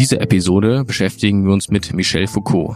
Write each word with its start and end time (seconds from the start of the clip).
dieser 0.00 0.22
Episode 0.22 0.82
beschäftigen 0.86 1.44
wir 1.44 1.52
uns 1.52 1.68
mit 1.68 1.92
Michel 1.92 2.26
Foucault, 2.26 2.74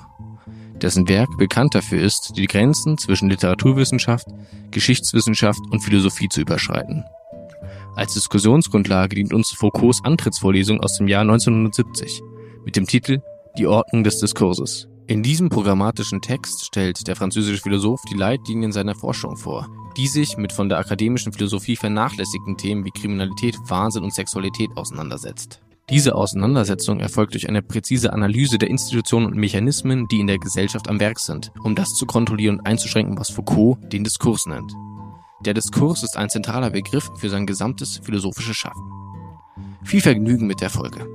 dessen 0.83 1.09
Werk 1.09 1.31
bekannt 1.39 1.75
dafür 1.75 2.03
ist, 2.03 2.35
die 2.37 2.47
Grenzen 2.47 2.99
zwischen 2.99 3.31
Literaturwissenschaft, 3.31 4.27
Geschichtswissenschaft 4.71 5.61
und 5.71 5.81
Philosophie 5.81 6.29
zu 6.29 6.43
überschreiten. 6.43 7.03
Als 7.97 8.13
Diskussionsgrundlage 8.13 9.17
dient 9.17 9.33
uns 9.33 9.53
Foucaults 9.53 10.05
Antrittsvorlesung 10.05 10.81
aus 10.81 10.99
dem 10.99 11.09
Jahr 11.09 11.23
1970 11.23 12.21
mit 12.67 12.77
dem 12.77 12.87
Titel 12.87 13.23
Die 13.57 13.67
Ordnung 13.67 14.05
des 14.05 14.19
Diskurses. 14.19 14.89
In 15.07 15.23
diesem 15.23 15.49
programmatischen 15.49 16.21
Text 16.21 16.67
stellt 16.67 17.09
der 17.09 17.17
französische 17.17 17.63
Philosoph 17.63 18.03
die 18.11 18.19
Leitlinien 18.19 18.73
seiner 18.73 18.97
Forschung 18.97 19.39
vor, 19.39 19.67
die 19.97 20.09
sich 20.09 20.37
mit 20.37 20.53
von 20.53 20.69
der 20.69 20.77
akademischen 20.77 21.33
Philosophie 21.33 21.77
vernachlässigten 21.77 22.59
Themen 22.59 22.85
wie 22.85 22.91
Kriminalität, 22.91 23.57
Wahnsinn 23.69 24.05
und 24.05 24.13
Sexualität 24.13 24.69
auseinandersetzt. 24.77 25.63
Diese 25.91 26.15
Auseinandersetzung 26.15 27.01
erfolgt 27.01 27.35
durch 27.35 27.47
eine 27.47 27.61
präzise 27.61 28.15
Analyse 28.15 28.57
der 28.57 28.71
Institutionen 28.71 29.27
und 29.27 29.37
Mechanismen, 29.37 30.09
die 30.09 30.21
in 30.21 30.27
der 30.27 30.39
Gesellschaft 30.39 30.89
am 30.89 30.99
Werk 30.99 31.19
sind, 31.19 31.53
um 31.63 31.75
das 31.75 31.95
zu 31.95 32.07
kontrollieren 32.07 32.59
und 32.59 32.67
einzuschränken, 32.67 33.19
was 33.19 33.31
Foucault 33.31 33.79
den 33.93 34.03
Diskurs 34.03 34.47
nennt. 34.47 34.73
Der 35.45 35.53
Diskurs 35.53 36.03
ist 36.03 36.17
ein 36.17 36.31
zentraler 36.31 36.71
Begriff 36.71 37.11
für 37.19 37.29
sein 37.29 37.47
gesamtes 37.47 38.01
philosophisches 38.03 38.57
Schaffen. 38.57 38.83
Viel 39.85 40.01
Vergnügen 40.01 40.47
mit 40.47 40.63
der 40.63 40.71
Folge. 40.71 41.07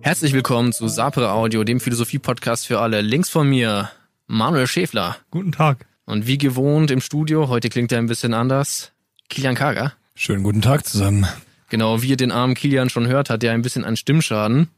Herzlich 0.00 0.32
willkommen 0.32 0.72
zu 0.72 0.88
Sapere 0.88 1.30
Audio, 1.30 1.62
dem 1.62 1.78
Philosophie-Podcast 1.78 2.66
für 2.66 2.80
alle. 2.80 3.02
Links 3.02 3.30
von 3.30 3.48
mir 3.48 3.90
Manuel 4.26 4.66
Schäfler. 4.66 5.18
Guten 5.30 5.52
Tag. 5.52 5.86
Und 6.04 6.26
wie 6.26 6.38
gewohnt 6.38 6.90
im 6.90 7.00
Studio, 7.00 7.48
heute 7.48 7.68
klingt 7.68 7.92
er 7.92 7.98
ein 7.98 8.06
bisschen 8.06 8.34
anders, 8.34 8.90
Kilian 9.28 9.54
Kager. 9.54 9.92
Schönen 10.16 10.42
guten 10.42 10.62
Tag 10.62 10.84
zusammen. 10.84 11.28
Genau, 11.70 12.02
wie 12.02 12.08
ihr 12.08 12.16
den 12.16 12.32
armen 12.32 12.54
Kilian 12.54 12.90
schon 12.90 13.06
hört, 13.06 13.30
hat 13.30 13.42
er 13.42 13.52
ein 13.52 13.62
bisschen 13.62 13.84
einen 13.84 13.96
Stimmschaden. 13.96 14.68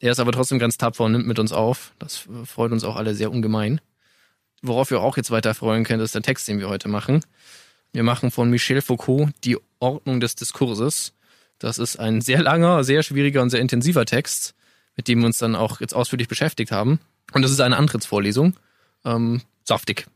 Er 0.00 0.12
ist 0.12 0.20
aber 0.20 0.32
trotzdem 0.32 0.58
ganz 0.58 0.78
tapfer 0.78 1.04
und 1.04 1.12
nimmt 1.12 1.26
mit 1.26 1.38
uns 1.38 1.52
auf. 1.52 1.92
Das 1.98 2.26
freut 2.44 2.72
uns 2.72 2.84
auch 2.84 2.96
alle 2.96 3.14
sehr 3.14 3.30
ungemein. 3.30 3.80
Worauf 4.62 4.90
wir 4.90 5.00
auch 5.00 5.18
jetzt 5.18 5.30
weiter 5.30 5.54
freuen 5.54 5.84
können, 5.84 6.02
ist 6.02 6.14
der 6.14 6.22
Text, 6.22 6.48
den 6.48 6.58
wir 6.58 6.68
heute 6.68 6.88
machen. 6.88 7.22
Wir 7.92 8.02
machen 8.02 8.30
von 8.30 8.48
Michel 8.48 8.80
Foucault 8.80 9.30
die 9.44 9.58
Ordnung 9.78 10.20
des 10.20 10.34
Diskurses. 10.34 11.12
Das 11.58 11.78
ist 11.78 11.98
ein 11.98 12.20
sehr 12.22 12.42
langer, 12.42 12.84
sehr 12.84 13.02
schwieriger 13.02 13.42
und 13.42 13.50
sehr 13.50 13.60
intensiver 13.60 14.06
Text 14.06 14.56
mit 14.96 15.08
dem 15.08 15.20
wir 15.20 15.26
uns 15.26 15.38
dann 15.38 15.54
auch 15.54 15.80
jetzt 15.80 15.94
ausführlich 15.94 16.26
beschäftigt 16.26 16.72
haben. 16.72 16.98
Und 17.32 17.42
das 17.42 17.50
ist 17.50 17.60
eine 17.60 17.76
Antrittsvorlesung. 17.76 18.54
Ähm, 19.04 19.42
saftig. 19.62 20.06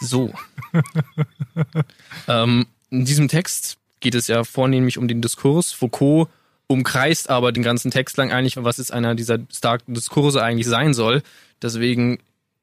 So. 0.00 0.32
ähm, 2.28 2.66
in 2.90 3.04
diesem 3.04 3.28
Text 3.28 3.77
geht 4.00 4.14
es 4.14 4.28
ja 4.28 4.44
vornehmlich 4.44 4.98
um 4.98 5.08
den 5.08 5.20
Diskurs. 5.20 5.72
Foucault 5.72 6.28
umkreist 6.66 7.30
aber 7.30 7.50
den 7.50 7.62
ganzen 7.62 7.90
Text 7.90 8.16
lang 8.16 8.30
eigentlich, 8.30 8.62
was 8.62 8.76
jetzt 8.76 8.92
einer 8.92 9.14
dieser 9.14 9.38
starken 9.50 9.94
Diskurse 9.94 10.42
eigentlich 10.42 10.66
sein 10.66 10.94
soll. 10.94 11.22
Deswegen 11.62 12.18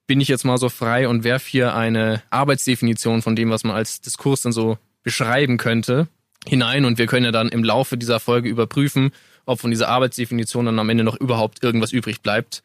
bin 0.08 0.22
ich 0.22 0.28
jetzt 0.28 0.46
mal 0.46 0.58
so 0.58 0.70
frei 0.70 1.08
und 1.08 1.24
werfe 1.24 1.50
hier 1.50 1.76
eine 1.76 2.22
Arbeitsdefinition 2.30 3.22
von 3.22 3.36
dem, 3.36 3.50
was 3.50 3.64
man 3.64 3.76
als 3.76 4.02
Diskurs 4.02 4.42
dann 4.42 4.52
so 4.52 4.78
beschreiben 5.04 5.58
könnte, 5.58 6.08
hinein. 6.48 6.86
Und 6.86 6.98
wir 6.98 7.08
können 7.08 7.26
ja 7.26 7.32
dann 7.32 7.50
im 7.50 7.64
Laufe 7.64 7.98
dieser 7.98 8.20
Folge 8.20 8.48
überprüfen, 8.48 9.12
ob 9.46 9.60
von 9.60 9.72
dieser 9.72 9.90
Arbeitsdefinition 9.90 10.66
dann 10.66 10.80
am 10.80 10.90
Ende 10.90 11.04
noch 11.04 11.20
überhaupt 11.20 11.64
irgendwas 11.64 11.92
übrig 11.92 12.22
bleibt 12.22 12.64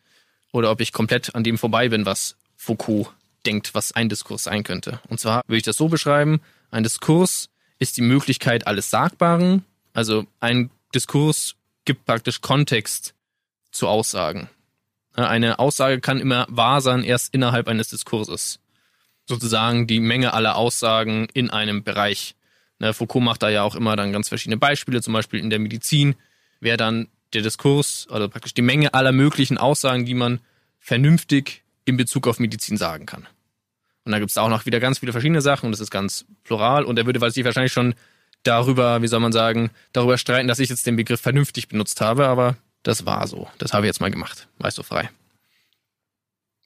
oder 0.53 0.71
ob 0.71 0.81
ich 0.81 0.93
komplett 0.93 1.35
an 1.35 1.45
dem 1.45 1.59
vorbei 1.59 1.89
bin, 1.89 2.07
was 2.07 2.37
Foucault 2.57 3.09
denkt, 3.47 3.75
was 3.75 3.93
ein 3.93 4.09
Diskurs 4.09 4.45
sein 4.45 4.65
könnte. 4.65 5.01
Und 5.09 5.21
zwar 5.21 5.43
würde 5.47 5.59
ich 5.59 5.63
das 5.63 5.77
so 5.77 5.89
beschreiben, 5.89 6.41
ein 6.71 6.83
Diskurs 6.83 7.49
ist 7.81 7.97
die 7.97 8.03
Möglichkeit 8.03 8.69
alles 8.69 8.91
Sagbaren, 8.91 9.65
also 9.93 10.27
ein 10.39 10.71
Diskurs 10.95 11.57
gibt 11.85 12.05
praktisch 12.05 12.41
Kontext 12.41 13.15
zu 13.73 13.89
Aussagen. 13.89 14.49
Eine 15.15 15.59
Aussage 15.59 16.01
kann 16.01 16.21
immer 16.21 16.47
wahr 16.49 16.81
sein 16.81 17.03
erst 17.03 17.35
innerhalb 17.35 17.67
eines 17.67 17.89
Diskurses. 17.89 18.61
Sozusagen 19.27 19.87
die 19.87 20.01
Menge 20.01 20.35
aller 20.35 20.57
Aussagen 20.57 21.27
in 21.35 21.51
einem 21.51 21.83
Bereich. 21.83 22.37
Foucault 22.93 23.25
macht 23.25 23.43
da 23.43 23.49
ja 23.49 23.63
auch 23.63 23.75
immer 23.75 23.97
dann 23.97 24.13
ganz 24.13 24.29
verschiedene 24.29 24.57
Beispiele, 24.57 25.03
zum 25.03 25.13
Beispiel 25.13 25.41
in 25.41 25.51
der 25.51 25.59
Medizin 25.59 26.15
wäre 26.61 26.77
dann 26.77 27.09
der 27.33 27.43
Diskurs, 27.43 28.07
also 28.11 28.29
praktisch 28.29 28.55
die 28.55 28.63
Menge 28.63 28.95
aller 28.95 29.13
möglichen 29.13 29.59
Aussagen, 29.59 30.05
die 30.05 30.15
man 30.15 30.41
vernünftig 30.79 31.63
in 31.85 31.97
Bezug 31.97 32.27
auf 32.27 32.39
Medizin 32.39 32.77
sagen 32.77 33.07
kann. 33.07 33.27
Und 34.05 34.13
da 34.13 34.19
gibt 34.19 34.31
es 34.31 34.39
auch 34.39 34.49
noch 34.49 34.67
wieder 34.67 34.81
ganz 34.81 34.99
viele 34.99 35.13
verschiedene 35.13 35.43
Sachen 35.43 35.67
und 35.67 35.73
das 35.73 35.81
ist 35.81 35.91
ganz 35.91 36.25
plural 36.45 36.85
und 36.85 36.99
er 36.99 37.07
würde 37.07 37.31
sich 37.31 37.45
wahrscheinlich 37.45 37.73
schon 37.73 37.95
darüber, 38.43 39.03
wie 39.03 39.09
soll 39.09 39.21
man 39.21 39.33
sagen, 39.33 39.71
darüber 39.93 40.17
streiten, 40.17 40.49
dass 40.49 40.59
ich 40.59 40.71
jetzt 40.71 40.87
den 40.87 40.97
Begriff 40.97 41.21
vernünftig 41.21 41.69
benutzt 41.69 42.01
habe, 42.01 42.27
aber 42.27 42.57
das 42.83 43.05
war 43.05 43.27
so. 43.27 43.49
Das 43.59 43.73
habe 43.73 43.87
ich 43.87 43.89
jetzt 43.89 44.01
mal 44.01 44.11
gemacht. 44.11 44.49
Weißt 44.59 44.79
du 44.79 44.83
frei. 44.83 45.11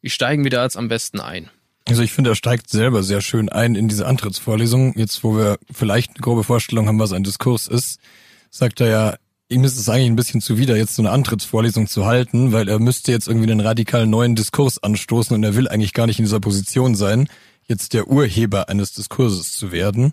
Wie 0.01 0.11
steigen 0.11 0.45
wir 0.45 0.51
da 0.51 0.63
jetzt 0.63 0.77
am 0.77 0.89
besten 0.89 1.21
ein? 1.21 1.51
Also 1.89 2.03
ich 2.03 2.13
finde, 2.13 2.31
er 2.31 2.37
steigt 2.37 2.71
selber 2.71 3.03
sehr 3.03 3.21
schön 3.21 3.49
ein 3.49 3.75
in 3.75 3.89
diese 3.89 4.07
Antrittsvorlesung. 4.07 4.97
Jetzt, 4.97 5.25
wo 5.25 5.37
wir 5.37 5.59
vielleicht 5.71 6.11
eine 6.11 6.21
grobe 6.21 6.45
Vorstellung 6.45 6.89
haben, 6.89 6.99
was 6.99 7.13
ein 7.13 7.25
Diskurs 7.25 7.67
ist, 7.67 8.01
sagt 8.51 8.81
er 8.81 8.89
ja, 8.89 9.15
ihm 9.55 9.65
ist 9.65 9.79
es 9.79 9.89
eigentlich 9.89 10.11
ein 10.11 10.17
bisschen 10.17 10.41
zuwider, 10.41 10.77
jetzt 10.77 10.97
so 10.97 11.03
eine 11.03 11.11
Antrittsvorlesung 11.11 11.87
zu 11.87 12.05
halten, 12.05 12.53
weil 12.53 12.69
er 12.69 12.79
müsste 12.79 13.13
jetzt 13.13 13.29
irgendwie 13.29 13.51
einen 13.51 13.61
radikal 13.61 14.07
neuen 14.07 14.35
Diskurs 14.35 14.83
anstoßen 14.83 15.35
und 15.35 15.43
er 15.45 15.55
will 15.55 15.69
eigentlich 15.69 15.95
gar 15.95 16.07
nicht 16.07 16.19
in 16.19 16.25
dieser 16.25 16.41
Position 16.41 16.95
sein, 16.95 17.29
jetzt 17.67 17.95
der 17.95 18.09
Urheber 18.09 18.69
eines 18.69 18.93
Diskurses 18.93 19.53
zu 19.53 19.73
werden. 19.73 20.13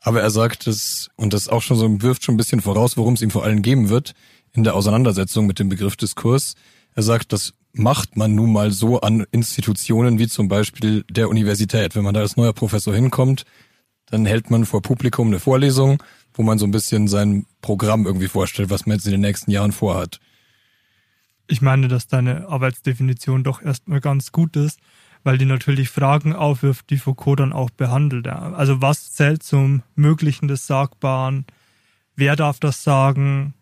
Aber 0.00 0.22
er 0.22 0.30
sagt 0.30 0.66
es, 0.66 1.10
und 1.16 1.34
das 1.34 1.48
auch 1.48 1.62
schon 1.62 1.76
so 1.76 2.02
wirft 2.02 2.24
schon 2.24 2.34
ein 2.34 2.38
bisschen 2.38 2.62
voraus, 2.62 2.96
worum 2.96 3.14
es 3.14 3.22
ihm 3.22 3.30
vor 3.30 3.44
allem 3.44 3.62
geben 3.62 3.90
wird, 3.90 4.14
in 4.52 4.64
der 4.64 4.74
Auseinandersetzung 4.74 5.46
mit 5.46 5.58
dem 5.58 5.68
Begriff 5.68 5.96
Diskurs. 5.96 6.54
Er 6.94 7.02
sagt, 7.02 7.32
das 7.32 7.52
macht 7.72 8.16
man 8.16 8.34
nun 8.34 8.52
mal 8.52 8.72
so 8.72 9.00
an 9.00 9.26
Institutionen 9.30 10.18
wie 10.18 10.26
zum 10.26 10.48
Beispiel 10.48 11.04
der 11.08 11.28
Universität. 11.28 11.94
Wenn 11.94 12.02
man 12.02 12.14
da 12.14 12.20
als 12.20 12.36
neuer 12.36 12.52
Professor 12.52 12.94
hinkommt, 12.94 13.44
dann 14.06 14.26
hält 14.26 14.50
man 14.50 14.66
vor 14.66 14.82
Publikum 14.82 15.28
eine 15.28 15.38
Vorlesung 15.38 16.02
wo 16.34 16.42
man 16.42 16.58
so 16.58 16.66
ein 16.66 16.70
bisschen 16.70 17.08
sein 17.08 17.46
Programm 17.62 18.06
irgendwie 18.06 18.28
vorstellt, 18.28 18.70
was 18.70 18.86
man 18.86 18.96
jetzt 18.96 19.06
in 19.06 19.12
den 19.12 19.20
nächsten 19.20 19.50
Jahren 19.50 19.72
vorhat. 19.72 20.20
Ich 21.46 21.62
meine, 21.62 21.88
dass 21.88 22.06
deine 22.06 22.48
Arbeitsdefinition 22.48 23.42
doch 23.42 23.60
erstmal 23.60 24.00
ganz 24.00 24.30
gut 24.30 24.56
ist, 24.56 24.78
weil 25.24 25.36
die 25.36 25.46
natürlich 25.46 25.90
Fragen 25.90 26.34
aufwirft, 26.34 26.90
die 26.90 26.96
Foucault 26.96 27.40
dann 27.40 27.52
auch 27.52 27.70
behandelt. 27.70 28.28
Also 28.28 28.80
was 28.80 29.12
zählt 29.12 29.42
zum 29.42 29.82
Möglichen 29.94 30.48
des 30.48 30.66
Sagbaren? 30.66 31.44
Wer 32.14 32.36
darf 32.36 32.60
das 32.60 32.82
sagen? 32.82 33.54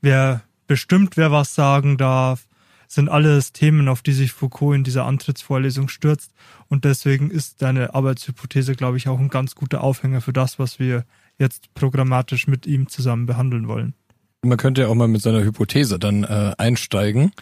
Wer 0.00 0.42
bestimmt, 0.66 1.16
wer 1.16 1.30
was 1.30 1.54
sagen 1.54 1.98
darf? 1.98 2.46
sind 2.94 3.08
alles 3.08 3.52
Themen, 3.52 3.88
auf 3.88 4.02
die 4.02 4.12
sich 4.12 4.32
Foucault 4.32 4.76
in 4.76 4.84
dieser 4.84 5.04
Antrittsvorlesung 5.04 5.88
stürzt. 5.88 6.32
Und 6.68 6.84
deswegen 6.84 7.30
ist 7.30 7.60
deine 7.60 7.94
Arbeitshypothese, 7.94 8.74
glaube 8.74 8.96
ich, 8.96 9.08
auch 9.08 9.18
ein 9.18 9.28
ganz 9.28 9.54
guter 9.54 9.82
Aufhänger 9.82 10.20
für 10.20 10.32
das, 10.32 10.58
was 10.58 10.78
wir 10.78 11.04
jetzt 11.38 11.72
programmatisch 11.74 12.46
mit 12.46 12.66
ihm 12.66 12.88
zusammen 12.88 13.26
behandeln 13.26 13.68
wollen. 13.68 13.94
Man 14.42 14.58
könnte 14.58 14.82
ja 14.82 14.88
auch 14.88 14.94
mal 14.94 15.08
mit 15.08 15.22
seiner 15.22 15.42
Hypothese 15.42 15.98
dann 15.98 16.24
äh, 16.24 16.54
einsteigen, 16.58 17.32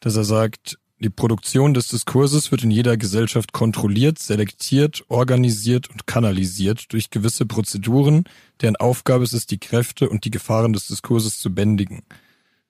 dass 0.00 0.16
er 0.16 0.24
sagt, 0.24 0.78
die 1.00 1.10
Produktion 1.10 1.74
des 1.74 1.88
Diskurses 1.88 2.50
wird 2.50 2.64
in 2.64 2.72
jeder 2.72 2.96
Gesellschaft 2.96 3.52
kontrolliert, 3.52 4.18
selektiert, 4.18 5.04
organisiert 5.08 5.88
und 5.90 6.08
kanalisiert 6.08 6.92
durch 6.92 7.10
gewisse 7.10 7.46
Prozeduren, 7.46 8.24
deren 8.60 8.74
Aufgabe 8.76 9.22
es 9.22 9.32
ist, 9.32 9.52
die 9.52 9.58
Kräfte 9.58 10.08
und 10.08 10.24
die 10.24 10.30
Gefahren 10.30 10.72
des 10.72 10.88
Diskurses 10.88 11.38
zu 11.38 11.54
bändigen. 11.54 12.02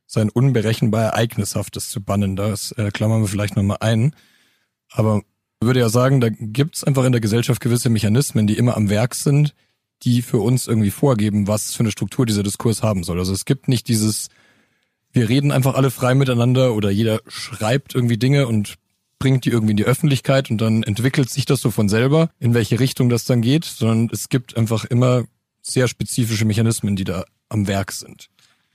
Sein 0.07 0.29
unberechenbar 0.29 1.05
Ereignishaftes 1.05 1.89
zu 1.89 2.03
bannen, 2.03 2.37
das 2.37 2.73
äh, 2.73 2.91
klammern 2.91 3.23
wir 3.23 3.29
vielleicht 3.29 3.57
nochmal 3.57 3.79
ein. 3.81 4.15
Aber 4.91 5.23
würde 5.61 5.81
ja 5.81 5.89
sagen, 5.89 6.21
da 6.21 6.29
gibt's 6.31 6.85
einfach 6.85 7.05
in 7.05 7.13
der 7.13 7.21
Gesellschaft 7.21 7.61
gewisse 7.61 7.91
Mechanismen, 7.91 8.47
die 8.47 8.59
immer 8.59 8.77
am 8.77 8.91
Werk 8.91 9.15
sind, 9.15 9.55
die 10.03 10.23
für 10.23 10.39
uns 10.39 10.67
irgendwie 10.67 10.91
vorgeben, 10.91 11.49
was 11.49 11.75
für 11.75 11.81
eine 11.81 11.91
Struktur 11.91 12.27
dieser 12.27 12.43
Diskurs 12.43 12.83
haben 12.83 13.05
soll. 13.05 13.19
Also 13.19 13.33
es 13.33 13.45
gibt 13.45 13.69
nicht 13.69 13.89
dieses, 13.89 14.29
wir 15.13 15.29
reden 15.29 15.51
einfach 15.51 15.75
alle 15.75 15.91
frei 15.91 16.15
miteinander 16.15 16.75
oder 16.75 16.91
jeder 16.91 17.21
schreibt 17.27 17.95
irgendwie 17.95 18.19
Dinge 18.19 18.47
und 18.47 18.77
bringt 19.19 19.45
die 19.45 19.51
irgendwie 19.51 19.73
in 19.73 19.77
die 19.77 19.85
Öffentlichkeit 19.85 20.51
und 20.51 20.61
dann 20.61 20.83
entwickelt 20.85 21.29
sich 21.31 21.45
das 21.45 21.61
so 21.61 21.71
von 21.71 21.89
selber, 21.89 22.31
in 22.39 22.55
welche 22.55 22.79
Richtung 22.79 23.09
das 23.09 23.25
dann 23.25 23.43
geht, 23.43 23.65
sondern 23.65 24.11
es 24.13 24.29
gibt 24.29 24.57
einfach 24.57 24.85
immer 24.85 25.25
sehr 25.61 25.89
spezifische 25.89 26.45
Mechanismen, 26.45 26.97
die 26.97 27.05
da 27.05 27.25
am 27.49 27.67
Werk 27.67 27.93
sind. 27.93 28.31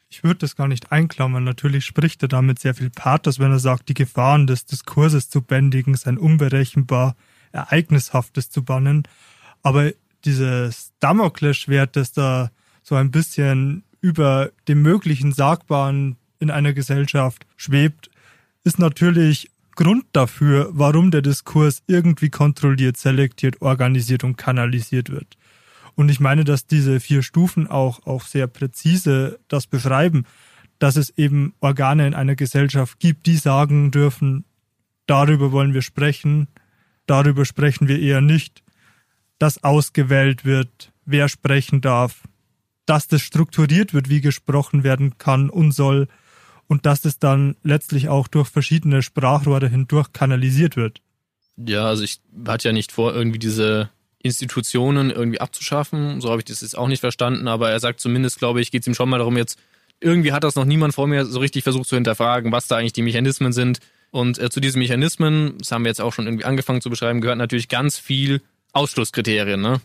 Ich 0.10 0.24
würde 0.24 0.40
das 0.40 0.56
gar 0.56 0.68
nicht 0.68 0.92
einklammern. 0.92 1.44
Natürlich 1.44 1.86
spricht 1.86 2.22
er 2.22 2.28
damit 2.28 2.60
sehr 2.60 2.76
viel 2.76 2.92
Pathos, 2.92 3.40
wenn 3.40 3.52
er 3.52 3.60
sagt, 3.60 3.90
die 3.90 3.96
Gefahren 3.96 4.46
des 4.46 4.66
Diskurses 4.66 5.30
zu 5.30 5.42
bändigen, 5.42 5.96
sein 5.96 6.20
unberechenbar 6.20 7.16
Ereignishaftes 7.52 8.52
zu 8.52 8.64
bannen. 8.64 9.08
Aber 9.64 9.92
dieses 10.26 10.94
Damoklesschwert, 11.00 11.96
das 11.96 12.12
da 12.12 12.52
so 12.82 12.96
ein 12.96 13.12
bisschen 13.12 13.84
über 14.02 14.52
dem 14.68 14.82
möglichen 14.82 15.32
Sagbaren 15.32 16.18
in 16.40 16.52
einer 16.52 16.74
Gesellschaft 16.74 17.46
schwebt, 17.56 18.10
ist 18.64 18.80
natürlich 18.80 19.50
Grund 19.76 20.06
dafür, 20.12 20.70
warum 20.72 21.10
der 21.10 21.22
Diskurs 21.22 21.82
irgendwie 21.88 22.30
kontrolliert, 22.30 22.98
selektiert, 22.98 23.62
organisiert 23.62 24.24
und 24.24 24.38
kanalisiert 24.38 25.10
wird. 25.10 25.38
Und 25.96 26.10
ich 26.10 26.20
meine, 26.20 26.44
dass 26.44 26.68
diese 26.68 27.00
vier 27.00 27.24
Stufen 27.24 27.68
auch, 27.68 28.06
auch 28.06 28.24
sehr 28.24 28.48
präzise 28.48 29.40
das 29.48 29.68
beschreiben, 29.68 30.26
dass 30.80 30.96
es 30.96 31.12
eben 31.18 31.54
Organe 31.60 32.08
in 32.08 32.14
einer 32.14 32.36
Gesellschaft 32.36 33.00
gibt, 33.00 33.26
die 33.26 33.38
sagen 33.38 33.92
dürfen, 33.92 34.46
darüber 35.06 35.52
wollen 35.52 35.74
wir 35.74 35.82
sprechen, 35.82 36.48
darüber 37.06 37.46
sprechen 37.46 37.88
wir 37.88 38.00
eher 38.00 38.22
nicht, 38.22 38.63
dass 39.40 39.64
ausgewählt 39.64 40.46
wird, 40.46 40.92
wer 41.06 41.30
sprechen 41.30 41.82
darf, 41.82 42.24
dass 42.86 43.08
das 43.08 43.22
strukturiert 43.22 43.94
wird, 43.94 44.10
wie 44.10 44.22
gesprochen 44.22 44.84
werden 44.84 45.18
kann 45.18 45.50
und 45.50 45.72
soll 45.72 46.08
und 46.68 46.86
dass 46.86 47.02
das 47.02 47.20
dann 47.20 47.56
letztlich 47.64 48.10
auch 48.10 48.28
durch 48.28 48.48
verschiedene 48.50 49.02
Sprachrohre 49.02 49.68
hindurch 49.70 50.12
kanalisiert 50.14 50.76
wird. 50.76 51.02
Ja, 51.58 51.86
also 51.86 52.04
ich 52.04 52.20
hatte 52.48 52.70
ja 52.70 52.74
nicht 52.74 52.92
vor, 52.92 53.14
irgendwie 53.14 53.40
diese 53.40 53.90
Institutionen 54.24 55.12
irgendwie 55.12 55.42
abzuschaffen. 55.42 56.22
So 56.22 56.30
habe 56.30 56.40
ich 56.40 56.46
das 56.46 56.62
jetzt 56.62 56.78
auch 56.78 56.88
nicht 56.88 57.02
verstanden, 57.02 57.48
aber 57.48 57.70
er 57.70 57.80
sagt 57.80 58.00
zumindest, 58.00 58.40
glaube 58.40 58.62
ich, 58.62 58.72
geht 58.72 58.82
es 58.82 58.88
ihm 58.88 58.96
schon 58.96 59.10
mal 59.10 59.18
darum, 59.18 59.38
jetzt 59.38 59.60
irgendwie 60.00 60.32
hat 60.32 60.44
das 60.44 60.56
noch 60.56 60.66
niemand 60.66 60.94
vor 60.96 61.08
mir 61.08 61.26
so 61.26 61.40
richtig 61.40 61.64
versucht 61.64 61.88
zu 61.88 61.96
hinterfragen, 61.96 62.52
was 62.52 62.68
da 62.68 62.78
eigentlich 62.78 62.94
die 62.94 63.02
Mechanismen 63.02 63.54
sind. 63.54 63.80
Und 64.12 64.38
äh, 64.40 64.50
zu 64.50 64.60
diesen 64.60 64.80
Mechanismen, 64.80 65.58
das 65.60 65.72
haben 65.72 65.84
wir 65.84 65.90
jetzt 65.90 66.02
auch 66.02 66.14
schon 66.14 66.26
irgendwie 66.26 66.46
angefangen 66.46 66.82
zu 66.82 66.90
beschreiben, 66.90 67.22
gehört 67.22 67.38
natürlich 67.38 67.68
ganz 67.68 67.98
viel 67.98 68.42
Ausschlusskriterien. 68.74 69.62
Ne? 69.62 69.82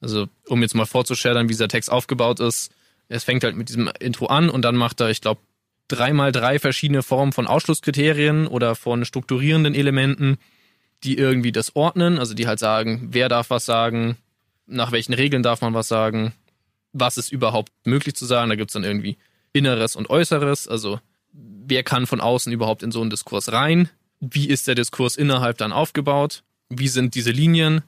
Also 0.00 0.28
um 0.46 0.62
jetzt 0.62 0.74
mal 0.74 0.86
vorzuschildern, 0.86 1.48
wie 1.48 1.52
dieser 1.52 1.68
Text 1.68 1.90
aufgebaut 1.90 2.40
ist. 2.40 2.72
Es 3.08 3.24
fängt 3.24 3.42
halt 3.42 3.56
mit 3.56 3.68
diesem 3.68 3.90
Intro 3.98 4.26
an 4.26 4.48
und 4.48 4.62
dann 4.62 4.76
macht 4.76 5.00
er, 5.00 5.10
ich 5.10 5.20
glaube, 5.20 5.40
dreimal 5.88 6.30
drei 6.30 6.60
verschiedene 6.60 7.02
Formen 7.02 7.32
von 7.32 7.48
Ausschlusskriterien 7.48 8.46
oder 8.46 8.76
von 8.76 9.04
strukturierenden 9.04 9.74
Elementen 9.74 10.38
die 11.02 11.16
irgendwie 11.16 11.52
das 11.52 11.76
ordnen, 11.76 12.18
also 12.18 12.34
die 12.34 12.46
halt 12.46 12.58
sagen, 12.58 13.08
wer 13.10 13.28
darf 13.28 13.50
was 13.50 13.64
sagen, 13.64 14.16
nach 14.66 14.92
welchen 14.92 15.14
Regeln 15.14 15.42
darf 15.42 15.62
man 15.62 15.74
was 15.74 15.88
sagen, 15.88 16.32
was 16.92 17.18
ist 17.18 17.32
überhaupt 17.32 17.72
möglich 17.84 18.14
zu 18.14 18.26
sagen. 18.26 18.50
Da 18.50 18.56
gibt's 18.56 18.74
dann 18.74 18.84
irgendwie 18.84 19.16
Inneres 19.52 19.96
und 19.96 20.10
Äußeres, 20.10 20.68
also 20.68 21.00
wer 21.32 21.82
kann 21.82 22.06
von 22.06 22.20
außen 22.20 22.52
überhaupt 22.52 22.82
in 22.82 22.92
so 22.92 23.00
einen 23.00 23.10
Diskurs 23.10 23.52
rein, 23.52 23.88
wie 24.20 24.48
ist 24.48 24.66
der 24.66 24.74
Diskurs 24.74 25.16
innerhalb 25.16 25.58
dann 25.58 25.72
aufgebaut, 25.72 26.42
wie 26.68 26.88
sind 26.88 27.14
diese 27.14 27.30
Linien, 27.30 27.82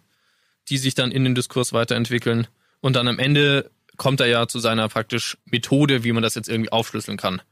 die 0.69 0.79
sich 0.79 0.95
dann 0.95 1.13
in 1.13 1.25
den 1.25 1.35
Diskurs 1.35 1.73
weiterentwickeln. 1.73 2.47
Und 2.81 2.97
dann 2.97 3.09
am 3.09 3.19
Ende 3.19 3.71
kommt 3.97 4.21
er 4.21 4.27
ja 4.27 4.47
zu 4.49 4.59
seiner 4.59 4.89
praktisch 4.89 5.37
Methode, 5.45 6.05
wie 6.05 6.13
man 6.13 6.23
das 6.23 6.35
jetzt 6.35 6.49
irgendwie 6.49 6.73
aufschlüsseln 6.73 7.17
kann. 7.17 7.43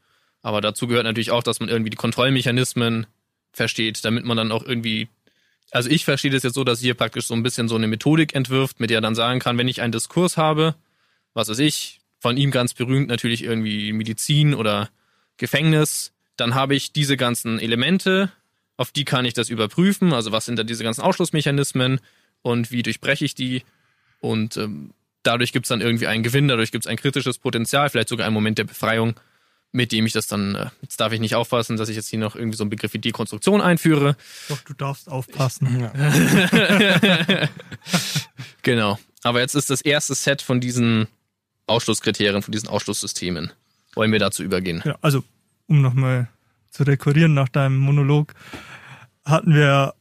Aber 0.41 0.61
dazu 0.61 0.87
gehört 0.87 1.05
natürlich 1.05 1.31
auch, 1.31 1.43
dass 1.43 1.59
man 1.59 1.69
irgendwie 1.69 1.91
die 1.91 1.97
Kontrollmechanismen 1.97 3.07
versteht, 3.53 4.03
damit 4.05 4.25
man 4.25 4.37
dann 4.37 4.51
auch 4.51 4.63
irgendwie 4.63 5.09
also 5.71 5.89
ich 5.89 6.03
verstehe 6.03 6.31
das 6.31 6.43
jetzt 6.43 6.53
so, 6.53 6.63
dass 6.63 6.81
hier 6.81 6.93
praktisch 6.93 7.25
so 7.27 7.33
ein 7.33 7.43
bisschen 7.43 7.69
so 7.69 7.75
eine 7.75 7.87
Methodik 7.87 8.35
entwirft, 8.35 8.79
mit 8.79 8.89
der 8.89 8.99
er 8.99 9.01
dann 9.01 9.15
sagen 9.15 9.39
kann, 9.39 9.57
wenn 9.57 9.69
ich 9.69 9.81
einen 9.81 9.93
Diskurs 9.93 10.37
habe, 10.37 10.75
was 11.33 11.49
weiß 11.49 11.59
ich, 11.59 12.01
von 12.19 12.37
ihm 12.37 12.51
ganz 12.51 12.73
berühmt 12.73 13.07
natürlich 13.07 13.43
irgendwie 13.43 13.93
Medizin 13.93 14.53
oder 14.53 14.89
Gefängnis, 15.37 16.11
dann 16.35 16.53
habe 16.53 16.75
ich 16.75 16.91
diese 16.91 17.17
ganzen 17.17 17.57
Elemente, 17.57 18.31
auf 18.77 18.91
die 18.91 19.05
kann 19.05 19.25
ich 19.25 19.33
das 19.33 19.49
überprüfen, 19.49 20.13
also 20.13 20.31
was 20.31 20.45
sind 20.45 20.59
da 20.59 20.63
diese 20.63 20.83
ganzen 20.83 21.01
Ausschlussmechanismen 21.01 22.01
und 22.41 22.71
wie 22.71 22.83
durchbreche 22.83 23.25
ich 23.25 23.35
die 23.35 23.63
und 24.19 24.57
ähm, 24.57 24.93
dadurch 25.23 25.53
gibt 25.53 25.65
es 25.65 25.69
dann 25.69 25.81
irgendwie 25.81 26.07
einen 26.07 26.23
Gewinn, 26.23 26.47
dadurch 26.47 26.71
gibt 26.71 26.85
es 26.85 26.89
ein 26.89 26.97
kritisches 26.97 27.37
Potenzial, 27.37 27.89
vielleicht 27.89 28.09
sogar 28.09 28.25
einen 28.25 28.33
Moment 28.33 28.57
der 28.57 28.65
Befreiung 28.65 29.15
mit 29.71 29.91
dem 29.91 30.05
ich 30.05 30.13
das 30.13 30.27
dann, 30.27 30.55
äh, 30.55 30.69
jetzt 30.81 30.99
darf 30.99 31.13
ich 31.13 31.19
nicht 31.19 31.35
aufpassen, 31.35 31.77
dass 31.77 31.89
ich 31.89 31.95
jetzt 31.95 32.09
hier 32.09 32.19
noch 32.19 32.35
irgendwie 32.35 32.57
so 32.57 32.63
einen 32.63 32.69
Begriff 32.69 32.93
wie 32.93 32.99
Dekonstruktion 32.99 33.61
einführe. 33.61 34.15
Doch, 34.49 34.59
du 34.61 34.73
darfst 34.73 35.09
aufpassen. 35.09 35.79
Ja. 35.79 37.49
genau. 38.61 38.99
Aber 39.23 39.39
jetzt 39.39 39.55
ist 39.55 39.69
das 39.69 39.81
erste 39.81 40.15
Set 40.15 40.41
von 40.41 40.59
diesen 40.59 41.07
Ausschlusskriterien, 41.67 42.41
von 42.41 42.51
diesen 42.51 42.67
Ausschlusssystemen. 42.67 43.51
Wollen 43.93 44.11
wir 44.11 44.19
dazu 44.19 44.43
übergehen? 44.43 44.81
Ja, 44.85 44.97
also, 45.01 45.23
um 45.67 45.81
nochmal 45.81 46.29
zu 46.69 46.83
rekurrieren 46.83 47.33
nach 47.33 47.49
deinem 47.49 47.77
Monolog, 47.77 48.33
hatten 49.23 49.53
wir 49.53 49.93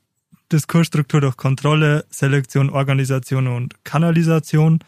Diskursstruktur 0.53 1.21
durch 1.21 1.37
Kontrolle, 1.37 2.05
Selektion, 2.11 2.71
Organisation 2.71 3.47
und 3.47 3.85
Kanalisation. 3.85 4.81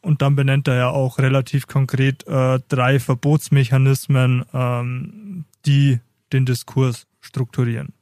Und 0.00 0.22
dann 0.22 0.36
benennt 0.36 0.68
er 0.68 0.76
ja 0.76 0.90
auch 0.90 1.18
relativ 1.18 1.66
konkret 1.66 2.26
äh, 2.26 2.60
drei 2.68 3.00
Verbotsmechanismen, 3.00 4.44
ähm, 4.54 5.44
die 5.66 6.00
den 6.32 6.46
Diskurs 6.46 7.06
strukturieren. 7.20 7.92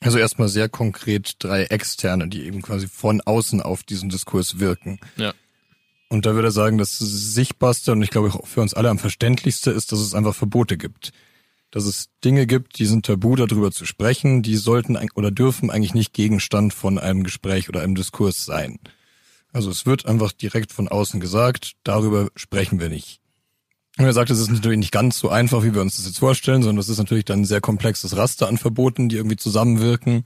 Also 0.00 0.18
erstmal 0.18 0.48
sehr 0.48 0.68
konkret 0.68 1.36
drei 1.38 1.64
externe, 1.64 2.28
die 2.28 2.44
eben 2.44 2.60
quasi 2.60 2.88
von 2.88 3.20
außen 3.20 3.62
auf 3.62 3.82
diesen 3.82 4.08
Diskurs 4.08 4.58
wirken. 4.58 4.98
Ja. 5.16 5.32
Und 6.08 6.26
da 6.26 6.34
würde 6.34 6.48
er 6.48 6.52
sagen, 6.52 6.76
das 6.76 6.98
Sichtbarste 6.98 7.92
und 7.92 8.02
ich 8.02 8.10
glaube 8.10 8.28
auch 8.28 8.46
für 8.46 8.60
uns 8.60 8.74
alle 8.74 8.90
am 8.90 8.98
verständlichste 8.98 9.70
ist, 9.70 9.92
dass 9.92 10.00
es 10.00 10.14
einfach 10.14 10.34
Verbote 10.34 10.76
gibt. 10.76 11.12
Dass 11.72 11.86
es 11.86 12.10
Dinge 12.22 12.46
gibt, 12.46 12.78
die 12.78 12.86
sind 12.86 13.06
tabu, 13.06 13.34
darüber 13.34 13.72
zu 13.72 13.86
sprechen, 13.86 14.42
die 14.42 14.56
sollten 14.56 14.96
oder 15.14 15.30
dürfen 15.30 15.70
eigentlich 15.70 15.94
nicht 15.94 16.12
Gegenstand 16.12 16.74
von 16.74 16.98
einem 16.98 17.24
Gespräch 17.24 17.68
oder 17.68 17.80
einem 17.80 17.94
Diskurs 17.94 18.44
sein. 18.44 18.78
Also 19.52 19.70
es 19.70 19.86
wird 19.86 20.06
einfach 20.06 20.32
direkt 20.32 20.70
von 20.70 20.86
außen 20.86 21.18
gesagt, 21.18 21.72
darüber 21.82 22.28
sprechen 22.36 22.78
wir 22.78 22.90
nicht. 22.90 23.20
Und 23.98 24.04
er 24.04 24.12
sagt, 24.12 24.30
es 24.30 24.38
ist 24.38 24.50
natürlich 24.50 24.78
nicht 24.78 24.92
ganz 24.92 25.18
so 25.18 25.30
einfach, 25.30 25.64
wie 25.64 25.74
wir 25.74 25.80
uns 25.80 25.96
das 25.96 26.06
jetzt 26.06 26.18
vorstellen, 26.18 26.62
sondern 26.62 26.80
es 26.80 26.88
ist 26.90 26.98
natürlich 26.98 27.24
dann 27.24 27.40
ein 27.40 27.46
sehr 27.46 27.60
komplexes 27.60 28.16
Raster 28.16 28.48
an 28.48 28.58
Verboten, 28.58 29.08
die 29.08 29.16
irgendwie 29.16 29.36
zusammenwirken 29.36 30.24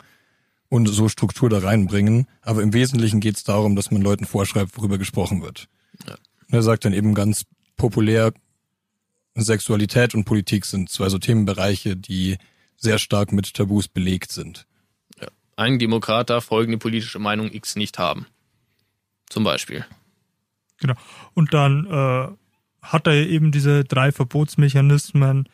und 0.69 0.87
so 0.87 1.09
Struktur 1.09 1.49
da 1.49 1.59
reinbringen. 1.59 2.27
Aber 2.43 2.63
im 2.63 2.73
Wesentlichen 2.73 3.21
geht 3.21 3.37
es 3.37 3.45
darum, 3.45 3.77
dass 3.77 3.93
man 3.93 4.03
Leuten 4.03 4.25
vorschreibt, 4.25 4.77
worüber 4.77 4.99
gesprochen 4.99 5.43
wird. 5.43 5.69
Ja. 6.07 6.15
Und 6.15 6.55
er 6.55 6.63
sagt 6.63 6.85
dann 6.85 6.93
eben 6.93 7.15
ganz 7.15 7.43
populär, 7.77 8.33
Sexualität 9.44 10.15
und 10.15 10.25
Politik 10.25 10.65
sind 10.65 10.88
zwei 10.88 11.09
so 11.09 11.19
Themenbereiche, 11.19 11.97
die 11.97 12.38
sehr 12.77 12.99
stark 12.99 13.33
mit 13.33 13.55
Tabus 13.55 13.88
belegt 13.88 14.33
sind. 14.33 14.67
Ja. 15.21 15.29
Ein 15.56 15.79
Demokrat 15.79 16.31
darf 16.31 16.44
folgende 16.44 16.79
politische 16.79 17.19
Meinung 17.19 17.53
X 17.53 17.77
nicht 17.77 17.99
haben. 17.99 18.27
Zum 19.29 19.44
Beispiel. 19.44 19.85
Genau. 20.79 20.94
Und 21.35 21.55
dann 21.55 21.87
äh, 21.87 22.29
hat 22.83 23.06
er 23.06 23.15
eben 23.15 23.50
diese 23.50 23.85
drei 23.85 24.12
Verbotsmechanismen. 24.12 25.49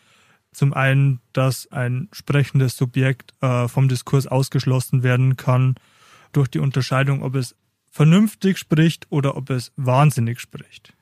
Zum 0.53 0.75
einen, 0.75 1.21
dass 1.33 1.71
ein 1.73 2.09
sprechendes 2.13 2.77
Subjekt 2.77 3.33
äh, 3.41 3.69
vom 3.69 3.89
Diskurs 3.89 4.27
ausgeschlossen 4.27 5.03
werden 5.03 5.37
kann 5.37 5.77
durch 6.33 6.49
die 6.49 6.59
Unterscheidung, 6.59 7.23
ob 7.23 7.37
es 7.37 7.57
vernünftig 7.91 8.59
spricht 8.59 9.07
oder 9.11 9.37
ob 9.37 9.51
es 9.51 9.73
wahnsinnig 9.77 10.41
spricht. 10.41 10.93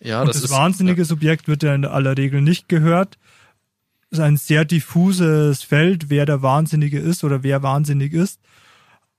Ja, 0.00 0.20
Und 0.20 0.28
das, 0.28 0.36
das 0.36 0.44
ist, 0.44 0.50
wahnsinnige 0.50 1.02
ja. 1.02 1.04
Subjekt 1.04 1.48
wird 1.48 1.62
ja 1.62 1.74
in 1.74 1.84
aller 1.84 2.16
Regel 2.16 2.42
nicht 2.42 2.68
gehört. 2.68 3.18
Es 4.10 4.18
ist 4.18 4.24
ein 4.24 4.36
sehr 4.36 4.64
diffuses 4.64 5.62
Feld, 5.62 6.10
wer 6.10 6.26
der 6.26 6.42
Wahnsinnige 6.42 6.98
ist 6.98 7.24
oder 7.24 7.42
wer 7.42 7.62
wahnsinnig 7.62 8.12
ist. 8.12 8.40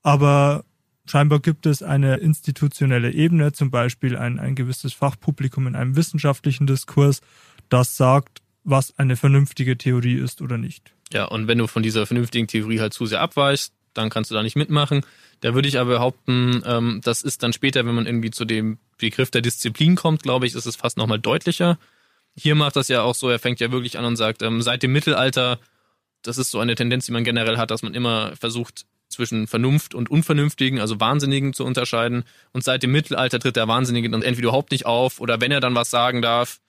Aber 0.03 0.63
Scheinbar 1.09 1.39
gibt 1.39 1.65
es 1.65 1.81
eine 1.81 2.17
institutionelle 2.17 3.13
Ebene, 3.13 3.53
zum 3.53 3.71
Beispiel 3.71 4.17
ein, 4.17 4.39
ein 4.39 4.55
gewisses 4.55 4.93
Fachpublikum 4.93 5.65
in 5.65 5.75
einem 5.75 5.95
wissenschaftlichen 5.95 6.67
Diskurs, 6.67 7.21
das 7.69 7.95
sagt, 7.95 8.41
was 8.65 8.97
eine 8.99 9.15
vernünftige 9.15 9.77
Theorie 9.77 10.15
ist 10.15 10.41
oder 10.41 10.57
nicht. 10.57 10.93
Ja, 11.13 11.25
und 11.25 11.47
wenn 11.47 11.59
du 11.59 11.67
von 11.67 11.81
dieser 11.81 12.05
vernünftigen 12.05 12.47
Theorie 12.47 12.81
halt 12.81 12.93
zu 12.93 13.05
sehr 13.05 13.21
abweichst, 13.21 13.73
dann 13.97 14.09
kannst 14.09 14.31
du 14.31 14.35
da 14.35 14.43
nicht 14.43 14.55
mitmachen. 14.55 15.01
Da 15.41 15.53
würde 15.53 15.67
ich 15.67 15.79
aber 15.79 15.91
behaupten, 15.95 16.63
ähm, 16.65 17.01
das 17.03 17.23
ist 17.23 17.43
dann 17.43 17.53
später, 17.53 17.85
wenn 17.85 17.95
man 17.95 18.05
irgendwie 18.05 18.31
zu 18.31 18.45
dem 18.45 18.77
Begriff 18.97 19.31
der 19.31 19.41
Disziplin 19.41 19.95
kommt, 19.95 20.23
glaube 20.23 20.47
ich, 20.47 20.55
ist 20.55 20.65
es 20.65 20.75
fast 20.75 20.97
nochmal 20.97 21.19
deutlicher. 21.19 21.77
Hier 22.35 22.55
macht 22.55 22.75
das 22.75 22.87
ja 22.87 23.01
auch 23.01 23.15
so, 23.15 23.29
er 23.29 23.39
fängt 23.39 23.59
ja 23.59 23.71
wirklich 23.71 23.97
an 23.97 24.05
und 24.05 24.15
sagt, 24.15 24.41
ähm, 24.41 24.61
seit 24.61 24.83
dem 24.83 24.93
Mittelalter, 24.93 25.59
das 26.23 26.37
ist 26.37 26.51
so 26.51 26.59
eine 26.59 26.75
Tendenz, 26.75 27.05
die 27.05 27.11
man 27.11 27.23
generell 27.23 27.57
hat, 27.57 27.71
dass 27.71 27.83
man 27.83 27.93
immer 27.93 28.35
versucht, 28.35 28.85
zwischen 29.09 29.47
Vernunft 29.47 29.95
und 29.95 30.09
Unvernünftigen, 30.09 30.79
also 30.79 30.99
Wahnsinnigen 30.99 31.53
zu 31.53 31.65
unterscheiden. 31.65 32.23
Und 32.51 32.63
seit 32.63 32.83
dem 32.83 32.91
Mittelalter 32.91 33.39
tritt 33.39 33.55
der 33.55 33.67
Wahnsinnige 33.67 34.09
dann 34.09 34.21
entweder 34.21 34.49
überhaupt 34.49 34.71
nicht 34.71 34.85
auf 34.85 35.19
oder 35.19 35.41
wenn 35.41 35.51
er 35.51 35.59
dann 35.59 35.75
was 35.75 35.89
sagen 35.89 36.21
darf, 36.21 36.59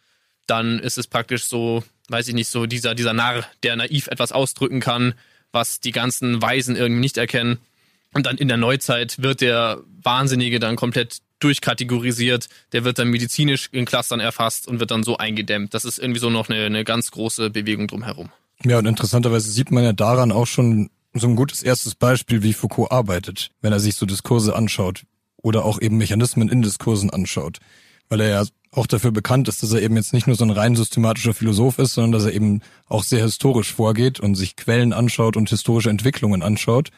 dann 0.47 0.79
ist 0.79 0.99
es 0.99 1.07
praktisch 1.07 1.45
so, 1.45 1.85
weiß 2.09 2.29
ich 2.29 2.35
nicht, 2.35 2.49
so 2.49 2.67
dieser, 2.67 2.95
dieser 2.95 3.13
Narr, 3.13 3.45
der 3.63 3.77
naiv 3.77 4.07
etwas 4.07 4.33
ausdrücken 4.33 4.81
kann, 4.81 5.15
was 5.53 5.81
die 5.81 5.93
ganzen 5.93 6.41
Weisen 6.43 6.77
irgendwie 6.77 7.01
nicht 7.01 7.17
erkennen. 7.17 7.59
Und 8.15 8.27
dann 8.27 8.39
in 8.39 8.49
der 8.49 8.57
Neuzeit 8.57 9.23
wird 9.23 9.41
der 9.41 9.81
Wahnsinnige 10.03 10.59
dann 10.61 10.77
komplett 10.77 11.19
durchkategorisiert, 11.41 12.49
der 12.73 12.85
wird 12.85 12.99
dann 12.99 13.09
medizinisch 13.09 13.69
in 13.73 13.85
Clustern 13.85 14.21
erfasst 14.21 14.67
und 14.67 14.81
wird 14.81 14.91
dann 14.91 15.05
so 15.05 15.17
eingedämmt. 15.19 15.73
Das 15.75 15.85
ist 15.85 15.99
irgendwie 15.99 16.21
so 16.21 16.31
noch 16.31 16.49
eine, 16.49 16.65
eine 16.65 16.85
ganz 16.85 17.11
große 17.11 17.51
Bewegung 17.51 17.87
drumherum. 17.87 18.31
Ja, 18.65 18.79
und 18.79 18.87
interessanterweise 18.87 19.51
sieht 19.51 19.71
man 19.71 19.85
ja 19.85 19.93
daran 19.93 20.33
auch 20.33 20.47
schon 20.47 20.91
so 21.15 21.29
ein 21.29 21.37
gutes 21.37 21.63
erstes 21.63 21.95
Beispiel, 21.95 22.43
wie 22.43 22.53
Foucault 22.53 22.91
arbeitet, 22.91 23.51
wenn 23.61 23.73
er 23.73 23.81
sich 23.81 23.95
so 23.95 24.05
Diskurse 24.05 24.55
anschaut 24.55 25.05
oder 25.37 25.65
auch 25.65 25.81
eben 25.81 25.97
Mechanismen 25.97 26.49
in 26.49 26.63
Diskursen 26.63 27.11
anschaut. 27.11 27.59
Weil 28.09 28.21
er 28.21 28.29
ja 28.29 28.45
auch 28.71 28.87
dafür 28.87 29.11
bekannt 29.11 29.49
ist, 29.49 29.63
dass 29.63 29.73
er 29.73 29.83
eben 29.83 29.97
jetzt 29.97 30.13
nicht 30.13 30.27
nur 30.27 30.37
so 30.37 30.45
ein 30.45 30.51
rein 30.51 30.77
systematischer 30.77 31.35
Philosoph 31.35 31.79
ist, 31.79 31.95
sondern 31.95 32.13
dass 32.13 32.25
er 32.25 32.35
eben 32.35 32.61
auch 32.87 33.03
sehr 33.03 33.23
historisch 33.23 33.73
vorgeht 33.73 34.21
und 34.21 34.35
sich 34.35 34.57
Quellen 34.57 34.93
anschaut 34.93 35.37
und 35.37 35.49
historische 35.49 35.91
Entwicklungen 35.91 36.43
anschaut 36.43 36.91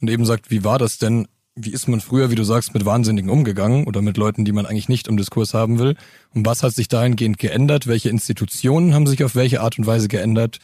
und 0.00 0.10
eben 0.10 0.24
sagt, 0.24 0.50
wie 0.50 0.64
war 0.64 0.78
das 0.78 0.98
denn 0.98 1.28
wie 1.54 1.70
ist 1.70 1.86
man 1.86 2.00
früher, 2.00 2.30
wie 2.30 2.34
du 2.34 2.44
sagst, 2.44 2.72
mit 2.72 2.86
Wahnsinnigen 2.86 3.30
umgegangen 3.30 3.84
oder 3.84 4.00
mit 4.00 4.16
Leuten, 4.16 4.44
die 4.44 4.52
man 4.52 4.64
eigentlich 4.64 4.88
nicht 4.88 5.06
im 5.06 5.18
Diskurs 5.18 5.52
haben 5.52 5.78
will? 5.78 5.96
Und 6.34 6.46
was 6.46 6.62
hat 6.62 6.74
sich 6.74 6.88
dahingehend 6.88 7.38
geändert? 7.38 7.86
Welche 7.86 8.08
Institutionen 8.08 8.94
haben 8.94 9.06
sich 9.06 9.22
auf 9.22 9.34
welche 9.34 9.60
Art 9.60 9.78
und 9.78 9.86
Weise 9.86 10.08
geändert? 10.08 10.60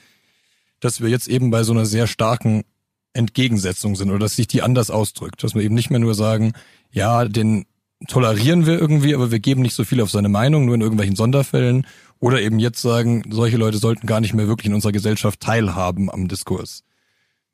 Dass 0.80 1.02
wir 1.02 1.10
jetzt 1.10 1.28
eben 1.28 1.50
bei 1.50 1.62
so 1.62 1.72
einer 1.72 1.84
sehr 1.84 2.06
starken 2.06 2.64
Entgegensetzung 3.12 3.96
sind 3.96 4.10
oder 4.10 4.18
dass 4.18 4.36
sich 4.36 4.46
die 4.46 4.62
anders 4.62 4.90
ausdrückt. 4.90 5.42
Dass 5.42 5.54
wir 5.54 5.62
eben 5.62 5.74
nicht 5.74 5.90
mehr 5.90 6.00
nur 6.00 6.14
sagen, 6.14 6.52
ja, 6.90 7.26
den 7.26 7.66
tolerieren 8.06 8.66
wir 8.66 8.78
irgendwie, 8.78 9.14
aber 9.14 9.30
wir 9.30 9.40
geben 9.40 9.62
nicht 9.62 9.74
so 9.74 9.84
viel 9.84 10.00
auf 10.00 10.10
seine 10.10 10.28
Meinung, 10.28 10.66
nur 10.66 10.74
in 10.74 10.80
irgendwelchen 10.80 11.16
Sonderfällen. 11.16 11.86
Oder 12.20 12.40
eben 12.40 12.58
jetzt 12.58 12.80
sagen, 12.80 13.22
solche 13.30 13.56
Leute 13.56 13.78
sollten 13.78 14.06
gar 14.06 14.20
nicht 14.20 14.34
mehr 14.34 14.48
wirklich 14.48 14.66
in 14.66 14.74
unserer 14.74 14.92
Gesellschaft 14.92 15.40
teilhaben 15.40 16.10
am 16.10 16.28
Diskurs. 16.28 16.84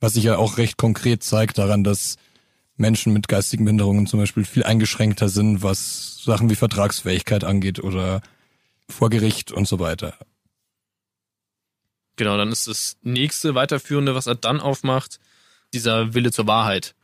Was 0.01 0.15
sich 0.15 0.25
ja 0.25 0.37
auch 0.37 0.59
recht 0.59 0.77
konkret 0.77 1.23
zeigt 1.23 1.59
daran, 1.59 1.85
dass 1.85 2.17
Menschen 2.77 3.13
mit 3.13 3.29
geistigen 3.29 3.65
Behinderungen 3.65 4.07
zum 4.07 4.21
Beispiel 4.21 4.45
viel 4.45 4.65
eingeschränkter 4.65 5.29
sind, 5.29 5.63
was 5.63 6.23
Sachen 6.25 6.51
wie 6.51 6.57
Vertragsfähigkeit 6.57 7.45
angeht 7.45 7.83
oder 7.83 8.21
vor 8.89 9.11
Gericht 9.11 9.53
und 9.53 9.69
so 9.69 9.79
weiter. 9.79 10.15
Genau, 12.17 12.37
dann 12.37 12.53
ist 12.53 12.69
das 12.69 12.97
nächste 13.03 13.55
weiterführende, 13.55 14.15
was 14.15 14.27
er 14.27 14.35
dann 14.35 14.61
aufmacht, 14.61 15.19
dieser 15.73 16.15
Wille 16.15 16.31
zur 16.31 16.47
Wahrheit. 16.47 16.95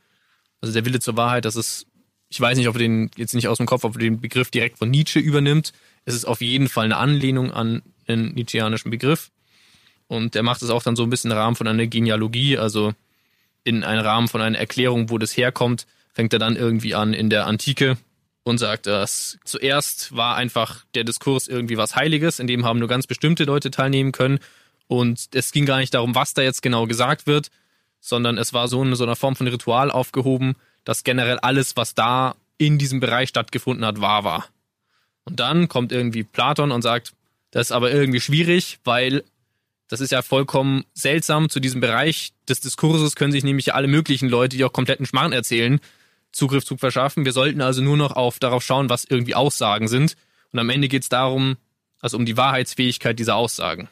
Also 0.60 0.72
der 0.72 0.84
Wille 0.84 1.00
zur 1.00 1.16
Wahrheit, 1.16 1.44
das 1.44 1.56
ist, 1.56 1.86
ich 2.30 2.40
weiß 2.40 2.56
nicht, 2.56 2.68
ob 2.68 2.76
er 2.76 2.80
den 2.80 3.10
jetzt 3.16 3.34
nicht 3.34 3.48
aus 3.48 3.58
dem 3.58 3.66
Kopf, 3.66 3.84
ob 3.84 3.96
er 3.96 4.00
den 4.00 4.20
Begriff 4.20 4.50
direkt 4.50 4.78
von 4.78 4.90
Nietzsche 4.90 5.18
übernimmt. 5.18 5.72
Es 6.04 6.14
ist 6.14 6.24
auf 6.24 6.40
jeden 6.40 6.68
Fall 6.68 6.84
eine 6.84 6.96
Anlehnung 6.96 7.52
an 7.52 7.82
einen 8.06 8.34
nietzscheanischen 8.34 8.90
Begriff. 8.90 9.30
Und 10.06 10.36
er 10.36 10.44
macht 10.44 10.62
es 10.62 10.70
auch 10.70 10.82
dann 10.82 10.96
so 10.96 11.02
ein 11.02 11.10
bisschen 11.10 11.32
im 11.32 11.36
Rahmen 11.36 11.56
von 11.56 11.66
einer 11.66 11.86
Genealogie, 11.86 12.56
also 12.56 12.94
in 13.64 13.84
einem 13.84 14.04
Rahmen 14.04 14.28
von 14.28 14.40
einer 14.40 14.58
Erklärung, 14.58 15.10
wo 15.10 15.18
das 15.18 15.36
herkommt, 15.36 15.86
fängt 16.12 16.32
er 16.32 16.38
dann 16.38 16.56
irgendwie 16.56 16.94
an 16.94 17.12
in 17.12 17.30
der 17.30 17.46
Antike 17.46 17.98
und 18.44 18.58
sagt, 18.58 18.86
dass 18.86 19.38
zuerst 19.44 20.16
war 20.16 20.36
einfach 20.36 20.84
der 20.94 21.04
Diskurs 21.04 21.48
irgendwie 21.48 21.76
was 21.76 21.96
Heiliges, 21.96 22.38
in 22.38 22.46
dem 22.46 22.64
haben 22.64 22.78
nur 22.78 22.88
ganz 22.88 23.06
bestimmte 23.06 23.44
Leute 23.44 23.70
teilnehmen 23.70 24.12
können. 24.12 24.38
Und 24.86 25.28
es 25.34 25.52
ging 25.52 25.66
gar 25.66 25.78
nicht 25.78 25.94
darum, 25.94 26.14
was 26.14 26.34
da 26.34 26.42
jetzt 26.42 26.62
genau 26.62 26.86
gesagt 26.86 27.26
wird, 27.26 27.50
sondern 28.00 28.38
es 28.38 28.52
war 28.52 28.66
so 28.68 28.82
in 28.82 28.94
so 28.94 29.04
einer 29.04 29.16
Form 29.16 29.36
von 29.36 29.46
Ritual 29.46 29.90
aufgehoben, 29.90 30.56
dass 30.90 31.04
generell 31.04 31.38
alles, 31.38 31.76
was 31.76 31.94
da 31.94 32.34
in 32.58 32.76
diesem 32.76 32.98
Bereich 32.98 33.28
stattgefunden 33.28 33.86
hat, 33.86 34.00
wahr 34.00 34.24
war. 34.24 34.46
Und 35.22 35.38
dann 35.38 35.68
kommt 35.68 35.92
irgendwie 35.92 36.24
Platon 36.24 36.72
und 36.72 36.82
sagt, 36.82 37.12
das 37.52 37.68
ist 37.68 37.72
aber 37.72 37.92
irgendwie 37.92 38.18
schwierig, 38.18 38.80
weil 38.82 39.22
das 39.86 40.00
ist 40.00 40.10
ja 40.10 40.20
vollkommen 40.20 40.84
seltsam. 40.92 41.48
Zu 41.48 41.60
diesem 41.60 41.80
Bereich 41.80 42.32
des 42.48 42.58
Diskurses 42.58 43.14
können 43.14 43.30
sich 43.30 43.44
nämlich 43.44 43.72
alle 43.72 43.86
möglichen 43.86 44.28
Leute, 44.28 44.56
die 44.56 44.64
auch 44.64 44.72
kompletten 44.72 45.06
Schmarrn 45.06 45.32
erzählen, 45.32 45.78
Zugriff 46.32 46.64
zu 46.64 46.76
verschaffen. 46.76 47.24
Wir 47.24 47.32
sollten 47.32 47.60
also 47.60 47.82
nur 47.82 47.96
noch 47.96 48.16
auf 48.16 48.40
darauf 48.40 48.64
schauen, 48.64 48.90
was 48.90 49.04
irgendwie 49.04 49.36
Aussagen 49.36 49.86
sind. 49.86 50.16
Und 50.50 50.58
am 50.58 50.70
Ende 50.70 50.88
geht 50.88 51.04
es 51.04 51.08
darum, 51.08 51.56
also 52.00 52.16
um 52.16 52.26
die 52.26 52.36
Wahrheitsfähigkeit 52.36 53.16
dieser 53.16 53.36
Aussagen. 53.36 53.88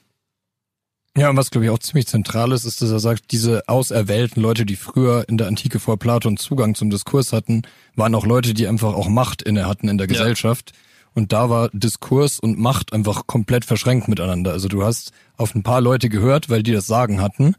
Ja, 1.19 1.31
und 1.31 1.37
was 1.37 1.51
glaube 1.51 1.65
ich 1.65 1.71
auch 1.71 1.81
ziemlich 1.81 2.07
zentral 2.07 2.53
ist, 2.53 2.65
ist, 2.65 2.81
dass 2.81 2.93
er 2.93 3.01
sagt, 3.01 3.33
diese 3.33 3.69
auserwählten 3.69 4.41
Leute, 4.41 4.65
die 4.65 4.77
früher 4.77 5.29
in 5.29 5.37
der 5.37 5.49
Antike 5.49 5.81
vor 5.81 5.99
Platon 5.99 6.37
Zugang 6.37 6.77
zum 6.77 6.91
Diskurs 6.91 7.33
hatten, 7.33 7.63
waren 7.97 8.15
auch 8.15 8.25
Leute, 8.25 8.55
die 8.55 8.69
einfach 8.69 8.95
auch 8.95 9.09
Macht 9.09 9.43
inne 9.43 9.67
hatten 9.67 9.89
in 9.89 9.99
der 9.99 10.07
Gesellschaft. 10.07 10.71
Ja. 10.73 10.79
Und 11.15 11.33
da 11.33 11.51
war 11.51 11.71
Diskurs 11.73 12.39
und 12.39 12.61
Macht 12.61 12.93
einfach 12.93 13.27
komplett 13.27 13.65
verschränkt 13.65 14.07
miteinander. 14.07 14.53
Also 14.53 14.69
du 14.69 14.85
hast 14.85 15.11
auf 15.37 15.57
ein 15.57 15.65
paar 15.65 15.81
Leute 15.81 16.09
gehört, 16.09 16.51
weil 16.51 16.63
die 16.63 16.71
das 16.71 16.87
Sagen 16.87 17.21
hatten. 17.21 17.57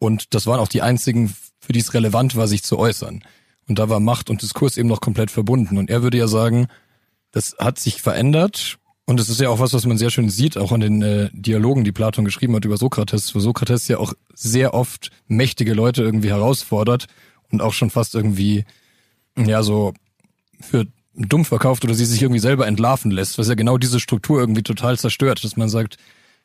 Und 0.00 0.34
das 0.34 0.48
waren 0.48 0.58
auch 0.58 0.66
die 0.66 0.82
einzigen, 0.82 1.32
für 1.60 1.72
die 1.72 1.78
es 1.78 1.94
relevant 1.94 2.34
war, 2.34 2.48
sich 2.48 2.64
zu 2.64 2.76
äußern. 2.76 3.22
Und 3.68 3.78
da 3.78 3.88
war 3.88 4.00
Macht 4.00 4.30
und 4.30 4.42
Diskurs 4.42 4.76
eben 4.76 4.88
noch 4.88 5.00
komplett 5.00 5.30
verbunden. 5.30 5.78
Und 5.78 5.90
er 5.90 6.02
würde 6.02 6.18
ja 6.18 6.26
sagen, 6.26 6.66
das 7.30 7.54
hat 7.60 7.78
sich 7.78 8.02
verändert. 8.02 8.78
Und 9.06 9.18
es 9.18 9.28
ist 9.28 9.40
ja 9.40 9.48
auch 9.48 9.58
was, 9.58 9.72
was 9.72 9.86
man 9.86 9.98
sehr 9.98 10.10
schön 10.10 10.30
sieht, 10.30 10.56
auch 10.56 10.72
an 10.72 10.80
den 10.80 11.02
äh, 11.02 11.30
Dialogen, 11.32 11.82
die 11.84 11.92
Platon 11.92 12.24
geschrieben 12.24 12.54
hat 12.54 12.64
über 12.64 12.76
Sokrates, 12.76 13.34
wo 13.34 13.40
Sokrates 13.40 13.88
ja 13.88 13.98
auch 13.98 14.12
sehr 14.34 14.72
oft 14.72 15.10
mächtige 15.26 15.74
Leute 15.74 16.02
irgendwie 16.02 16.28
herausfordert 16.28 17.06
und 17.50 17.60
auch 17.60 17.72
schon 17.72 17.90
fast 17.90 18.14
irgendwie, 18.14 18.64
ja, 19.36 19.62
so 19.62 19.94
für 20.60 20.86
dumm 21.14 21.44
verkauft 21.44 21.84
oder 21.84 21.94
sie 21.94 22.04
sich 22.04 22.22
irgendwie 22.22 22.40
selber 22.40 22.66
entlarven 22.66 23.10
lässt, 23.10 23.38
was 23.38 23.48
ja 23.48 23.54
genau 23.54 23.78
diese 23.78 24.00
Struktur 24.00 24.40
irgendwie 24.40 24.62
total 24.62 24.98
zerstört, 24.98 25.42
dass 25.42 25.56
man 25.56 25.68
sagt, 25.68 25.96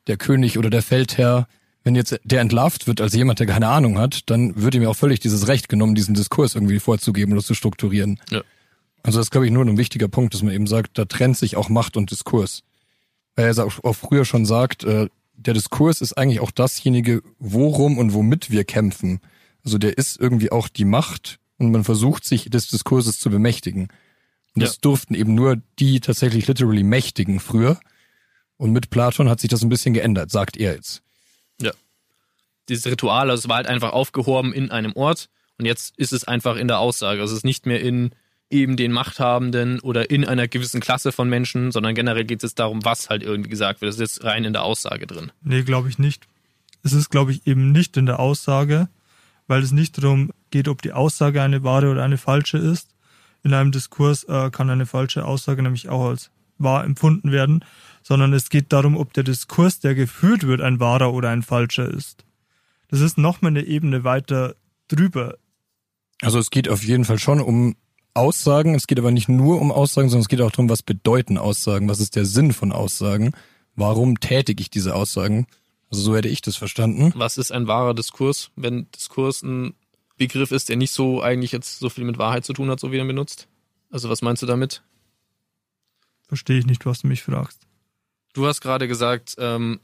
der 0.08 0.18
König 0.18 0.58
oder 0.58 0.70
der 0.70 0.82
Feldherr, 0.82 1.48
wenn 1.84 1.96
jetzt 1.96 2.20
der 2.24 2.42
entlarvt 2.42 2.88
wird 2.88 3.02
als 3.02 3.14
jemand, 3.14 3.40
der 3.40 3.48
keine 3.48 3.68
Ahnung 3.68 4.00
hat, 4.00 4.30
dann 4.30 4.62
wird 4.62 4.76
ihm 4.76 4.82
ja 4.82 4.90
auch 4.90 4.96
völlig 4.96 5.20
dieses 5.20 5.48
Recht 5.48 5.70
genommen, 5.70 5.96
diesen 5.96 6.16
Diskurs 6.16 6.56
irgendwie 6.56 6.80
vorzugeben 6.80 7.34
oder 7.34 7.44
zu 7.44 7.54
strukturieren. 7.54 8.20
Ja. 8.30 8.42
Also 9.06 9.20
das 9.20 9.28
ist, 9.28 9.32
glaube 9.32 9.46
ich, 9.46 9.52
nur 9.52 9.64
ein 9.64 9.78
wichtiger 9.78 10.08
Punkt, 10.08 10.34
dass 10.34 10.42
man 10.42 10.52
eben 10.52 10.66
sagt, 10.66 10.98
da 10.98 11.06
trennt 11.06 11.38
sich 11.38 11.58
auch 11.58 11.70
Macht 11.70 11.96
und 11.96 12.10
Diskurs. 12.10 12.64
Weil 13.36 13.56
er 13.56 13.66
auch 13.66 13.94
früher 13.94 14.26
schon 14.26 14.48
sagt, 14.48 14.84
äh, 14.84 15.10
der 15.36 15.54
Diskurs 15.54 16.02
ist 16.02 16.14
eigentlich 16.18 16.40
auch 16.40 16.50
dasjenige, 16.50 17.22
worum 17.38 18.00
und 18.00 18.14
womit 18.14 18.50
wir 18.50 18.64
kämpfen. 18.64 19.22
Also 19.64 19.78
der 19.78 20.00
ist 20.00 20.20
irgendwie 20.20 20.52
auch 20.52 20.70
die 20.70 20.86
Macht 20.86 21.38
und 21.60 21.72
man 21.72 21.84
versucht 21.84 22.26
sich 22.26 22.50
des 22.50 22.68
Diskurses 22.70 23.20
zu 23.20 23.30
bemächtigen. 23.30 23.90
Und 24.56 24.64
das 24.64 24.80
durften 24.80 25.14
eben 25.14 25.36
nur 25.36 25.62
die 25.78 26.00
tatsächlich 26.00 26.48
literally 26.48 26.82
Mächtigen 26.82 27.40
früher. 27.40 27.80
Und 28.58 28.72
mit 28.72 28.90
Platon 28.90 29.30
hat 29.30 29.40
sich 29.40 29.52
das 29.52 29.62
ein 29.62 29.70
bisschen 29.70 29.94
geändert, 29.94 30.32
sagt 30.32 30.58
er 30.58 30.74
jetzt. 30.74 31.04
Ja. 31.62 31.74
Dieses 32.70 32.88
Ritual, 32.88 33.30
also 33.30 33.42
es 33.42 33.50
war 33.50 33.58
halt 33.58 33.68
einfach 33.68 33.94
aufgehoben 33.94 34.52
in 34.52 34.72
einem 34.72 34.94
Ort 34.94 35.30
und 35.60 35.66
jetzt 35.66 35.96
ist 35.96 36.12
es 36.12 36.24
einfach 36.24 36.56
in 36.56 36.68
der 36.68 36.80
Aussage. 36.80 37.22
Also 37.22 37.34
es 37.34 37.40
ist 37.40 37.46
nicht 37.46 37.68
mehr 37.68 37.82
in 37.82 38.16
eben 38.56 38.78
den 38.78 38.92
Machthabenden 38.92 39.80
oder 39.80 40.10
in 40.10 40.26
einer 40.26 40.48
gewissen 40.48 40.82
Klasse 40.82 41.12
von 41.12 41.30
Menschen, 41.30 41.72
sondern 41.72 41.96
generell 41.96 42.26
geht 42.26 42.44
es 42.44 42.56
darum, 42.56 42.84
was 42.84 43.10
halt 43.10 43.24
irgendwie 43.24 43.50
gesagt 43.50 43.82
wird. 43.82 43.90
Das 43.90 43.96
ist 43.96 44.02
jetzt 44.02 44.24
rein 44.24 44.44
in 44.44 44.54
der 44.54 44.64
Aussage 44.64 45.08
drin. 45.08 45.32
Nee, 45.42 45.64
glaube 45.64 45.90
ich 45.90 46.00
nicht. 46.00 46.28
Es 46.84 46.94
ist, 46.94 47.10
glaube 47.10 47.32
ich, 47.32 47.48
eben 47.48 47.72
nicht 47.72 47.98
in 47.98 48.06
der 48.06 48.20
Aussage, 48.20 48.90
weil 49.48 49.62
es 49.62 49.72
nicht 49.72 49.98
darum 49.98 50.32
geht, 50.52 50.68
ob 50.68 50.82
die 50.82 50.94
Aussage 50.94 51.42
eine 51.42 51.64
wahre 51.64 51.90
oder 51.90 52.04
eine 52.04 52.18
falsche 52.18 52.58
ist, 52.58 52.96
in 53.44 53.54
einem 53.54 53.72
Diskurs 53.72 54.24
äh, 54.24 54.50
kann 54.50 54.72
eine 54.72 54.88
falsche 54.88 55.24
Aussage 55.24 55.62
nämlich 55.62 55.88
auch 55.88 56.10
als 56.10 56.32
wahr 56.58 56.84
empfunden 56.84 57.32
werden, 57.32 57.64
sondern 58.02 58.34
es 58.34 58.50
geht 58.50 58.74
darum, 58.74 58.98
ob 58.98 59.14
der 59.14 59.24
Diskurs, 59.24 59.80
der 59.80 59.94
geführt 59.94 60.48
wird, 60.48 60.62
ein 60.62 60.80
wahrer 60.80 61.14
oder 61.14 61.30
ein 61.30 61.44
falscher 61.44 61.88
ist. 61.88 62.26
Das 62.88 63.02
ist 63.02 63.18
nochmal 63.18 63.52
eine 63.52 63.64
Ebene 63.64 64.04
weiter 64.04 64.56
drüber. 64.88 65.38
Also 66.22 66.40
es 66.40 66.50
geht 66.50 66.70
auf 66.70 66.84
jeden 66.84 67.06
Fall 67.06 67.20
schon 67.20 67.40
um 67.40 67.76
Aussagen, 68.16 68.76
es 68.76 68.88
geht 68.88 68.98
aber 68.98 69.12
nicht 69.12 69.30
nur 69.30 69.62
um 69.62 69.72
Aussagen, 69.72 70.10
sondern 70.10 70.22
es 70.22 70.30
geht 70.30 70.42
auch 70.42 70.52
darum, 70.52 70.70
was 70.70 70.82
bedeuten 70.82 71.38
Aussagen, 71.38 71.90
was 71.90 72.00
ist 72.00 72.16
der 72.16 72.26
Sinn 72.26 72.54
von 72.54 72.72
Aussagen, 72.72 73.34
warum 73.76 74.20
tätige 74.20 74.62
ich 74.62 74.70
diese 74.70 74.96
Aussagen. 74.96 75.48
Also 75.92 76.02
so 76.02 76.16
hätte 76.16 76.30
ich 76.30 76.42
das 76.42 76.56
verstanden. 76.56 77.14
Was 77.16 77.38
ist 77.38 77.52
ein 77.52 77.68
wahrer 77.68 77.94
Diskurs, 77.94 78.52
wenn 78.56 78.90
Diskurs 78.92 79.44
ein 79.44 79.76
Begriff 80.18 80.52
ist, 80.52 80.70
der 80.70 80.78
nicht 80.78 80.92
so 80.92 81.22
eigentlich 81.22 81.52
jetzt 81.52 81.80
so 81.80 81.90
viel 81.90 82.06
mit 82.06 82.18
Wahrheit 82.18 82.46
zu 82.46 82.54
tun 82.54 82.70
hat, 82.70 82.80
so 82.80 82.92
wie 82.92 82.98
er 82.98 83.06
benutzt? 83.06 83.48
Also 83.92 84.10
was 84.10 84.22
meinst 84.22 84.42
du 84.42 84.46
damit? 84.46 84.82
Verstehe 86.28 86.58
ich 86.58 86.66
nicht, 86.66 86.86
was 86.86 87.02
du 87.02 87.08
mich 87.08 87.24
fragst. 87.24 87.68
Du 88.34 88.48
hast 88.48 88.62
gerade 88.62 88.88
gesagt, 88.88 89.36
ähm, 89.38 89.80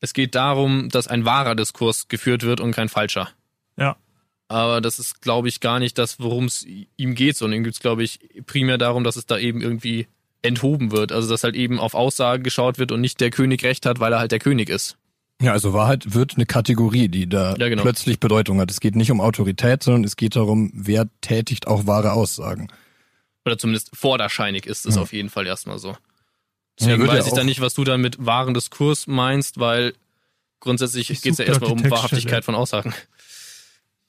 es 0.00 0.12
geht 0.12 0.34
darum, 0.34 0.88
dass 0.88 1.06
ein 1.06 1.24
wahrer 1.24 1.54
Diskurs 1.54 2.08
geführt 2.08 2.42
wird 2.42 2.60
und 2.60 2.72
kein 2.72 2.88
falscher. 2.88 3.28
Ja. 3.76 3.96
Aber 4.48 4.80
das 4.80 4.98
ist, 4.98 5.22
glaube 5.22 5.48
ich, 5.48 5.60
gar 5.60 5.78
nicht 5.78 5.98
das, 5.98 6.20
worum 6.20 6.44
es 6.44 6.64
ihm 6.64 7.14
geht, 7.14 7.36
sondern 7.36 7.58
ihm 7.58 7.64
geht 7.64 7.74
es, 7.74 7.80
glaube 7.80 8.04
ich, 8.04 8.20
primär 8.46 8.78
darum, 8.78 9.02
dass 9.02 9.16
es 9.16 9.26
da 9.26 9.38
eben 9.38 9.60
irgendwie 9.60 10.06
enthoben 10.42 10.92
wird. 10.92 11.12
Also 11.12 11.28
dass 11.28 11.42
halt 11.44 11.56
eben 11.56 11.80
auf 11.80 11.94
Aussage 11.94 12.42
geschaut 12.42 12.78
wird 12.78 12.92
und 12.92 13.00
nicht 13.00 13.20
der 13.20 13.30
König 13.30 13.64
recht 13.64 13.86
hat, 13.86 13.98
weil 13.98 14.12
er 14.12 14.20
halt 14.20 14.32
der 14.32 14.38
König 14.38 14.68
ist. 14.68 14.96
Ja, 15.42 15.52
also 15.52 15.74
Wahrheit 15.74 16.14
wird 16.14 16.36
eine 16.36 16.46
Kategorie, 16.46 17.08
die 17.08 17.28
da 17.28 17.56
ja, 17.56 17.68
genau. 17.68 17.82
plötzlich 17.82 18.20
Bedeutung 18.20 18.58
hat. 18.60 18.70
Es 18.70 18.80
geht 18.80 18.96
nicht 18.96 19.10
um 19.10 19.20
Autorität, 19.20 19.82
sondern 19.82 20.04
es 20.04 20.16
geht 20.16 20.36
darum, 20.36 20.70
wer 20.74 21.08
tätigt 21.20 21.66
auch 21.66 21.86
wahre 21.86 22.12
Aussagen. 22.12 22.68
Oder 23.44 23.58
zumindest 23.58 23.94
vorderscheinig 23.94 24.66
ist 24.66 24.86
es 24.86 24.96
ja. 24.96 25.02
auf 25.02 25.12
jeden 25.12 25.28
Fall 25.28 25.46
erstmal 25.46 25.78
so. 25.78 25.96
Deswegen 26.78 27.02
ja, 27.02 27.08
weiß 27.08 27.26
ich 27.26 27.32
dann 27.32 27.46
nicht, 27.46 27.60
was 27.60 27.74
du 27.74 27.84
dann 27.84 28.00
mit 28.00 28.24
wahren 28.24 28.54
Diskurs 28.54 29.06
meinst, 29.06 29.58
weil 29.58 29.94
grundsätzlich 30.60 31.08
geht 31.08 31.32
es 31.32 31.38
ja 31.38 31.44
erstmal 31.44 31.72
um 31.72 31.90
Wahrhaftigkeit 31.90 32.44
von 32.44 32.54
Aussagen. 32.54 32.94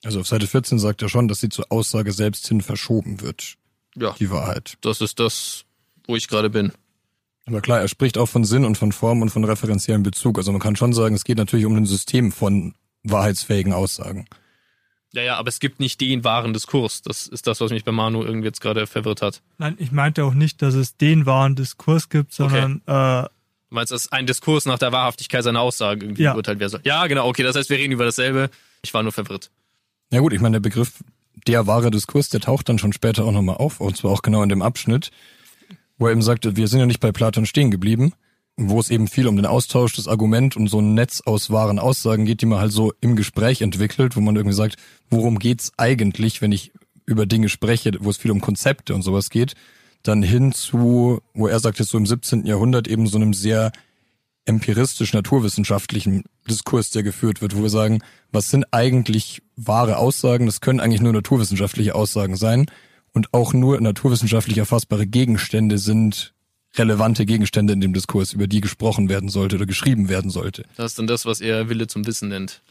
Also 0.04 0.20
auf 0.20 0.28
Seite 0.28 0.46
14 0.46 0.78
sagt 0.78 1.02
er 1.02 1.08
schon, 1.08 1.28
dass 1.28 1.40
sie 1.40 1.48
zur 1.48 1.66
Aussage 1.70 2.12
selbst 2.12 2.46
hin 2.46 2.60
verschoben 2.60 3.20
wird. 3.20 3.54
Ja. 3.96 4.14
Die 4.18 4.30
Wahrheit. 4.30 4.78
Das 4.80 5.00
ist 5.00 5.18
das, 5.18 5.64
wo 6.06 6.14
ich 6.14 6.28
gerade 6.28 6.50
bin. 6.50 6.72
Aber 7.46 7.60
klar, 7.60 7.80
er 7.80 7.88
spricht 7.88 8.18
auch 8.18 8.28
von 8.28 8.44
Sinn 8.44 8.64
und 8.64 8.76
von 8.76 8.92
Form 8.92 9.22
und 9.22 9.30
von 9.30 9.44
referenziellen 9.44 10.02
Bezug. 10.02 10.38
Also 10.38 10.52
man 10.52 10.60
kann 10.60 10.76
schon 10.76 10.92
sagen, 10.92 11.14
es 11.14 11.24
geht 11.24 11.38
natürlich 11.38 11.66
um 11.66 11.74
ein 11.74 11.86
System 11.86 12.30
von 12.30 12.74
wahrheitsfähigen 13.02 13.72
Aussagen. 13.72 14.26
Ja, 15.14 15.22
ja, 15.22 15.36
aber 15.36 15.48
es 15.48 15.58
gibt 15.58 15.80
nicht 15.80 16.00
den 16.02 16.22
wahren 16.22 16.52
Diskurs. 16.52 17.00
Das 17.00 17.26
ist 17.26 17.46
das, 17.46 17.60
was 17.62 17.70
mich 17.70 17.84
bei 17.84 17.92
Manu 17.92 18.22
irgendwie 18.22 18.48
jetzt 18.48 18.60
gerade 18.60 18.86
verwirrt 18.86 19.22
hat. 19.22 19.40
Nein, 19.56 19.74
ich 19.78 19.90
meinte 19.90 20.24
auch 20.24 20.34
nicht, 20.34 20.60
dass 20.60 20.74
es 20.74 20.98
den 20.98 21.24
wahren 21.24 21.56
Diskurs 21.56 22.10
gibt, 22.10 22.34
sondern 22.34 22.82
okay. 22.86 23.24
äh, 23.24 23.28
Du 23.70 23.74
meinst, 23.74 23.92
dass 23.92 24.10
ein 24.12 24.26
Diskurs 24.26 24.64
nach 24.64 24.78
der 24.78 24.92
Wahrhaftigkeit 24.92 25.44
seiner 25.44 25.60
Aussage 25.60 26.06
irgendwie 26.06 26.22
ja. 26.22 26.32
beurteilt 26.32 26.58
werden 26.58 26.70
soll? 26.70 26.80
Ja, 26.84 27.06
genau, 27.06 27.28
okay, 27.28 27.42
das 27.42 27.54
heißt, 27.54 27.68
wir 27.68 27.76
reden 27.76 27.92
über 27.92 28.06
dasselbe. 28.06 28.48
Ich 28.82 28.94
war 28.94 29.02
nur 29.02 29.12
verwirrt. 29.12 29.50
Ja 30.10 30.20
gut, 30.20 30.32
ich 30.32 30.40
meine, 30.40 30.54
der 30.54 30.60
Begriff 30.60 31.04
der 31.46 31.66
wahre 31.66 31.90
Diskurs, 31.90 32.28
der 32.28 32.40
taucht 32.40 32.68
dann 32.68 32.78
schon 32.78 32.92
später 32.92 33.24
auch 33.24 33.32
nochmal 33.32 33.56
auf, 33.56 33.80
und 33.80 33.96
zwar 33.96 34.10
auch 34.10 34.22
genau 34.22 34.42
in 34.42 34.48
dem 34.48 34.62
Abschnitt, 34.62 35.10
wo 35.98 36.06
er 36.06 36.12
eben 36.12 36.22
sagte, 36.22 36.56
wir 36.56 36.68
sind 36.68 36.80
ja 36.80 36.86
nicht 36.86 37.00
bei 37.00 37.12
Platon 37.12 37.46
stehen 37.46 37.70
geblieben, 37.70 38.12
wo 38.56 38.80
es 38.80 38.90
eben 38.90 39.06
viel 39.06 39.28
um 39.28 39.36
den 39.36 39.46
Austausch, 39.46 39.94
das 39.94 40.08
Argument 40.08 40.56
und 40.56 40.68
so 40.68 40.80
ein 40.80 40.94
Netz 40.94 41.22
aus 41.24 41.50
wahren 41.50 41.78
Aussagen 41.78 42.24
geht, 42.24 42.42
die 42.42 42.46
man 42.46 42.58
halt 42.58 42.72
so 42.72 42.92
im 43.00 43.16
Gespräch 43.16 43.62
entwickelt, 43.62 44.16
wo 44.16 44.20
man 44.20 44.36
irgendwie 44.36 44.56
sagt, 44.56 44.76
worum 45.10 45.38
geht's 45.38 45.72
eigentlich, 45.76 46.42
wenn 46.42 46.52
ich 46.52 46.72
über 47.06 47.26
Dinge 47.26 47.48
spreche, 47.48 47.92
wo 48.00 48.10
es 48.10 48.16
viel 48.16 48.30
um 48.30 48.40
Konzepte 48.40 48.94
und 48.94 49.02
sowas 49.02 49.30
geht, 49.30 49.54
dann 50.02 50.22
hin 50.22 50.52
zu, 50.52 51.20
wo 51.34 51.48
er 51.48 51.60
sagt, 51.60 51.78
jetzt 51.78 51.90
so 51.90 51.98
im 51.98 52.06
17. 52.06 52.46
Jahrhundert 52.46 52.88
eben 52.88 53.06
so 53.06 53.16
einem 53.16 53.34
sehr 53.34 53.72
empiristisch 54.44 55.12
naturwissenschaftlichen 55.12 56.24
Diskurs, 56.48 56.90
der 56.90 57.02
geführt 57.02 57.42
wird, 57.42 57.56
wo 57.56 57.62
wir 57.62 57.70
sagen, 57.70 58.00
was 58.32 58.48
sind 58.48 58.72
eigentlich 58.72 59.42
wahre 59.66 59.98
Aussagen? 59.98 60.46
Das 60.46 60.60
können 60.60 60.80
eigentlich 60.80 61.00
nur 61.00 61.12
naturwissenschaftliche 61.12 61.94
Aussagen 61.94 62.36
sein 62.36 62.66
und 63.12 63.34
auch 63.34 63.52
nur 63.52 63.80
naturwissenschaftlich 63.80 64.58
erfassbare 64.58 65.06
Gegenstände 65.06 65.78
sind 65.78 66.34
relevante 66.76 67.26
Gegenstände 67.26 67.72
in 67.72 67.80
dem 67.80 67.92
Diskurs, 67.92 68.32
über 68.32 68.46
die 68.46 68.60
gesprochen 68.60 69.08
werden 69.08 69.28
sollte 69.28 69.56
oder 69.56 69.66
geschrieben 69.66 70.08
werden 70.08 70.30
sollte. 70.30 70.64
Das 70.76 70.92
ist 70.92 70.98
dann 70.98 71.06
das, 71.06 71.26
was 71.26 71.40
er 71.40 71.68
Wille 71.68 71.86
zum 71.86 72.06
Wissen 72.06 72.28
nennt. 72.28 72.62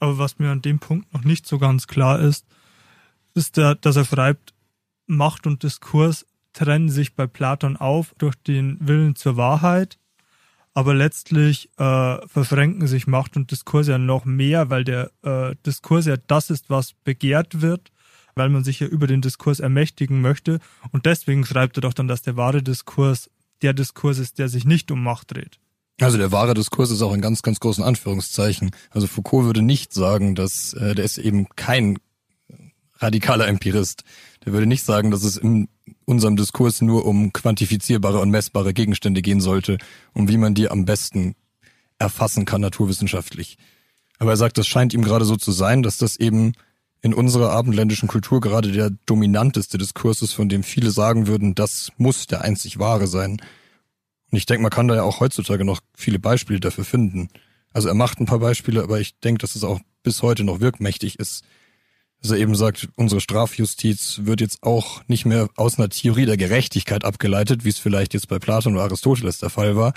Aber 0.00 0.18
was 0.18 0.38
mir 0.38 0.50
an 0.50 0.62
dem 0.62 0.78
Punkt 0.78 1.12
noch 1.12 1.24
nicht 1.24 1.46
so 1.46 1.58
ganz 1.58 1.86
klar 1.86 2.20
ist, 2.20 2.46
ist, 3.34 3.56
der, 3.56 3.74
dass 3.74 3.96
er 3.96 4.04
schreibt, 4.04 4.54
Macht 5.06 5.46
und 5.46 5.62
Diskurs 5.62 6.26
trennen 6.52 6.88
sich 6.88 7.14
bei 7.14 7.26
Platon 7.26 7.76
auf 7.76 8.14
durch 8.18 8.34
den 8.34 8.76
Willen 8.80 9.14
zur 9.16 9.36
Wahrheit, 9.36 9.98
aber 10.78 10.94
letztlich 10.94 11.70
äh, 11.76 12.28
verfränken 12.28 12.86
sich 12.86 13.08
Macht 13.08 13.36
und 13.36 13.50
Diskurs 13.50 13.88
ja 13.88 13.98
noch 13.98 14.24
mehr, 14.24 14.70
weil 14.70 14.84
der 14.84 15.10
äh, 15.24 15.56
Diskurs 15.66 16.06
ja 16.06 16.14
das 16.28 16.50
ist, 16.50 16.70
was 16.70 16.92
begehrt 17.02 17.60
wird 17.60 17.90
weil 18.36 18.50
man 18.50 18.62
sich 18.62 18.78
ja 18.78 18.86
über 18.86 19.08
den 19.08 19.20
Diskurs 19.20 19.58
ermächtigen 19.58 20.20
möchte. 20.20 20.60
Und 20.92 21.06
deswegen 21.06 21.44
schreibt 21.44 21.76
er 21.76 21.80
doch 21.80 21.92
dann, 21.92 22.06
dass 22.06 22.22
der 22.22 22.36
wahre 22.36 22.62
Diskurs 22.62 23.30
der 23.62 23.72
Diskurs 23.72 24.18
ist, 24.18 24.38
der 24.38 24.48
sich 24.48 24.64
nicht 24.64 24.92
um 24.92 25.02
Macht 25.02 25.34
dreht. 25.34 25.58
Also 26.00 26.18
der 26.18 26.30
wahre 26.30 26.54
Diskurs 26.54 26.92
ist 26.92 27.02
auch 27.02 27.12
in 27.12 27.20
ganz, 27.20 27.42
ganz 27.42 27.58
großen 27.58 27.82
Anführungszeichen. 27.82 28.70
Also 28.90 29.08
Foucault 29.08 29.46
würde 29.46 29.62
nicht 29.62 29.92
sagen, 29.92 30.36
dass 30.36 30.72
äh, 30.74 30.94
der 30.94 31.04
ist 31.04 31.18
eben 31.18 31.48
kein 31.56 31.98
radikaler 32.98 33.48
Empirist. 33.48 34.04
Der 34.44 34.52
würde 34.52 34.66
nicht 34.66 34.84
sagen, 34.84 35.10
dass 35.10 35.24
es 35.24 35.36
in 35.36 35.68
unserem 36.08 36.36
Diskurs 36.36 36.80
nur 36.80 37.04
um 37.04 37.32
quantifizierbare 37.32 38.18
und 38.20 38.30
messbare 38.30 38.72
Gegenstände 38.72 39.20
gehen 39.20 39.40
sollte, 39.40 39.76
um 40.14 40.28
wie 40.28 40.38
man 40.38 40.54
die 40.54 40.70
am 40.70 40.86
besten 40.86 41.34
erfassen 41.98 42.46
kann 42.46 42.62
naturwissenschaftlich. 42.62 43.58
Aber 44.18 44.30
er 44.30 44.36
sagt, 44.36 44.56
das 44.56 44.66
scheint 44.66 44.94
ihm 44.94 45.02
gerade 45.02 45.26
so 45.26 45.36
zu 45.36 45.52
sein, 45.52 45.82
dass 45.82 45.98
das 45.98 46.16
eben 46.16 46.52
in 47.02 47.12
unserer 47.14 47.50
abendländischen 47.50 48.08
Kultur 48.08 48.40
gerade 48.40 48.72
der 48.72 48.90
dominanteste 49.06 49.76
Diskurs 49.76 50.22
ist, 50.22 50.32
von 50.32 50.48
dem 50.48 50.62
viele 50.62 50.90
sagen 50.90 51.26
würden, 51.26 51.54
das 51.54 51.92
muss 51.98 52.26
der 52.26 52.42
einzig 52.42 52.78
wahre 52.78 53.06
sein. 53.06 53.32
Und 54.30 54.38
ich 54.38 54.46
denke, 54.46 54.62
man 54.62 54.70
kann 54.70 54.88
da 54.88 54.96
ja 54.96 55.02
auch 55.02 55.20
heutzutage 55.20 55.64
noch 55.64 55.80
viele 55.94 56.18
Beispiele 56.18 56.58
dafür 56.58 56.84
finden. 56.84 57.28
Also 57.72 57.88
er 57.88 57.94
macht 57.94 58.18
ein 58.18 58.26
paar 58.26 58.40
Beispiele, 58.40 58.82
aber 58.82 58.98
ich 58.98 59.20
denke, 59.20 59.40
dass 59.40 59.54
es 59.54 59.62
auch 59.62 59.80
bis 60.02 60.22
heute 60.22 60.42
noch 60.42 60.60
wirkmächtig 60.60 61.18
ist. 61.18 61.44
Dass 62.20 62.32
er 62.32 62.38
eben 62.38 62.56
sagt, 62.56 62.88
unsere 62.96 63.20
Strafjustiz 63.20 64.20
wird 64.24 64.40
jetzt 64.40 64.62
auch 64.62 65.02
nicht 65.06 65.24
mehr 65.24 65.48
aus 65.56 65.78
einer 65.78 65.88
Theorie 65.88 66.26
der 66.26 66.36
Gerechtigkeit 66.36 67.04
abgeleitet, 67.04 67.64
wie 67.64 67.68
es 67.68 67.78
vielleicht 67.78 68.12
jetzt 68.12 68.28
bei 68.28 68.38
Platon 68.38 68.74
oder 68.74 68.84
Aristoteles 68.84 69.38
der 69.38 69.50
Fall 69.50 69.76
war, 69.76 69.94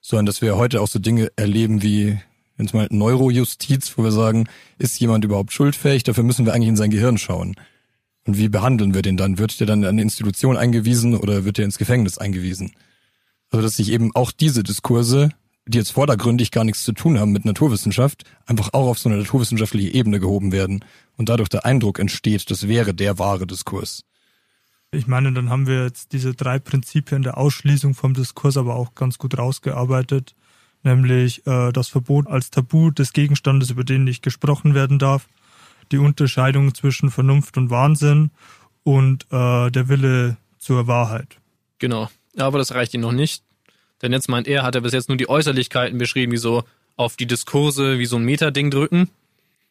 sondern 0.00 0.26
dass 0.26 0.40
wir 0.40 0.56
heute 0.56 0.80
auch 0.80 0.88
so 0.88 0.98
Dinge 0.98 1.30
erleben 1.36 1.82
wie 1.82 2.18
jetzt 2.58 2.74
mal 2.74 2.88
Neurojustiz, 2.90 3.92
wo 3.96 4.04
wir 4.04 4.12
sagen, 4.12 4.48
ist 4.78 4.98
jemand 5.00 5.24
überhaupt 5.24 5.52
schuldfähig? 5.52 6.02
Dafür 6.02 6.24
müssen 6.24 6.46
wir 6.46 6.54
eigentlich 6.54 6.68
in 6.68 6.76
sein 6.76 6.90
Gehirn 6.90 7.18
schauen. 7.18 7.56
Und 8.26 8.36
wie 8.36 8.48
behandeln 8.48 8.94
wir 8.94 9.02
den 9.02 9.16
dann? 9.16 9.38
Wird 9.38 9.58
der 9.58 9.66
dann 9.66 9.84
an 9.84 9.90
eine 9.90 10.02
Institution 10.02 10.56
eingewiesen 10.56 11.16
oder 11.16 11.44
wird 11.44 11.58
der 11.58 11.64
ins 11.64 11.78
Gefängnis 11.78 12.18
eingewiesen? 12.18 12.72
Also 13.50 13.62
dass 13.62 13.76
sich 13.76 13.90
eben 13.90 14.14
auch 14.14 14.32
diese 14.32 14.62
Diskurse, 14.62 15.30
die 15.68 15.78
jetzt 15.78 15.92
vordergründig 15.92 16.50
gar 16.50 16.64
nichts 16.64 16.82
zu 16.84 16.92
tun 16.92 17.18
haben 17.18 17.32
mit 17.32 17.44
Naturwissenschaft, 17.44 18.24
einfach 18.46 18.72
auch 18.72 18.88
auf 18.88 18.98
so 18.98 19.08
eine 19.08 19.18
naturwissenschaftliche 19.18 19.92
Ebene 19.92 20.18
gehoben 20.18 20.52
werden 20.52 20.84
und 21.16 21.28
dadurch 21.28 21.48
der 21.48 21.64
Eindruck 21.64 21.98
entsteht, 21.98 22.50
das 22.50 22.68
wäre 22.68 22.94
der 22.94 23.18
wahre 23.18 23.46
Diskurs. 23.46 24.04
Ich 24.90 25.06
meine, 25.06 25.32
dann 25.32 25.50
haben 25.50 25.66
wir 25.66 25.84
jetzt 25.84 26.12
diese 26.12 26.34
drei 26.34 26.58
Prinzipien 26.58 27.22
der 27.22 27.36
Ausschließung 27.36 27.94
vom 27.94 28.14
Diskurs 28.14 28.56
aber 28.56 28.76
auch 28.76 28.94
ganz 28.94 29.18
gut 29.18 29.36
rausgearbeitet 29.36 30.34
nämlich 30.82 31.46
äh, 31.46 31.72
das 31.72 31.88
Verbot 31.88 32.26
als 32.26 32.50
Tabu 32.50 32.90
des 32.90 33.12
Gegenstandes, 33.12 33.70
über 33.70 33.84
den 33.84 34.04
nicht 34.04 34.22
gesprochen 34.22 34.74
werden 34.74 34.98
darf, 34.98 35.28
die 35.92 35.98
Unterscheidung 35.98 36.74
zwischen 36.74 37.10
Vernunft 37.10 37.56
und 37.56 37.70
Wahnsinn 37.70 38.30
und 38.84 39.24
äh, 39.30 39.70
der 39.70 39.88
Wille 39.88 40.36
zur 40.58 40.86
Wahrheit. 40.86 41.38
Genau, 41.78 42.08
aber 42.36 42.58
das 42.58 42.72
reicht 42.74 42.94
ihm 42.94 43.00
noch 43.00 43.12
nicht, 43.12 43.44
denn 44.02 44.12
jetzt 44.12 44.28
meint 44.28 44.48
er, 44.48 44.62
hat 44.62 44.74
er 44.74 44.80
bis 44.80 44.92
jetzt 44.92 45.08
nur 45.08 45.16
die 45.18 45.28
Äußerlichkeiten 45.28 45.98
beschrieben, 45.98 46.32
wie 46.32 46.38
so 46.38 46.64
auf 46.96 47.16
die 47.16 47.26
Diskurse 47.26 47.98
wie 47.98 48.06
so 48.06 48.16
ein 48.16 48.24
Metading 48.24 48.70
drücken. 48.70 49.10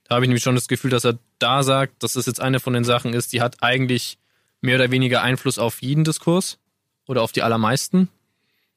Da 0.06 0.16
habe 0.16 0.26
ich 0.26 0.30
nämlich 0.30 0.44
schon 0.44 0.56
das 0.56 0.68
Gefühl, 0.68 0.92
dass 0.92 1.06
er 1.06 1.18
da 1.40 1.64
sagt, 1.64 2.02
dass 2.02 2.14
das 2.14 2.26
jetzt 2.26 2.40
eine 2.40 2.60
von 2.60 2.74
den 2.74 2.86
Sachen 2.86 3.14
ist, 3.14 3.34
die 3.34 3.42
hat 3.42 3.62
eigentlich 3.62 4.18
mehr 4.62 4.76
oder 4.76 4.92
weniger 4.92 5.22
Einfluss 5.22 5.60
auf 5.60 5.82
jeden 5.82 6.04
Diskurs 6.04 6.58
oder 7.06 7.22
auf 7.22 7.32
die 7.32 7.44
allermeisten. 7.44 8.10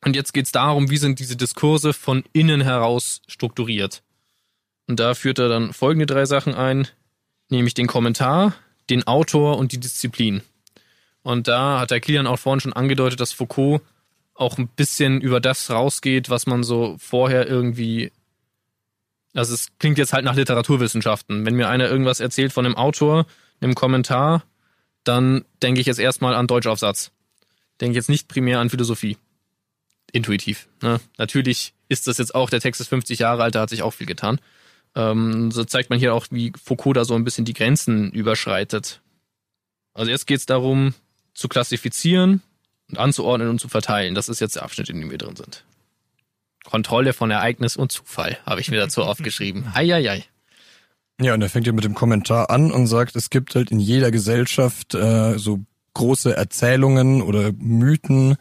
Und 0.04 0.16
jetzt 0.16 0.32
geht 0.32 0.46
es 0.46 0.52
darum, 0.52 0.90
wie 0.90 0.96
sind 0.96 1.18
diese 1.18 1.36
Diskurse 1.36 1.92
von 1.92 2.24
innen 2.32 2.60
heraus 2.60 3.22
strukturiert. 3.28 4.02
Und 4.86 4.98
da 4.98 5.14
führt 5.14 5.38
er 5.38 5.48
dann 5.48 5.72
folgende 5.72 6.06
drei 6.06 6.24
Sachen 6.24 6.54
ein, 6.54 6.88
nämlich 7.48 7.74
den 7.74 7.86
Kommentar, 7.86 8.54
den 8.88 9.06
Autor 9.06 9.58
und 9.58 9.72
die 9.72 9.78
Disziplin. 9.78 10.42
Und 11.22 11.48
da 11.48 11.80
hat 11.80 11.90
der 11.90 12.00
Kilian 12.00 12.26
auch 12.26 12.38
vorhin 12.38 12.60
schon 12.60 12.72
angedeutet, 12.72 13.20
dass 13.20 13.32
Foucault 13.32 13.82
auch 14.40 14.58
ein 14.58 14.68
bisschen 14.68 15.20
über 15.20 15.40
das 15.40 15.70
rausgeht, 15.70 16.30
was 16.30 16.46
man 16.46 16.62
so 16.62 16.96
vorher 16.98 17.46
irgendwie. 17.46 18.10
Also 19.34 19.54
es 19.54 19.68
klingt 19.78 19.98
jetzt 19.98 20.12
halt 20.12 20.24
nach 20.24 20.34
Literaturwissenschaften. 20.34 21.46
Wenn 21.46 21.54
mir 21.54 21.68
einer 21.68 21.88
irgendwas 21.88 22.20
erzählt 22.20 22.52
von 22.52 22.64
einem 22.64 22.76
Autor, 22.76 23.26
einem 23.60 23.74
Kommentar, 23.74 24.44
dann 25.04 25.44
denke 25.62 25.80
ich 25.80 25.86
jetzt 25.86 26.00
erstmal 26.00 26.34
an 26.34 26.46
Deutschaufsatz. 26.46 27.12
Denke 27.80 27.96
jetzt 27.96 28.08
nicht 28.08 28.28
primär 28.28 28.58
an 28.60 28.70
Philosophie 28.70 29.18
intuitiv. 30.12 30.68
Ne? 30.82 31.00
Natürlich 31.18 31.74
ist 31.88 32.08
das 32.08 32.18
jetzt 32.18 32.34
auch, 32.34 32.50
der 32.50 32.60
Text 32.60 32.80
ist 32.80 32.88
50 32.88 33.20
Jahre 33.20 33.44
alt, 33.44 33.54
da 33.54 33.60
hat 33.60 33.70
sich 33.70 33.82
auch 33.82 33.92
viel 33.92 34.06
getan. 34.06 34.40
Ähm, 34.96 35.52
so 35.52 35.62
zeigt 35.62 35.90
man 35.90 36.00
hier 36.00 36.14
auch, 36.14 36.26
wie 36.30 36.52
Foucault 36.60 36.96
da 36.96 37.04
so 37.04 37.14
ein 37.14 37.22
bisschen 37.22 37.44
die 37.44 37.52
Grenzen 37.52 38.10
überschreitet. 38.10 39.00
Also 39.94 40.10
jetzt 40.10 40.26
geht 40.26 40.38
es 40.38 40.46
darum, 40.46 40.94
zu 41.34 41.46
klassifizieren 41.46 42.42
und 42.90 42.98
anzuordnen 42.98 43.48
und 43.48 43.60
zu 43.60 43.68
verteilen. 43.68 44.14
Das 44.14 44.28
ist 44.28 44.40
jetzt 44.40 44.56
der 44.56 44.62
Abschnitt, 44.62 44.88
in 44.88 45.00
dem 45.00 45.10
wir 45.10 45.18
drin 45.18 45.36
sind. 45.36 45.64
Kontrolle 46.64 47.12
von 47.12 47.30
Ereignis 47.30 47.76
und 47.76 47.90
Zufall, 47.90 48.38
habe 48.44 48.60
ich 48.60 48.70
mir 48.70 48.78
dazu 48.78 49.02
aufgeschrieben. 49.04 49.66
Eieiei. 49.74 50.24
Ja, 51.20 51.34
und 51.34 51.42
er 51.42 51.50
fängt 51.50 51.66
ja 51.66 51.72
mit 51.72 51.84
dem 51.84 51.94
Kommentar 51.94 52.50
an 52.50 52.72
und 52.72 52.86
sagt, 52.86 53.14
es 53.16 53.28
gibt 53.28 53.54
halt 53.54 53.70
in 53.70 53.78
jeder 53.78 54.10
Gesellschaft 54.10 54.94
äh, 54.94 55.38
so 55.38 55.60
große 55.94 56.34
Erzählungen 56.34 57.20
oder 57.20 57.52
Mythen, 57.52 58.36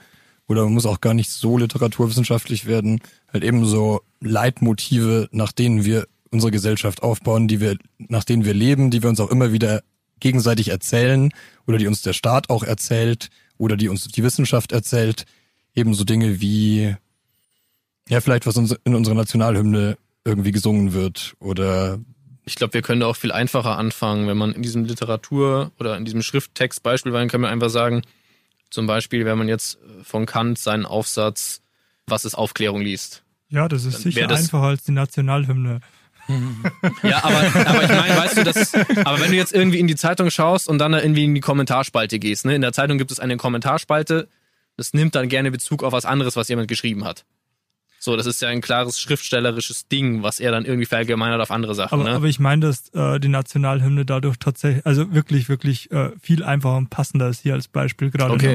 oder 0.48 0.64
man 0.64 0.74
muss 0.74 0.86
auch 0.86 1.02
gar 1.02 1.14
nicht 1.14 1.30
so 1.30 1.58
literaturwissenschaftlich 1.58 2.66
werden, 2.66 3.02
halt 3.32 3.44
eben 3.44 3.66
so 3.66 4.02
Leitmotive, 4.20 5.30
nach 5.32 5.52
denen 5.52 5.86
wir 5.86 6.08
unsere 6.32 6.52
Gesellschaft 6.52 7.04
aufbauen, 7.04 7.48
die 7.48 7.60
wir, 7.60 7.78
nach 7.98 8.24
denen 8.24 8.46
wir 8.46 8.54
leben, 8.54 8.92
die 8.92 9.04
wir 9.04 9.10
uns 9.10 9.20
auch 9.20 9.30
immer 9.30 9.52
wieder 9.52 9.84
gegenseitig 10.20 10.70
erzählen 10.70 11.32
oder 11.68 11.78
die 11.78 11.88
uns 11.88 12.02
der 12.02 12.14
Staat 12.14 12.50
auch 12.50 12.64
erzählt 12.64 13.30
oder 13.60 13.78
die 13.78 13.90
uns 13.90 14.08
die 14.08 14.24
Wissenschaft 14.24 14.72
erzählt. 14.72 15.26
Ebenso 15.76 16.04
Dinge 16.04 16.42
wie, 16.42 16.96
ja, 18.08 18.22
vielleicht 18.22 18.48
was 18.48 18.58
in 18.58 18.96
unserer 18.96 19.16
Nationalhymne 19.16 19.98
irgendwie 20.26 20.52
gesungen 20.52 20.94
wird 20.94 21.36
oder 21.40 22.00
ich 22.46 22.56
glaube, 22.56 22.74
wir 22.74 22.82
können 22.82 23.02
da 23.02 23.06
auch 23.06 23.16
viel 23.16 23.32
einfacher 23.32 23.78
anfangen, 23.78 24.28
wenn 24.28 24.38
man 24.38 24.54
in 24.54 24.64
diesem 24.64 24.84
Literatur 24.84 25.72
oder 25.80 25.96
in 25.98 26.06
diesem 26.06 26.24
Schrifttext 26.24 26.82
beispielsweise 26.82 27.28
können 27.28 27.44
wir 27.44 27.50
einfach 27.50 27.70
sagen, 27.70 28.02
zum 28.72 28.88
Beispiel, 28.88 29.24
wenn 29.26 29.38
man 29.38 29.48
jetzt 29.48 29.76
äh, 29.76 30.04
von 30.04 30.26
Kant 30.26 30.58
seinen 30.58 30.86
Aufsatz 30.86 31.62
Was 32.08 32.26
ist 32.26 32.34
Aufklärung 32.34 32.82
liest. 32.82 33.24
Ja, 33.50 33.68
das 33.68 33.86
ist 33.86 34.02
sicher 34.02 34.26
das 34.28 34.42
einfacher 34.42 34.64
als 34.64 34.84
die 34.84 34.92
Nationalhymne. 34.92 35.82
Ja, 37.04 37.24
aber, 37.24 37.70
aber 37.70 37.84
ich 37.84 37.90
meine, 37.90 38.18
weißt 38.18 38.38
du, 38.38 38.44
das, 38.44 38.74
aber 39.06 39.20
wenn 39.20 39.32
du 39.32 39.38
jetzt 39.38 39.54
irgendwie 39.54 39.80
in 39.80 39.88
die 39.88 39.96
Zeitung 39.96 40.30
schaust 40.30 40.68
und 40.68 40.78
dann 40.78 40.94
irgendwie 40.94 41.26
in 41.26 41.34
die 41.34 41.42
Kommentarspalte 41.42 42.20
gehst, 42.20 42.46
ne, 42.46 42.56
in 42.56 42.62
der 42.62 42.74
Zeitung 42.74 42.98
gibt 42.98 43.12
es 43.12 43.20
eine 43.20 43.38
Kommentarspalte, 43.38 44.28
das 44.78 44.94
nimmt 44.94 45.16
dann 45.16 45.28
gerne 45.28 45.52
Bezug 45.52 45.84
auf 45.84 45.92
was 45.92 46.06
anderes, 46.06 46.36
was 46.36 46.48
jemand 46.48 46.68
geschrieben 46.68 47.04
hat. 47.04 47.26
So, 48.02 48.16
das 48.16 48.26
ist 48.26 48.42
ja 48.42 48.48
ein 48.48 48.62
klares 48.62 49.00
schriftstellerisches 49.00 49.90
Ding, 49.90 50.24
was 50.24 50.40
er 50.40 50.52
dann 50.52 50.64
irgendwie 50.64 50.86
verallgemeinert 50.86 51.42
auf 51.42 51.52
andere 51.52 51.76
Sachen. 51.76 52.00
Aber, 52.00 52.10
ne? 52.10 52.16
aber 52.16 52.28
ich 52.28 52.40
meine, 52.40 52.68
dass 52.68 52.90
äh, 52.94 53.20
die 53.20 53.28
Nationalhymne 53.28 54.06
dadurch 54.06 54.38
tatsächlich, 54.38 54.86
also 54.86 55.14
wirklich, 55.14 55.50
wirklich 55.50 55.92
äh, 55.92 56.12
viel 56.22 56.44
einfacher 56.44 56.78
und 56.78 56.90
passender 56.90 57.28
ist 57.28 57.42
hier 57.42 57.56
als 57.56 57.68
Beispiel 57.68 58.10
gerade. 58.10 58.34
Okay. 58.34 58.54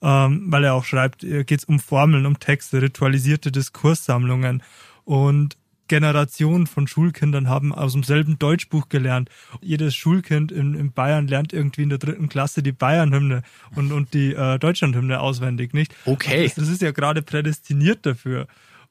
Noch. 0.00 0.26
Ähm, 0.26 0.46
weil 0.48 0.64
er 0.64 0.74
auch 0.74 0.84
schreibt, 0.84 1.20
geht 1.20 1.52
es 1.52 1.64
um 1.64 1.78
Formeln, 1.78 2.26
um 2.26 2.40
Texte, 2.40 2.82
ritualisierte 2.82 3.52
Diskurssammlungen. 3.52 4.64
Und 5.04 5.56
Generationen 5.92 6.66
von 6.66 6.86
Schulkindern 6.86 7.50
haben 7.50 7.74
aus 7.74 7.92
demselben 7.92 8.38
Deutschbuch 8.38 8.88
gelernt. 8.88 9.28
Jedes 9.60 9.94
Schulkind 9.94 10.50
in, 10.50 10.72
in 10.72 10.90
Bayern 10.90 11.28
lernt 11.28 11.52
irgendwie 11.52 11.82
in 11.82 11.90
der 11.90 11.98
dritten 11.98 12.30
Klasse 12.30 12.62
die 12.62 12.72
Bayern-Hymne 12.72 13.42
und, 13.76 13.92
und 13.92 14.14
die 14.14 14.32
äh, 14.32 14.58
Deutschland-Hymne 14.58 15.20
auswendig, 15.20 15.74
nicht? 15.74 15.94
Okay. 16.06 16.44
Das, 16.44 16.54
das, 16.54 16.68
ist 16.70 16.80
ja 16.80 16.92
gerade 16.92 17.20
prädestiniert 17.20 18.06
dafür. 18.06 18.46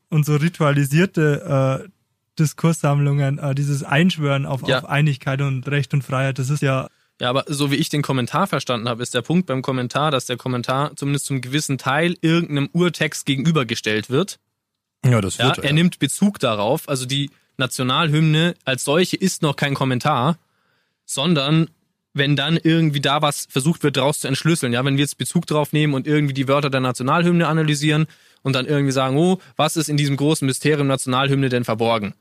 Und 0.10 0.28
so 0.28 0.36
ritualisierte 0.36 1.88
äh, 1.88 1.90
Diskurssammlungen, 2.38 3.40
äh, 3.40 3.56
dieses 3.56 3.84
Einschwören 3.84 4.46
auf, 4.46 4.68
ja. 4.68 4.78
auf 4.78 4.86
Einigkeit 4.86 5.42
und 5.42 5.68
Recht 5.68 5.96
und 5.96 6.04
Freiheit, 6.04 6.38
das 6.38 6.52
ist 6.52 6.62
ja 6.62 6.88
ja, 7.20 7.30
aber 7.30 7.46
so 7.48 7.70
wie 7.70 7.76
ich 7.76 7.90
den 7.90 8.02
Kommentar 8.02 8.48
verstanden 8.48 8.90
habe, 8.90 9.04
ist 9.04 9.14
der 9.14 9.22
Punkt 9.22 9.46
beim 9.46 9.62
Kommentar, 9.62 10.10
dass 10.10 10.26
der 10.26 10.38
Kommentar 10.38 10.96
zumindest 10.96 11.26
zum 11.26 11.40
gewissen 11.40 11.78
Teil 11.78 12.16
irgendeinem 12.22 12.70
Urtext 12.74 13.28
gegenübergestellt 13.28 14.10
wird. 14.10 14.40
Ja, 15.06 15.22
das 15.22 15.40
wird 15.40 15.58
ja, 15.58 15.64
er. 15.64 15.70
Er 15.70 15.74
nimmt 15.74 16.00
Bezug 16.00 16.40
darauf. 16.40 16.88
Also 16.88 17.06
die 17.06 17.32
Nationalhymne 17.58 18.56
als 18.66 18.84
solche 18.84 19.18
ist 19.18 19.42
noch 19.42 19.56
kein 19.56 19.74
Kommentar, 19.74 20.38
sondern 21.06 21.70
wenn 22.14 22.36
dann 22.36 22.58
irgendwie 22.62 23.00
da 23.00 23.22
was 23.22 23.48
versucht 23.50 23.84
wird, 23.84 23.98
daraus 23.98 24.20
zu 24.20 24.28
entschlüsseln. 24.28 24.74
Ja, 24.74 24.84
wenn 24.84 24.98
wir 24.98 25.02
jetzt 25.02 25.18
Bezug 25.18 25.46
drauf 25.48 25.72
nehmen 25.72 25.94
und 25.94 26.08
irgendwie 26.08 26.34
die 26.34 26.48
Wörter 26.48 26.70
der 26.70 26.82
Nationalhymne 26.82 27.48
analysieren 27.48 28.08
und 28.44 28.54
dann 28.54 28.66
irgendwie 28.66 28.92
sagen, 28.92 29.18
oh, 29.18 29.40
was 29.56 29.78
ist 29.78 29.88
in 29.88 29.98
diesem 29.98 30.18
großen 30.18 30.46
Mysterium 30.46 30.88
Nationalhymne 30.88 31.50
denn 31.50 31.64
verborgen? 31.64 32.14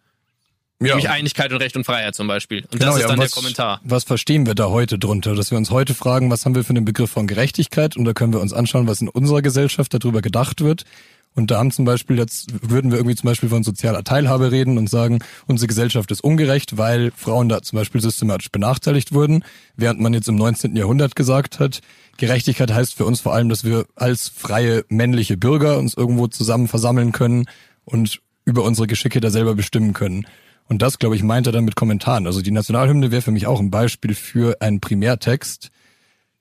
Ja. 0.83 0.95
Nämlich 0.95 1.11
Einigkeit 1.11 1.53
und 1.53 1.59
Recht 1.59 1.77
und 1.77 1.85
Freiheit 1.85 2.15
zum 2.15 2.27
Beispiel. 2.27 2.63
Und 2.63 2.79
genau, 2.79 2.93
das 2.93 3.01
ist 3.01 3.09
dann 3.09 3.19
was, 3.19 3.33
der 3.33 3.43
Kommentar. 3.43 3.81
Was 3.85 4.05
verstehen 4.05 4.47
wir 4.47 4.55
da 4.55 4.71
heute 4.71 4.99
drunter? 4.99 5.35
Dass 5.35 5.51
wir 5.51 5.59
uns 5.59 5.71
heute 5.71 5.93
fragen, 5.93 6.31
was 6.31 6.47
haben 6.47 6.55
wir 6.55 6.65
für 6.65 6.71
einen 6.71 6.87
Begriff 6.87 7.11
von 7.11 7.27
Gerechtigkeit? 7.27 7.99
Und 7.99 8.07
da 8.07 8.15
können 8.15 8.33
wir 8.33 8.41
uns 8.41 8.55
anschauen, 8.55 8.87
was 8.87 9.03
in 9.03 9.09
unserer 9.09 9.43
Gesellschaft 9.43 9.93
darüber 9.93 10.23
gedacht 10.23 10.63
wird. 10.63 10.85
Und 11.35 11.51
da 11.51 11.59
haben 11.59 11.71
zum 11.71 11.85
Beispiel 11.85 12.19
jetzt, 12.19 12.49
würden 12.69 12.91
wir 12.91 12.99
irgendwie 12.99 13.15
zum 13.15 13.29
Beispiel 13.29 13.49
von 13.49 13.63
sozialer 13.63 14.03
Teilhabe 14.03 14.51
reden 14.51 14.79
und 14.79 14.91
sagen, 14.91 15.21
unsere 15.47 15.69
Gesellschaft 15.69 16.11
ist 16.11 16.25
ungerecht, 16.25 16.77
weil 16.77 17.13
Frauen 17.17 17.49
da 17.49 17.63
zum 17.63 17.77
Beispiel 17.79 18.01
systematisch 18.01 18.51
benachteiligt 18.51 19.13
wurden, 19.13 19.45
während 19.77 20.01
man 20.01 20.13
jetzt 20.13 20.29
im 20.29 20.35
19. 20.35 20.75
Jahrhundert 20.75 21.15
gesagt 21.15 21.61
hat, 21.61 21.81
Gerechtigkeit 22.17 22.73
heißt 22.73 22.95
für 22.95 23.07
uns 23.07 23.21
vor 23.21 23.33
allem, 23.33 23.49
dass 23.49 23.65
wir 23.65 23.87
als 23.95 24.29
freie 24.29 24.85
männliche 24.89 25.37
Bürger 25.37 25.79
uns 25.79 25.95
irgendwo 25.95 26.27
zusammen 26.27 26.69
versammeln 26.69 27.13
können 27.13 27.47
und 27.85 28.21
über 28.45 28.65
unsere 28.65 28.87
Geschicke 28.87 29.21
da 29.21 29.31
selber 29.31 29.55
bestimmen 29.55 29.93
können. 29.93 30.27
Und 30.69 30.83
das, 30.83 30.99
glaube 30.99 31.17
ich, 31.17 31.23
meint 31.23 31.47
er 31.47 31.53
dann 31.53 31.65
mit 31.65 31.77
Kommentaren. 31.77 32.27
Also 32.27 32.43
die 32.43 32.51
Nationalhymne 32.51 33.11
wäre 33.11 33.23
für 33.23 33.33
mich 33.33 33.47
auch 33.47 33.61
ein 33.61 33.71
Beispiel 33.71 34.15
für 34.15 34.61
einen 34.61 34.81
Primärtext, 34.81 35.71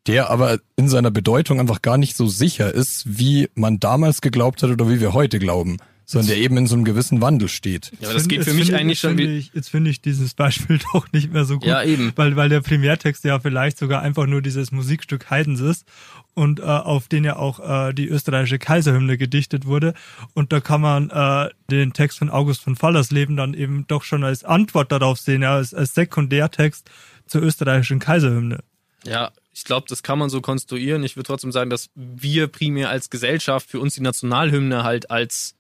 der 0.09 0.29
aber 0.29 0.59
in 0.75 0.89
seiner 0.89 1.11
Bedeutung 1.11 1.59
einfach 1.59 1.81
gar 1.81 1.97
nicht 1.97 2.17
so 2.17 2.27
sicher 2.27 2.73
ist, 2.73 3.03
wie 3.05 3.49
man 3.55 3.79
damals 3.79 4.21
geglaubt 4.21 4.63
hat 4.63 4.69
oder 4.69 4.89
wie 4.89 4.99
wir 4.99 5.13
heute 5.13 5.39
glauben 5.39 5.77
sondern 6.09 6.29
der 6.29 6.37
eben 6.37 6.57
in 6.57 6.65
so 6.65 6.73
einem 6.73 6.85
gewissen 6.85 7.21
Wandel 7.21 7.47
steht. 7.47 7.91
Ja, 7.99 8.07
aber 8.07 8.15
das 8.15 8.27
geht 8.27 8.43
für 8.43 8.55
mich 8.55 8.73
eigentlich 8.73 8.99
schon 8.99 9.15
wie... 9.19 9.37
Ich, 9.37 9.51
jetzt 9.53 9.69
finde 9.69 9.91
ich 9.91 10.01
dieses 10.01 10.33
Beispiel 10.33 10.79
doch 10.93 11.05
nicht 11.11 11.31
mehr 11.31 11.45
so 11.45 11.59
gut. 11.59 11.67
Ja, 11.67 11.83
eben. 11.83 12.13
Weil, 12.15 12.35
weil 12.35 12.49
der 12.49 12.61
Primärtext 12.61 13.23
ja 13.25 13.39
vielleicht 13.39 13.77
sogar 13.77 14.01
einfach 14.01 14.25
nur 14.25 14.41
dieses 14.41 14.71
Musikstück 14.71 15.29
Heidens 15.29 15.59
ist 15.59 15.85
und 16.33 16.61
äh, 16.61 16.63
auf 16.63 17.09
den 17.09 17.25
ja 17.25 17.35
auch 17.35 17.59
äh, 17.59 17.93
die 17.93 18.07
österreichische 18.07 18.57
Kaiserhymne 18.57 19.19
gedichtet 19.19 19.67
wurde. 19.67 19.93
Und 20.33 20.51
da 20.51 20.61
kann 20.61 20.81
man 20.81 21.11
äh, 21.11 21.51
den 21.69 21.93
Text 21.93 22.17
von 22.17 22.31
August 22.31 22.63
von 22.63 22.75
Fallersleben 22.75 23.37
dann 23.37 23.53
eben 23.53 23.85
doch 23.87 24.03
schon 24.03 24.23
als 24.23 24.43
Antwort 24.43 24.91
darauf 24.91 25.19
sehen, 25.19 25.43
ja, 25.43 25.57
als, 25.57 25.75
als 25.75 25.93
Sekundärtext 25.93 26.89
zur 27.27 27.43
österreichischen 27.43 27.99
Kaiserhymne. 27.99 28.63
Ja, 29.05 29.29
ich 29.59 29.65
glaube, 29.65 29.87
das 29.89 30.03
kann 30.03 30.17
man 30.17 30.29
so 30.29 30.39
konstruieren. 30.39 31.03
Ich 31.03 31.17
würde 31.17 31.27
trotzdem 31.27 31.51
sagen, 31.51 31.69
dass 31.69 31.89
wir 31.93 32.47
primär 32.47 32.89
als 32.89 33.09
Gesellschaft 33.09 33.69
für 33.69 33.81
uns 33.81 33.93
die 33.93 34.01
Nationalhymne 34.01 34.85
halt 34.85 35.11
als 35.11 35.55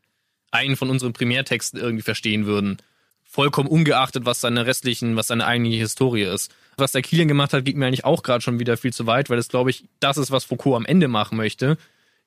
einen 0.51 0.77
von 0.77 0.89
unseren 0.89 1.11
Primärtexten 1.11 1.77
irgendwie 1.77 2.01
verstehen 2.01 2.45
würden. 2.45 2.77
Vollkommen 3.25 3.67
ungeachtet, 3.67 4.23
was 4.25 4.39
seine 4.39 4.65
restlichen, 4.65 5.17
was 5.17 5.27
seine 5.27 5.45
eigentliche 5.45 5.79
Historie 5.79 6.23
ist. 6.23 6.49
Was 6.77 6.93
der 6.93 7.01
Kilian 7.01 7.27
gemacht 7.27 7.51
hat, 7.51 7.65
geht 7.65 7.75
mir 7.75 7.87
eigentlich 7.87 8.05
auch 8.05 8.23
gerade 8.23 8.41
schon 8.41 8.57
wieder 8.57 8.77
viel 8.77 8.93
zu 8.93 9.05
weit, 9.05 9.29
weil 9.29 9.35
das, 9.35 9.49
glaube 9.49 9.69
ich, 9.69 9.83
das 9.99 10.17
ist, 10.17 10.31
was 10.31 10.45
Foucault 10.45 10.77
am 10.77 10.85
Ende 10.85 11.09
machen 11.09 11.35
möchte. 11.37 11.77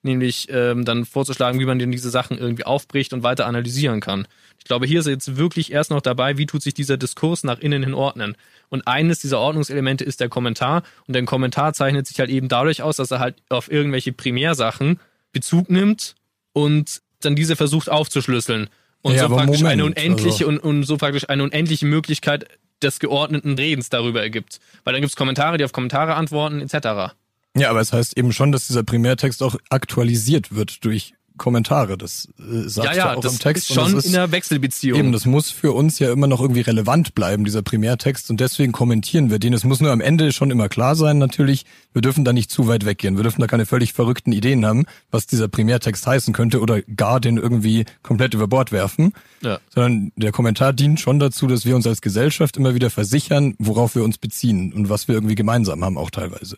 Nämlich 0.05 0.47
ähm, 0.49 0.83
dann 0.83 1.05
vorzuschlagen, 1.05 1.59
wie 1.59 1.65
man 1.65 1.79
denn 1.79 1.91
diese 1.91 2.09
Sachen 2.09 2.37
irgendwie 2.37 2.65
aufbricht 2.65 3.13
und 3.13 3.23
weiter 3.23 3.45
analysieren 3.45 4.01
kann. 4.01 4.27
Ich 4.59 4.65
glaube, 4.65 4.85
hier 4.85 4.99
ist 4.99 5.07
jetzt 5.07 5.37
wirklich 5.37 5.71
erst 5.71 5.91
noch 5.91 6.01
dabei, 6.01 6.37
wie 6.37 6.45
tut 6.45 6.61
sich 6.61 6.73
dieser 6.73 6.97
Diskurs 6.97 7.43
nach 7.43 7.59
innen 7.59 7.83
hin 7.83 7.93
ordnen. 7.93 8.35
Und 8.69 8.85
eines 8.85 9.19
dieser 9.19 9.39
Ordnungselemente 9.39 10.03
ist 10.03 10.19
der 10.19 10.29
Kommentar. 10.29 10.83
Und 11.07 11.13
der 11.13 11.23
Kommentar 11.23 11.73
zeichnet 11.73 12.05
sich 12.05 12.19
halt 12.19 12.29
eben 12.29 12.49
dadurch 12.49 12.81
aus, 12.81 12.97
dass 12.97 13.11
er 13.11 13.19
halt 13.19 13.35
auf 13.49 13.71
irgendwelche 13.71 14.11
Primärsachen 14.11 14.99
Bezug 15.31 15.69
nimmt 15.69 16.15
und 16.53 17.01
dann 17.21 17.35
diese 17.35 17.55
versucht 17.55 17.89
aufzuschlüsseln. 17.89 18.69
Und 19.01 19.15
ja, 19.15 19.27
so 19.27 19.35
praktisch 19.35 19.61
Moment, 19.61 19.81
eine 19.81 19.85
unendliche 19.85 20.45
also. 20.45 20.47
und, 20.47 20.59
und 20.59 20.83
so 20.83 20.97
praktisch 20.97 21.29
eine 21.29 21.43
unendliche 21.43 21.85
Möglichkeit 21.85 22.47
des 22.81 22.99
geordneten 22.99 23.55
Redens 23.55 23.89
darüber 23.89 24.21
ergibt. 24.21 24.59
Weil 24.83 24.93
dann 24.93 25.01
gibt 25.01 25.11
es 25.11 25.15
Kommentare, 25.15 25.57
die 25.57 25.65
auf 25.65 25.71
Kommentare 25.71 26.15
antworten, 26.15 26.61
etc. 26.61 27.13
Ja, 27.55 27.69
aber 27.69 27.81
es 27.81 27.93
heißt 27.93 28.17
eben 28.17 28.33
schon, 28.33 28.51
dass 28.51 28.67
dieser 28.67 28.83
Primärtext 28.83 29.43
auch 29.43 29.55
aktualisiert 29.69 30.55
wird 30.55 30.83
durch 30.85 31.13
Kommentare. 31.37 31.97
Das 31.97 32.29
äh, 32.39 32.69
sagt 32.69 32.89
ja, 32.89 32.93
ja, 32.93 33.15
auch 33.15 33.21
das 33.21 33.33
im 33.33 33.39
Text. 33.39 33.69
Ist 33.69 33.75
schon 33.75 33.97
ist, 33.97 34.05
in 34.05 34.13
der 34.13 34.31
Wechselbeziehung. 34.31 34.99
Eben, 34.99 35.11
das 35.11 35.25
muss 35.25 35.49
für 35.49 35.71
uns 35.71 35.97
ja 35.99 36.11
immer 36.11 36.27
noch 36.27 36.39
irgendwie 36.41 36.61
relevant 36.61 37.15
bleiben, 37.15 37.43
dieser 37.43 37.63
Primärtext. 37.63 38.29
Und 38.29 38.39
deswegen 38.39 38.71
kommentieren 38.71 39.31
wir 39.31 39.39
den. 39.39 39.53
Es 39.53 39.63
muss 39.63 39.81
nur 39.81 39.91
am 39.91 40.01
Ende 40.01 40.31
schon 40.31 40.51
immer 40.51 40.69
klar 40.69 40.95
sein, 40.95 41.17
natürlich, 41.17 41.65
wir 41.91 42.01
dürfen 42.01 42.23
da 42.23 42.33
nicht 42.33 42.51
zu 42.51 42.67
weit 42.67 42.85
weggehen. 42.85 43.17
Wir 43.17 43.23
dürfen 43.23 43.41
da 43.41 43.47
keine 43.47 43.65
völlig 43.65 43.93
verrückten 43.93 44.31
Ideen 44.31 44.65
haben, 44.65 44.85
was 45.09 45.25
dieser 45.25 45.47
Primärtext 45.47 46.05
heißen 46.05 46.33
könnte 46.33 46.59
oder 46.59 46.81
gar 46.81 47.19
den 47.19 47.37
irgendwie 47.37 47.85
komplett 48.03 48.33
über 48.33 48.47
Bord 48.47 48.71
werfen. 48.71 49.13
Ja. 49.41 49.59
Sondern 49.73 50.11
der 50.15 50.31
Kommentar 50.31 50.71
dient 50.71 50.99
schon 50.99 51.19
dazu, 51.19 51.47
dass 51.47 51.65
wir 51.65 51.75
uns 51.75 51.87
als 51.87 52.01
Gesellschaft 52.01 52.57
immer 52.57 52.75
wieder 52.75 52.89
versichern, 52.89 53.55
worauf 53.57 53.95
wir 53.95 54.03
uns 54.03 54.17
beziehen 54.17 54.71
und 54.71 54.89
was 54.89 55.07
wir 55.07 55.15
irgendwie 55.15 55.35
gemeinsam 55.35 55.83
haben, 55.83 55.97
auch 55.97 56.11
teilweise. 56.11 56.57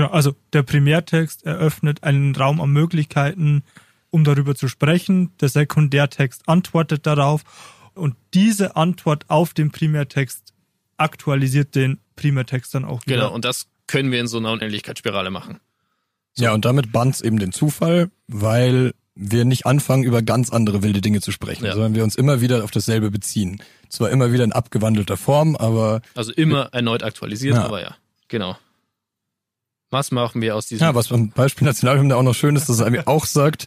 Genau, 0.00 0.12
also 0.12 0.34
der 0.54 0.62
Primärtext 0.62 1.44
eröffnet 1.44 2.04
einen 2.04 2.34
Raum 2.34 2.62
an 2.62 2.70
Möglichkeiten, 2.70 3.62
um 4.08 4.24
darüber 4.24 4.54
zu 4.54 4.66
sprechen. 4.66 5.30
Der 5.42 5.50
Sekundärtext 5.50 6.48
antwortet 6.48 7.06
darauf 7.06 7.42
und 7.92 8.16
diese 8.32 8.76
Antwort 8.76 9.26
auf 9.28 9.52
den 9.52 9.70
Primärtext 9.70 10.54
aktualisiert 10.96 11.74
den 11.74 11.98
Primärtext 12.16 12.74
dann 12.74 12.86
auch 12.86 13.02
wieder. 13.04 13.16
Genau, 13.16 13.34
und 13.34 13.44
das 13.44 13.66
können 13.88 14.10
wir 14.10 14.20
in 14.20 14.26
so 14.26 14.38
einer 14.38 14.52
Unendlichkeitsspirale 14.52 15.30
machen. 15.30 15.60
So. 16.32 16.44
Ja, 16.44 16.54
und 16.54 16.64
damit 16.64 16.92
bannt 16.92 17.20
eben 17.20 17.38
den 17.38 17.52
Zufall, 17.52 18.10
weil 18.26 18.94
wir 19.14 19.44
nicht 19.44 19.66
anfangen, 19.66 20.04
über 20.04 20.22
ganz 20.22 20.48
andere 20.48 20.82
wilde 20.82 21.02
Dinge 21.02 21.20
zu 21.20 21.30
sprechen, 21.30 21.66
ja. 21.66 21.72
sondern 21.74 21.94
wir 21.94 22.04
uns 22.04 22.14
immer 22.14 22.40
wieder 22.40 22.64
auf 22.64 22.70
dasselbe 22.70 23.10
beziehen. 23.10 23.62
Zwar 23.90 24.08
immer 24.08 24.32
wieder 24.32 24.44
in 24.44 24.52
abgewandelter 24.52 25.18
Form, 25.18 25.56
aber. 25.56 26.00
Also 26.14 26.32
immer 26.32 26.70
erneut 26.72 27.02
aktualisiert, 27.02 27.56
ja. 27.56 27.64
aber 27.66 27.82
ja, 27.82 27.96
genau. 28.28 28.56
Was 29.90 30.12
machen 30.12 30.40
wir 30.40 30.54
aus 30.54 30.66
diesem? 30.66 30.86
Ja, 30.86 30.94
was 30.94 31.08
beim 31.08 31.30
Beispiel 31.30 31.66
Nationalhymne 31.66 32.16
auch 32.16 32.22
noch 32.22 32.34
schön 32.34 32.56
ist, 32.56 32.68
dass 32.68 32.80
er 32.80 32.90
mir 32.90 33.08
auch 33.08 33.26
sagt, 33.26 33.66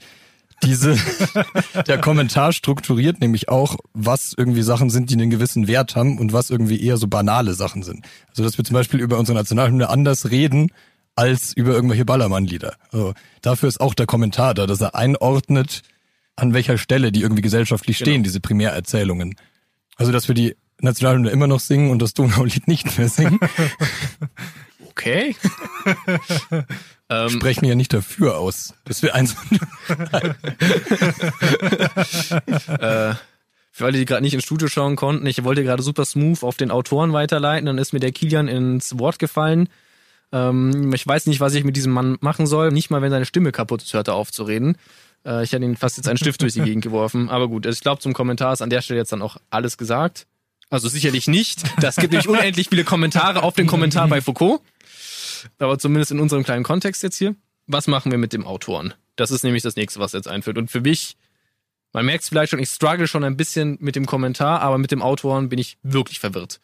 diese, 0.64 0.98
der 1.88 1.98
Kommentar 2.00 2.54
strukturiert 2.54 3.20
nämlich 3.20 3.50
auch, 3.50 3.76
was 3.94 4.34
irgendwie 4.36 4.62
Sachen 4.62 4.90
sind, 4.90 5.10
die 5.10 5.16
einen 5.16 5.30
gewissen 5.30 5.68
Wert 5.68 5.96
haben 5.96 6.18
und 6.18 6.32
was 6.32 6.50
irgendwie 6.50 6.82
eher 6.82 6.98
so 6.98 7.08
banale 7.08 7.54
Sachen 7.54 7.84
sind. 7.84 8.06
Also, 8.30 8.44
dass 8.44 8.58
wir 8.58 8.64
zum 8.64 8.76
Beispiel 8.76 9.02
über 9.02 9.18
unsere 9.18 9.38
Nationalhymne 9.38 9.90
anders 9.90 10.32
reden, 10.32 10.72
als 11.16 11.54
über 11.54 11.74
irgendwelche 11.74 12.06
Ballermann-Lieder. 12.06 12.76
Also, 12.92 13.14
dafür 13.42 13.68
ist 13.68 13.82
auch 13.82 13.94
der 13.94 14.06
Kommentar 14.06 14.54
da, 14.54 14.66
dass 14.66 14.82
er 14.82 14.96
einordnet, 14.96 15.82
an 16.36 16.54
welcher 16.54 16.78
Stelle 16.78 17.12
die 17.12 17.22
irgendwie 17.22 17.44
gesellschaftlich 17.44 17.98
stehen, 17.98 18.14
genau. 18.14 18.24
diese 18.24 18.40
Primärerzählungen. 18.40 19.36
Also, 19.98 20.12
dass 20.12 20.28
wir 20.28 20.36
die 20.36 20.56
Nationalhymne 20.80 21.30
immer 21.30 21.48
noch 21.48 21.60
singen 21.60 21.92
und 21.92 22.02
das 22.02 22.14
Donaulied 22.14 22.68
nicht 22.68 22.98
mehr 22.98 23.10
singen. 23.10 23.40
okay. 24.93 25.36
ähm, 27.10 27.29
Sprechen 27.29 27.65
ja 27.65 27.75
nicht 27.75 27.93
dafür 27.93 28.38
aus, 28.38 28.73
dass 28.86 29.01
wir 29.01 29.15
eins. 29.15 29.36
äh, 32.67 33.15
für 33.75 33.86
alle, 33.86 33.97
die 33.97 34.06
gerade 34.06 34.21
nicht 34.21 34.36
ins 34.36 34.43
Studio 34.43 34.67
schauen 34.67 34.95
konnten, 34.95 35.25
ich 35.25 35.43
wollte 35.43 35.63
gerade 35.63 35.82
super 35.82 36.06
smooth 36.06 36.43
auf 36.43 36.58
den 36.58 36.69
Autoren 36.69 37.12
weiterleiten, 37.12 37.65
dann 37.65 37.79
ist 37.79 37.91
mir 37.91 37.99
der 37.99 38.12
Kilian 38.12 38.47
ins 38.47 38.99
Wort 38.99 39.17
gefallen. 39.17 39.67
Ähm, 40.32 40.93
ich 40.93 41.06
weiß 41.06 41.25
nicht, 41.25 41.39
was 41.39 41.56
ich 41.56 41.63
mit 41.63 41.75
diesem 41.75 41.91
Mann 41.91 42.17
machen 42.21 42.45
soll. 42.45 42.71
Nicht 42.71 42.91
mal, 42.91 43.01
wenn 43.01 43.12
seine 43.12 43.25
Stimme 43.25 43.51
kaputt 43.51 43.82
ist, 43.82 43.93
hört 43.93 44.08
er 44.08 44.15
auf 44.15 44.32
zu 44.32 44.43
reden. 44.43 44.77
Äh, 45.25 45.43
ich 45.43 45.53
hätte 45.53 45.65
ihn 45.65 45.75
fast 45.75 45.97
jetzt 45.97 46.08
einen 46.08 46.17
Stift 46.17 46.41
durch 46.41 46.53
die 46.53 46.62
Gegend 46.62 46.84
geworfen. 46.84 47.29
Aber 47.29 47.47
gut, 47.47 47.65
also 47.65 47.75
ich 47.75 47.82
glaube, 47.82 47.99
zum 47.99 48.13
Kommentar 48.13 48.53
ist 48.53 48.62
an 48.62 48.69
der 48.69 48.82
Stelle 48.82 48.99
jetzt 48.99 49.12
dann 49.12 49.21
auch 49.21 49.38
alles 49.49 49.77
gesagt. 49.77 50.27
Also 50.69 50.88
sicherlich 50.88 51.27
nicht. 51.27 51.63
Das 51.82 51.97
gibt 51.97 52.13
nämlich 52.13 52.27
unendlich 52.27 52.69
viele 52.69 52.84
Kommentare 52.84 53.43
auf 53.43 53.53
den 53.53 53.67
Kommentar 53.67 54.08
bei 54.08 54.21
Foucault 54.21 54.62
aber 55.60 55.79
zumindest 55.79 56.12
in 56.12 56.19
unserem 56.19 56.43
kleinen 56.43 56.63
Kontext 56.63 57.03
jetzt 57.03 57.17
hier. 57.17 57.36
Was 57.67 57.88
machen 57.88 58.12
wir 58.12 58.17
mit 58.17 58.34
dem 58.34 58.45
Autoren? 58.45 58.93
Das 59.15 59.32
ist 59.32 59.43
nämlich 59.43 59.63
das 59.63 59.75
nächste, 59.75 59.99
was 59.99 60.13
jetzt 60.13 60.27
einführt. 60.27 60.58
Und 60.58 60.71
für 60.71 60.82
mich, 60.82 61.17
man 61.93 62.06
merkt 62.06 62.23
es 62.23 62.29
vielleicht 62.29 62.51
schon, 62.51 62.60
ich 62.60 62.69
struggle 62.69 63.08
schon 63.08 63.23
ein 63.23 63.38
bisschen 63.38 63.77
mit 63.79 63.95
dem 63.95 64.06
Kommentar, 64.06 64.62
aber 64.62 64.77
mit 64.77 64.91
dem 64.91 65.01
Autoren 65.01 65.49
bin 65.49 65.60
ich 65.60 65.77
wirklich 65.84 66.19
verwirrt. 66.19 66.60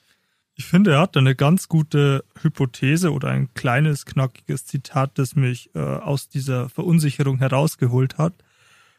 Ich 0.55 0.65
finde, 0.65 0.91
er 0.91 0.99
hat 0.99 1.15
eine 1.15 1.35
ganz 1.35 1.69
gute 1.69 2.25
Hypothese 2.41 3.13
oder 3.13 3.29
ein 3.29 3.53
kleines, 3.53 4.05
knackiges 4.05 4.65
Zitat, 4.65 5.11
das 5.17 5.35
mich 5.35 5.73
äh, 5.73 5.79
aus 5.79 6.27
dieser 6.27 6.67
Verunsicherung 6.67 7.37
herausgeholt 7.37 8.17
hat. 8.17 8.33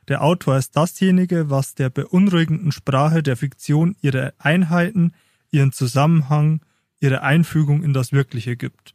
Der 0.08 0.22
Autor 0.22 0.56
ist 0.56 0.74
dasjenige, 0.74 1.50
was 1.50 1.74
der 1.74 1.90
beunruhigenden 1.90 2.72
Sprache 2.72 3.22
der 3.22 3.36
Fiktion 3.36 3.94
ihre 4.00 4.32
Einheiten, 4.38 5.12
ihren 5.50 5.70
Zusammenhang, 5.70 6.62
ihre 6.98 7.22
Einfügung 7.22 7.82
in 7.82 7.92
das 7.92 8.10
Wirkliche 8.10 8.56
gibt. 8.56 8.94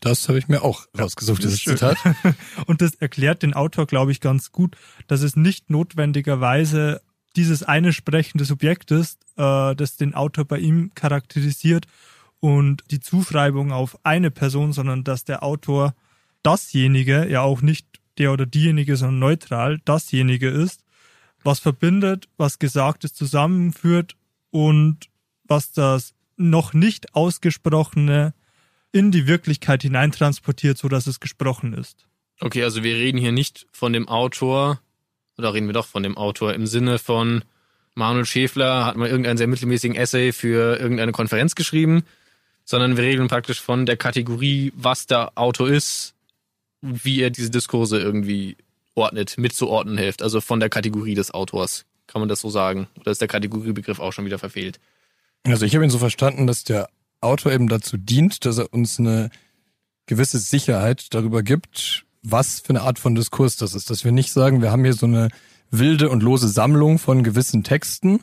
Das 0.00 0.28
habe 0.28 0.38
ich 0.38 0.48
mir 0.48 0.62
auch 0.62 0.86
rausgesucht, 0.98 1.42
dieses 1.42 1.60
Schön. 1.60 1.76
Zitat. 1.76 1.98
Und 2.66 2.80
das 2.80 2.94
erklärt 2.94 3.42
den 3.42 3.54
Autor, 3.54 3.86
glaube 3.86 4.12
ich, 4.12 4.20
ganz 4.20 4.50
gut, 4.50 4.76
dass 5.06 5.22
es 5.22 5.36
nicht 5.36 5.70
notwendigerweise 5.70 7.02
dieses 7.36 7.62
eine 7.62 7.92
sprechende 7.92 8.44
Subjekt 8.44 8.90
ist, 8.90 9.20
äh, 9.36 9.74
das 9.74 9.96
den 9.96 10.14
Autor 10.14 10.44
bei 10.46 10.58
ihm 10.58 10.92
charakterisiert 10.94 11.86
und 12.40 12.82
die 12.90 13.00
Zuschreibung 13.00 13.72
auf 13.72 13.98
eine 14.04 14.30
Person, 14.30 14.72
sondern 14.72 15.04
dass 15.04 15.24
der 15.24 15.42
Autor 15.42 15.94
dasjenige, 16.42 17.28
ja 17.28 17.42
auch 17.42 17.60
nicht 17.60 17.86
der 18.18 18.32
oder 18.32 18.46
diejenige, 18.46 18.96
sondern 18.96 19.18
neutral, 19.18 19.80
dasjenige 19.84 20.48
ist, 20.48 20.82
was 21.42 21.58
verbindet, 21.58 22.28
was 22.36 22.58
Gesagtes 22.58 23.12
zusammenführt 23.12 24.16
und 24.50 25.08
was 25.44 25.72
das 25.72 26.14
noch 26.36 26.72
nicht 26.72 27.14
ausgesprochene 27.14 28.34
in 28.92 29.10
die 29.10 29.26
Wirklichkeit 29.26 29.82
hineintransportiert, 29.82 30.78
so 30.78 30.88
dass 30.88 31.06
es 31.06 31.20
gesprochen 31.20 31.72
ist. 31.74 32.06
Okay, 32.40 32.64
also 32.64 32.82
wir 32.82 32.94
reden 32.94 33.18
hier 33.18 33.32
nicht 33.32 33.66
von 33.72 33.92
dem 33.92 34.08
Autor, 34.08 34.80
oder 35.36 35.54
reden 35.54 35.66
wir 35.66 35.74
doch 35.74 35.86
von 35.86 36.02
dem 36.02 36.16
Autor 36.16 36.54
im 36.54 36.66
Sinne 36.66 36.98
von 36.98 37.44
Manuel 37.94 38.24
Schäfler 38.24 38.86
hat 38.86 38.96
mal 38.96 39.08
irgendeinen 39.08 39.36
sehr 39.36 39.46
mittelmäßigen 39.46 39.96
Essay 39.96 40.32
für 40.32 40.78
irgendeine 40.78 41.12
Konferenz 41.12 41.54
geschrieben, 41.54 42.04
sondern 42.64 42.96
wir 42.96 43.04
reden 43.04 43.28
praktisch 43.28 43.60
von 43.60 43.84
der 43.84 43.96
Kategorie, 43.96 44.72
was 44.74 45.06
der 45.06 45.36
Autor 45.36 45.68
ist, 45.68 46.14
wie 46.80 47.20
er 47.20 47.30
diese 47.30 47.50
Diskurse 47.50 47.98
irgendwie 47.98 48.56
ordnet, 48.94 49.36
mitzuordnen 49.38 49.98
hilft. 49.98 50.22
Also 50.22 50.40
von 50.40 50.60
der 50.60 50.68
Kategorie 50.68 51.14
des 51.14 51.32
Autors. 51.32 51.84
Kann 52.06 52.20
man 52.20 52.28
das 52.28 52.40
so 52.40 52.50
sagen? 52.50 52.88
Oder 52.98 53.10
ist 53.10 53.20
der 53.20 53.28
Kategoriebegriff 53.28 54.00
auch 54.00 54.12
schon 54.12 54.24
wieder 54.24 54.38
verfehlt? 54.38 54.80
Also 55.44 55.64
ich 55.64 55.74
habe 55.74 55.84
ihn 55.84 55.90
so 55.90 55.98
verstanden, 55.98 56.46
dass 56.46 56.64
der 56.64 56.88
Autor 57.20 57.52
eben 57.52 57.68
dazu 57.68 57.96
dient, 57.96 58.44
dass 58.44 58.58
er 58.58 58.72
uns 58.72 58.98
eine 58.98 59.30
gewisse 60.06 60.38
Sicherheit 60.38 61.14
darüber 61.14 61.42
gibt, 61.42 62.04
was 62.22 62.60
für 62.60 62.70
eine 62.70 62.82
Art 62.82 62.98
von 62.98 63.14
Diskurs 63.14 63.56
das 63.56 63.74
ist. 63.74 63.90
Dass 63.90 64.04
wir 64.04 64.12
nicht 64.12 64.32
sagen, 64.32 64.62
wir 64.62 64.70
haben 64.70 64.84
hier 64.84 64.94
so 64.94 65.06
eine 65.06 65.28
wilde 65.70 66.10
und 66.10 66.22
lose 66.22 66.48
Sammlung 66.48 66.98
von 66.98 67.22
gewissen 67.22 67.62
Texten 67.62 68.20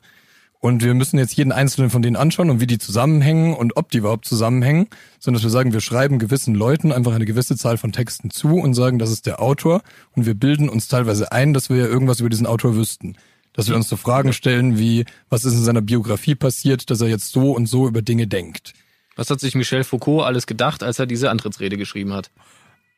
und 0.60 0.84
wir 0.84 0.94
müssen 0.94 1.18
jetzt 1.18 1.36
jeden 1.36 1.52
einzelnen 1.52 1.90
von 1.90 2.02
denen 2.02 2.16
anschauen 2.16 2.50
und 2.50 2.60
wie 2.60 2.68
die 2.68 2.80
zusammenhängen 2.80 3.54
und 3.54 3.78
ob 3.78 3.92
die 3.92 4.00
überhaupt 4.00 4.26
zusammenhängen, 4.26 4.88
sondern 5.20 5.38
dass 5.38 5.44
wir 5.44 5.52
sagen, 5.52 5.72
wir 5.72 5.82
schreiben 5.82 6.20
gewissen 6.20 6.56
Leuten 6.56 6.92
einfach 6.92 7.14
eine 7.14 7.26
gewisse 7.26 7.56
Zahl 7.56 7.78
von 7.78 7.92
Texten 7.92 8.32
zu 8.32 8.56
und 8.56 8.74
sagen, 8.74 9.00
das 9.00 9.12
ist 9.12 9.26
der 9.26 9.42
Autor 9.42 9.82
und 10.16 10.26
wir 10.26 10.34
bilden 10.34 10.68
uns 10.68 10.88
teilweise 10.88 11.32
ein, 11.32 11.54
dass 11.54 11.70
wir 11.70 11.78
ja 11.78 11.86
irgendwas 11.86 12.20
über 12.20 12.30
diesen 12.30 12.48
Autor 12.48 12.76
wüssten. 12.76 13.16
Dass 13.54 13.70
wir 13.70 13.76
uns 13.76 13.90
so 13.90 13.96
Fragen 13.98 14.34
stellen 14.34 14.78
wie, 14.78 15.06
was 15.30 15.46
ist 15.46 15.54
in 15.54 15.64
seiner 15.64 15.82
Biografie 15.82 16.36
passiert, 16.36 16.90
dass 16.92 17.02
er 17.02 17.08
jetzt 17.08 17.32
so 17.32 17.52
und 17.52 17.68
so 17.68 17.88
über 17.88 18.02
Dinge 18.02 18.28
denkt. 18.28 18.74
Was 19.18 19.30
hat 19.30 19.40
sich 19.42 19.56
Michel 19.56 19.84
Foucault 19.84 20.24
alles 20.26 20.48
gedacht, 20.48 20.84
als 20.84 21.00
er 21.00 21.06
diese 21.06 21.30
Antrittsrede 21.30 21.76
geschrieben 21.76 22.14
hat? 22.14 22.32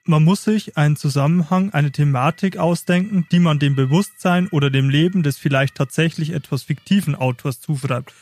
Man 0.06 0.24
muss 0.24 0.44
sich 0.44 0.78
einen 0.78 0.96
Zusammenhang, 0.96 1.72
eine 1.74 1.92
Thematik 1.92 2.58
ausdenken, 2.58 3.28
die 3.32 3.40
man 3.40 3.60
dem 3.60 3.76
Bewusstsein 3.76 4.48
oder 4.50 4.70
dem 4.70 4.90
Leben 4.90 5.24
des 5.24 5.38
vielleicht 5.38 5.76
tatsächlich 5.76 6.32
etwas 6.32 6.64
fiktiven 6.64 7.16
Autors 7.16 7.60
zuschreibt. 7.60 8.14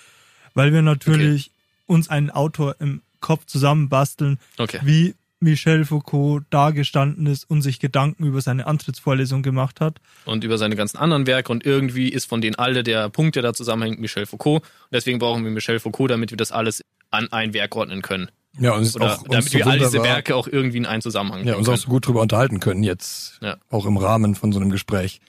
Weil 0.53 0.73
wir 0.73 0.81
natürlich 0.81 1.51
uns 1.85 2.09
einen 2.09 2.29
Autor 2.29 2.75
im 2.79 3.01
Kopf 3.19 3.45
zusammenbasteln, 3.45 4.39
Okay. 4.57 4.79
wie 4.83 5.15
Michel 5.39 5.85
Foucault 5.85 6.43
dagestanden 6.49 7.27
ist 7.27 7.47
und 7.49 7.61
sich 7.61 7.79
Gedanken 7.79 8.25
über 8.25 8.41
seine 8.41 8.65
Antrittsvorlesung 8.65 9.43
gemacht 9.43 9.79
hat. 9.81 10.01
und 10.25 10.43
über 10.43 10.57
seine 10.57 10.75
ganzen 10.75 10.97
anderen 10.97 11.27
Werke 11.27 11.51
und 11.51 11.63
irgendwie 11.65 12.09
ist 12.09 12.25
von 12.25 12.41
denen 12.41 12.55
alle 12.55 12.83
der 12.83 13.09
Punkt, 13.09 13.35
der 13.35 13.43
da 13.43 13.53
zusammenhängt, 13.53 13.99
Michel 13.99 14.25
Foucault. 14.25 14.63
Und 14.63 14.69
deswegen 14.91 15.19
brauchen 15.19 15.43
wir 15.43 15.51
Michel 15.51 15.79
Foucault, 15.79 16.09
damit 16.11 16.31
wir 16.31 16.37
das 16.37 16.51
alles 16.51 16.81
an 17.11 17.31
ein 17.31 17.53
Werk 17.53 17.75
ordnen 17.75 18.01
können. 18.01 18.29
Ja, 18.59 18.73
und 18.73 18.81
es 18.81 18.89
ist 18.89 18.95
Oder 18.95 19.15
auch 19.15 19.23
damit 19.27 19.49
so 19.49 19.57
wir 19.57 19.67
all 19.67 19.77
diese 19.77 20.03
Werke 20.03 20.35
auch 20.35 20.47
irgendwie 20.47 20.77
in 20.77 20.85
einen 20.85 21.01
Zusammenhang 21.01 21.45
ja, 21.45 21.55
uns 21.55 21.69
auch 21.69 21.77
so 21.77 21.89
gut 21.89 22.07
drüber 22.07 22.21
unterhalten 22.21 22.59
können 22.59 22.83
jetzt, 22.83 23.39
Ja. 23.41 23.57
auch 23.69 23.85
im 23.85 23.97
Rahmen 23.97 24.35
von 24.35 24.51
so 24.51 24.59
einem 24.59 24.71
Gespräch. 24.71 25.21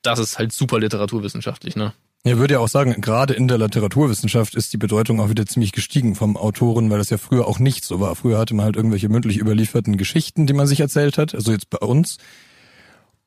Das 0.00 0.18
ist 0.18 0.38
halt 0.38 0.52
super 0.52 0.80
literaturwissenschaftlich, 0.80 1.76
ne? 1.76 1.92
Ja, 2.24 2.38
würde 2.38 2.54
ja 2.54 2.60
auch 2.60 2.68
sagen, 2.68 3.00
gerade 3.00 3.34
in 3.34 3.48
der 3.48 3.58
Literaturwissenschaft 3.58 4.54
ist 4.54 4.72
die 4.72 4.76
Bedeutung 4.76 5.20
auch 5.20 5.28
wieder 5.28 5.44
ziemlich 5.44 5.72
gestiegen 5.72 6.14
vom 6.14 6.36
Autoren, 6.36 6.88
weil 6.88 6.98
das 6.98 7.10
ja 7.10 7.18
früher 7.18 7.48
auch 7.48 7.58
nicht 7.58 7.84
so 7.84 7.98
war. 7.98 8.14
Früher 8.14 8.38
hatte 8.38 8.54
man 8.54 8.64
halt 8.64 8.76
irgendwelche 8.76 9.08
mündlich 9.08 9.38
überlieferten 9.38 9.96
Geschichten, 9.96 10.46
die 10.46 10.52
man 10.52 10.68
sich 10.68 10.78
erzählt 10.78 11.18
hat, 11.18 11.34
also 11.34 11.50
jetzt 11.50 11.68
bei 11.68 11.78
uns. 11.78 12.18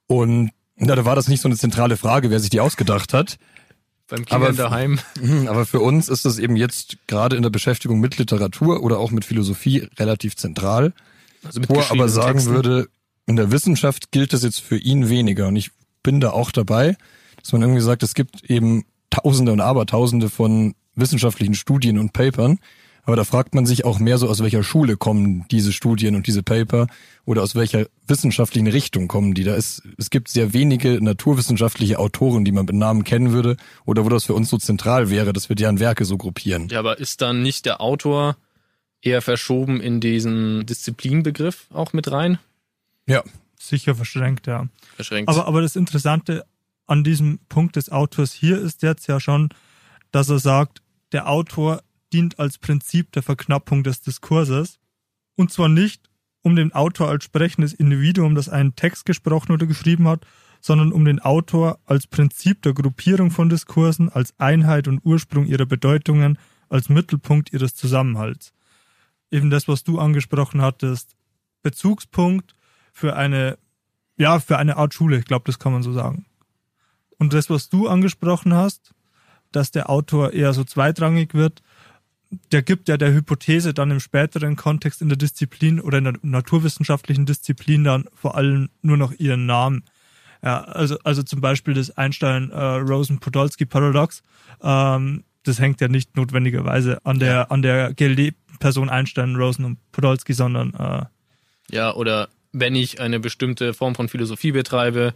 Und 0.08 0.52
ja, 0.78 0.96
da 0.96 1.06
war 1.06 1.16
das 1.16 1.28
nicht 1.28 1.42
so 1.42 1.50
eine 1.50 1.58
zentrale 1.58 1.98
Frage, 1.98 2.30
wer 2.30 2.40
sich 2.40 2.50
die 2.50 2.62
ausgedacht 2.62 3.14
hat. 3.14 3.38
Beim 4.08 4.24
Aber- 4.30 4.48
Kindern 4.48 4.56
daheim. 4.70 5.00
Mhm, 5.22 5.48
Aber 5.48 5.66
für 5.66 5.80
uns 5.80 6.10
ist 6.10 6.26
das 6.26 6.38
eben 6.38 6.56
jetzt 6.56 6.98
gerade 7.08 7.36
in 7.36 7.44
der 7.44 7.50
Beschäftigung 7.50 8.00
mit 8.00 8.18
Literatur 8.18 8.84
oder 8.84 9.00
auch 9.00 9.12
mit 9.12 9.26
Philosophie 9.26 9.88
relativ 9.98 10.36
zentral. 10.36 10.94
Also 11.44 11.60
mit 11.60 11.70
Wo 11.70 11.76
er 11.76 11.92
aber 11.92 12.10
sagen 12.10 12.38
Texten. 12.38 12.54
würde, 12.54 12.88
in 13.28 13.36
der 13.36 13.52
Wissenschaft 13.52 14.12
gilt 14.12 14.34
das 14.34 14.44
jetzt 14.44 14.62
für 14.62 14.78
ihn 14.78 15.10
weniger. 15.10 15.48
Und 15.48 15.56
ich 15.56 15.72
bin 16.04 16.20
da 16.20 16.32
auch 16.32 16.52
dabei, 16.52 16.96
dass 17.42 17.52
man 17.54 17.62
irgendwie 17.62 17.82
sagt, 17.82 18.04
es 18.04 18.14
gibt 18.14 18.44
eben 18.50 18.86
Tausende 19.10 19.52
und 19.52 19.62
Abertausende 19.62 20.30
von 20.30 20.76
wissenschaftlichen 20.96 21.56
Studien 21.56 21.98
und 22.00 22.14
Papern. 22.14 22.60
Aber 23.06 23.16
da 23.16 23.24
fragt 23.24 23.54
man 23.54 23.66
sich 23.66 23.86
auch 23.86 24.00
mehr 24.00 24.18
so, 24.18 24.28
aus 24.28 24.42
welcher 24.42 24.64
Schule 24.64 24.98
kommen 24.98 25.46
diese 25.52 25.72
Studien 25.72 26.16
und 26.16 26.28
diese 26.28 26.44
Paper 26.44 26.88
oder 27.24 27.44
aus 27.44 27.56
welcher 27.56 27.86
wissenschaftlichen 28.08 28.68
Richtung 28.68 29.08
kommen 29.08 29.34
die. 29.34 29.44
Da 29.44 29.56
ist, 29.56 29.84
es 29.98 30.10
gibt 30.10 30.28
sehr 30.28 30.54
wenige 30.54 31.04
naturwissenschaftliche 31.04 32.00
Autoren, 32.00 32.46
die 32.46 32.52
man 32.52 32.66
mit 32.66 32.76
Namen 32.76 33.04
kennen 33.04 33.32
würde 33.32 33.58
oder 33.86 34.06
wo 34.06 34.10
das 34.10 34.26
für 34.26 34.34
uns 34.34 34.50
so 34.50 34.58
zentral 34.58 35.10
wäre, 35.10 35.34
dass 35.34 35.50
wir 35.50 35.56
deren 35.56 35.80
Werke 35.80 36.06
so 36.06 36.18
gruppieren. 36.18 36.68
Ja, 36.70 36.80
aber 36.80 37.00
ist 37.00 37.22
dann 37.22 37.44
nicht 37.44 37.66
der 37.66 37.80
Autor 37.80 38.38
eher 39.02 39.22
verschoben 39.22 39.82
in 39.82 40.00
diesen 40.00 40.66
Disziplinbegriff 40.66 41.68
auch 41.72 41.94
mit 41.94 42.12
rein? 42.12 42.40
Ja, 43.08 43.24
Sicher 43.60 43.96
verschränkt, 43.96 44.48
ja. 44.48 44.68
Verschränkt. 44.96 45.30
Aber, 45.30 45.48
aber 45.48 45.62
das 45.62 45.76
Interessante 45.76 46.46
an 46.88 47.04
diesem 47.04 47.40
Punkt 47.50 47.76
des 47.76 47.92
Autors 47.92 48.34
hier 48.34 48.60
ist 48.60 48.84
jetzt 48.84 49.08
ja 49.08 49.20
schon, 49.20 49.50
dass 50.12 50.30
er 50.30 50.40
sagt, 50.40 50.82
der 51.12 51.30
Autor 51.30 51.82
dient 52.14 52.40
als 52.40 52.58
Prinzip 52.58 53.12
der 53.12 53.24
Verknappung 53.24 53.84
des 53.84 54.02
Diskurses. 54.02 54.80
Und 55.36 55.52
zwar 55.52 55.70
nicht 55.70 56.10
um 56.42 56.56
den 56.56 56.74
Autor 56.74 57.10
als 57.10 57.24
sprechendes 57.24 57.74
Individuum, 57.74 58.36
das 58.36 58.50
einen 58.50 58.76
Text 58.76 59.06
gesprochen 59.06 59.52
oder 59.52 59.66
geschrieben 59.66 60.08
hat, 60.08 60.26
sondern 60.62 60.92
um 60.92 61.06
den 61.06 61.20
Autor 61.20 61.80
als 61.86 62.08
Prinzip 62.08 62.62
der 62.62 62.74
Gruppierung 62.74 63.32
von 63.32 63.50
Diskursen, 63.50 64.10
als 64.10 64.34
Einheit 64.40 64.88
und 64.88 65.00
Ursprung 65.04 65.46
ihrer 65.46 65.66
Bedeutungen, 65.66 66.38
als 66.70 66.90
Mittelpunkt 66.90 67.54
ihres 67.54 67.76
Zusammenhalts. 67.76 68.54
Eben 69.32 69.50
das, 69.50 69.68
was 69.68 69.84
du 69.84 70.00
angesprochen 70.00 70.62
hattest, 70.62 71.16
Bezugspunkt 71.62 72.56
für 72.94 73.16
eine, 73.16 73.58
ja, 74.18 74.40
für 74.40 74.58
eine 74.58 74.78
Art 74.78 74.94
Schule, 74.94 75.18
ich 75.18 75.26
glaube, 75.26 75.46
das 75.46 75.60
kann 75.60 75.74
man 75.74 75.84
so 75.84 75.94
sagen. 75.94 76.26
Und 77.18 77.34
das, 77.34 77.50
was 77.50 77.70
du 77.70 77.88
angesprochen 77.88 78.54
hast, 78.54 78.94
dass 79.52 79.72
der 79.72 79.90
Autor 79.90 80.34
eher 80.34 80.54
so 80.54 80.64
zweitrangig 80.64 81.34
wird, 81.34 81.62
der 82.52 82.62
gibt 82.62 82.90
ja 82.90 82.98
der 82.98 83.14
Hypothese 83.14 83.74
dann 83.74 83.92
im 83.92 84.00
späteren 84.00 84.56
Kontext 84.56 85.02
in 85.02 85.10
der 85.10 85.18
Disziplin 85.18 85.80
oder 85.80 85.98
in 85.98 86.04
der 86.06 86.14
naturwissenschaftlichen 86.22 87.26
Disziplin 87.26 87.84
dann 87.84 88.06
vor 88.14 88.36
allem 88.36 88.70
nur 88.82 88.98
noch 88.98 89.12
ihren 89.14 89.46
Namen. 89.46 89.84
Ja, 90.44 90.64
also, 90.64 90.98
also 91.04 91.24
zum 91.24 91.42
Beispiel 91.42 91.74
das 91.74 91.98
Einstein-Rosen-Podolsky-Paradox, 91.98 94.22
ähm, 94.62 95.24
das 95.44 95.60
hängt 95.60 95.82
ja 95.82 95.88
nicht 95.88 96.16
notwendigerweise 96.16 97.04
an 97.06 97.20
der, 97.20 97.52
an 97.52 97.62
der 97.62 97.94
GLD-Person 97.94 98.90
Einstein, 98.90 99.36
Rosen 99.36 99.66
und 99.66 99.92
Podolsky, 99.92 100.34
sondern 100.34 100.74
äh, 100.74 101.06
Ja, 101.72 101.94
oder 101.94 102.30
wenn 102.52 102.76
ich 102.76 103.00
eine 103.00 103.20
bestimmte 103.20 103.74
Form 103.74 103.96
von 103.96 104.10
Philosophie 104.10 104.52
betreibe, 104.52 105.14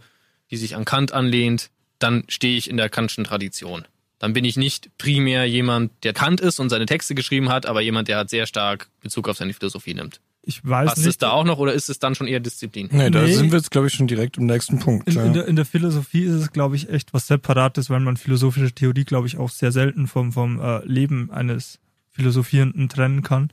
die 0.50 0.56
sich 0.56 0.76
an 0.76 0.84
Kant 0.84 1.12
anlehnt, 1.12 1.70
dann 1.98 2.24
stehe 2.28 2.56
ich 2.56 2.68
in 2.68 2.76
der 2.76 2.88
Kantschen 2.88 3.24
Tradition. 3.24 3.86
Dann 4.20 4.32
bin 4.34 4.44
ich 4.44 4.56
nicht 4.56 4.96
primär 4.98 5.46
jemand, 5.46 5.90
der 6.04 6.12
Kant 6.12 6.40
ist 6.40 6.60
und 6.60 6.68
seine 6.68 6.86
Texte 6.86 7.14
geschrieben 7.16 7.48
hat, 7.48 7.66
aber 7.66 7.80
jemand, 7.80 8.06
der 8.06 8.18
halt 8.18 8.30
sehr 8.30 8.46
stark 8.46 8.88
Bezug 9.00 9.28
auf 9.28 9.36
seine 9.38 9.52
Philosophie 9.54 9.94
nimmt. 9.94 10.20
ich 10.42 10.64
weiß 10.64 10.86
Passt 10.90 10.98
nicht. 10.98 11.06
es 11.08 11.18
da 11.18 11.30
auch 11.30 11.44
noch 11.44 11.58
oder 11.58 11.72
ist 11.72 11.88
es 11.90 11.98
dann 11.98 12.14
schon 12.14 12.26
eher 12.28 12.38
Disziplin? 12.40 12.88
nee, 12.92 13.10
da 13.10 13.22
Nee. 13.22 13.32
sind 13.32 13.50
wir 13.50 13.58
jetzt, 13.58 13.70
glaube 13.70 13.86
ich, 13.88 13.94
schon 13.94 14.06
direkt 14.06 14.36
im 14.38 14.46
nächsten 14.46 14.78
Punkt. 14.78 15.08
In, 15.08 15.14
ja. 15.14 15.24
in, 15.24 15.32
der, 15.32 15.46
in 15.48 15.56
der 15.56 15.64
Philosophie 15.64 16.22
ist 16.24 16.34
es, 16.34 16.52
glaube 16.52 16.76
ich, 16.76 16.88
echt 16.90 17.12
was 17.14 17.26
Separates, 17.26 17.90
weil 17.90 18.00
man 18.00 18.16
philosophische 18.16 18.72
Theorie, 18.72 19.04
glaube 19.04 19.26
ich, 19.26 19.36
auch 19.38 19.50
sehr 19.50 19.72
selten 19.72 20.06
vom, 20.06 20.32
vom 20.32 20.60
äh, 20.60 20.84
Leben 20.84 21.30
eines 21.30 21.78
Philosophierenden 22.10 22.88
trennen 22.90 23.22
kann, 23.22 23.50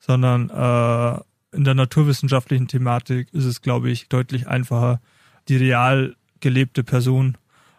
sondern 0.00 0.48
äh, 0.50 1.20
in 1.56 1.64
der 1.64 1.74
naturwissenschaftlichen 1.74 2.68
Thematik 2.68 3.28
ist 3.32 3.44
es, 3.44 3.60
glaube 3.60 3.90
ich, 3.90 4.08
deutlich 4.08 4.46
einfacher, 4.48 5.00
die 5.48 5.56
real 5.56 6.16
gelebte 6.40 6.84
Person, 6.84 7.36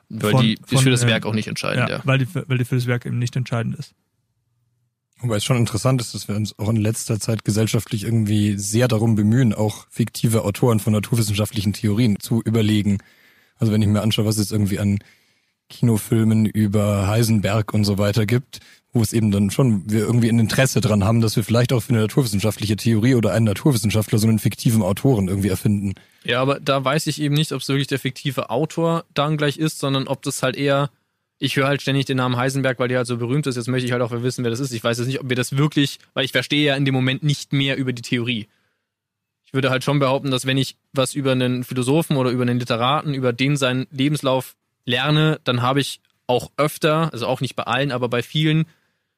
Weil 0.09 0.31
Von- 0.31 0.41
die 0.41 0.53
ist 0.53 0.69
von, 0.69 0.83
für 0.83 0.89
das 0.89 1.03
äh, 1.03 1.07
Werk 1.07 1.25
auch 1.25 1.33
nicht 1.33 1.47
entscheidend, 1.47 1.89
ja, 1.89 1.97
ja. 1.97 2.01
Weil, 2.05 2.19
die, 2.19 2.27
weil 2.33 2.57
die 2.57 2.65
für 2.65 2.75
das 2.75 2.87
Werk 2.87 3.05
eben 3.05 3.19
nicht 3.19 3.35
entscheidend 3.35 3.75
ist. 3.75 3.93
Wobei 5.19 5.37
es 5.37 5.43
schon 5.43 5.57
interessant 5.57 5.99
ist, 5.99 6.13
dass 6.13 6.27
wir 6.27 6.35
uns 6.35 6.57
auch 6.59 6.69
in 6.69 6.75
letzter 6.75 7.19
Zeit 7.19 7.43
gesellschaftlich 7.43 8.03
irgendwie 8.03 8.57
sehr 8.57 8.87
darum 8.87 9.15
bemühen, 9.15 9.53
auch 9.53 9.87
fiktive 9.89 10.43
Autoren 10.43 10.79
von 10.79 10.93
naturwissenschaftlichen 10.93 11.73
Theorien 11.73 12.19
zu 12.19 12.41
überlegen 12.43 12.99
Also 13.57 13.73
wenn 13.73 13.81
ich 13.81 13.87
mir 13.87 14.01
anschaue, 14.01 14.25
was 14.25 14.37
es 14.37 14.51
irgendwie 14.51 14.79
an 14.79 14.99
Kinofilmen 15.69 16.45
über 16.45 17.07
Heisenberg 17.07 17.73
und 17.73 17.83
so 17.83 17.97
weiter 17.97 18.25
gibt, 18.25 18.59
wo 18.97 19.03
es 19.03 19.13
eben 19.13 19.31
dann 19.31 19.51
schon 19.51 19.89
wir 19.89 20.01
irgendwie 20.01 20.29
ein 20.29 20.39
Interesse 20.39 20.81
dran 20.81 21.03
haben, 21.03 21.21
dass 21.21 21.36
wir 21.36 21.43
vielleicht 21.43 21.71
auch 21.73 21.81
für 21.81 21.93
eine 21.93 22.01
naturwissenschaftliche 22.01 22.75
Theorie 22.75 23.15
oder 23.15 23.31
einen 23.33 23.45
Naturwissenschaftler 23.45 24.19
so 24.19 24.27
einen 24.27 24.39
fiktiven 24.39 24.81
Autoren 24.81 25.27
irgendwie 25.27 25.49
erfinden. 25.49 25.93
Ja, 26.23 26.41
aber 26.41 26.60
da 26.60 26.83
weiß 26.83 27.07
ich 27.07 27.21
eben 27.21 27.36
nicht, 27.36 27.51
ob 27.51 27.62
es 27.62 27.67
wirklich 27.69 27.88
der 27.88 27.99
fiktive 27.99 28.49
Autor 28.49 29.05
dann 29.13 29.38
gleich 29.38 29.57
ist, 29.57 29.79
sondern 29.79 30.07
ob 30.07 30.21
das 30.23 30.43
halt 30.43 30.55
eher, 30.55 30.89
ich 31.39 31.55
höre 31.55 31.67
halt 31.67 31.81
ständig 31.81 32.05
den 32.05 32.17
Namen 32.17 32.38
Heisenberg, 32.38 32.79
weil 32.79 32.88
der 32.88 32.97
halt 32.97 33.07
so 33.07 33.17
berühmt 33.17 33.47
ist, 33.47 33.55
jetzt 33.55 33.67
möchte 33.67 33.86
ich 33.86 33.91
halt 33.91 34.01
auch 34.01 34.12
wissen, 34.12 34.43
wer 34.43 34.51
das 34.51 34.60
ist. 34.60 34.73
Ich 34.73 34.83
weiß 34.83 34.97
jetzt 34.97 35.07
nicht, 35.07 35.21
ob 35.21 35.29
wir 35.29 35.36
das 35.36 35.55
wirklich, 35.55 35.99
weil 36.13 36.25
ich 36.25 36.31
verstehe 36.31 36.65
ja 36.65 36.75
in 36.75 36.86
dem 36.86 36.93
Moment 36.93 37.23
nicht 37.23 37.53
mehr 37.53 37.77
über 37.77 37.93
die 37.93 38.01
Theorie. 38.01 38.47
Ich 39.45 39.53
würde 39.53 39.69
halt 39.69 39.83
schon 39.83 39.99
behaupten, 39.99 40.29
dass 40.29 40.45
wenn 40.45 40.57
ich 40.57 40.75
was 40.91 41.13
über 41.13 41.31
einen 41.31 41.63
Philosophen 41.63 42.17
oder 42.17 42.31
über 42.31 42.41
einen 42.41 42.60
Literaten, 42.60 43.13
über 43.13 43.31
den 43.31 43.55
seinen 43.55 43.88
Lebenslauf 43.91 44.55
lerne, 44.83 45.39
dann 45.45 45.62
habe 45.62 45.79
ich 45.79 46.01
auch 46.27 46.51
öfter, 46.57 47.12
also 47.13 47.25
auch 47.25 47.41
nicht 47.41 47.55
bei 47.55 47.63
allen, 47.63 47.91
aber 47.91 48.10
bei 48.10 48.21
vielen, 48.21 48.65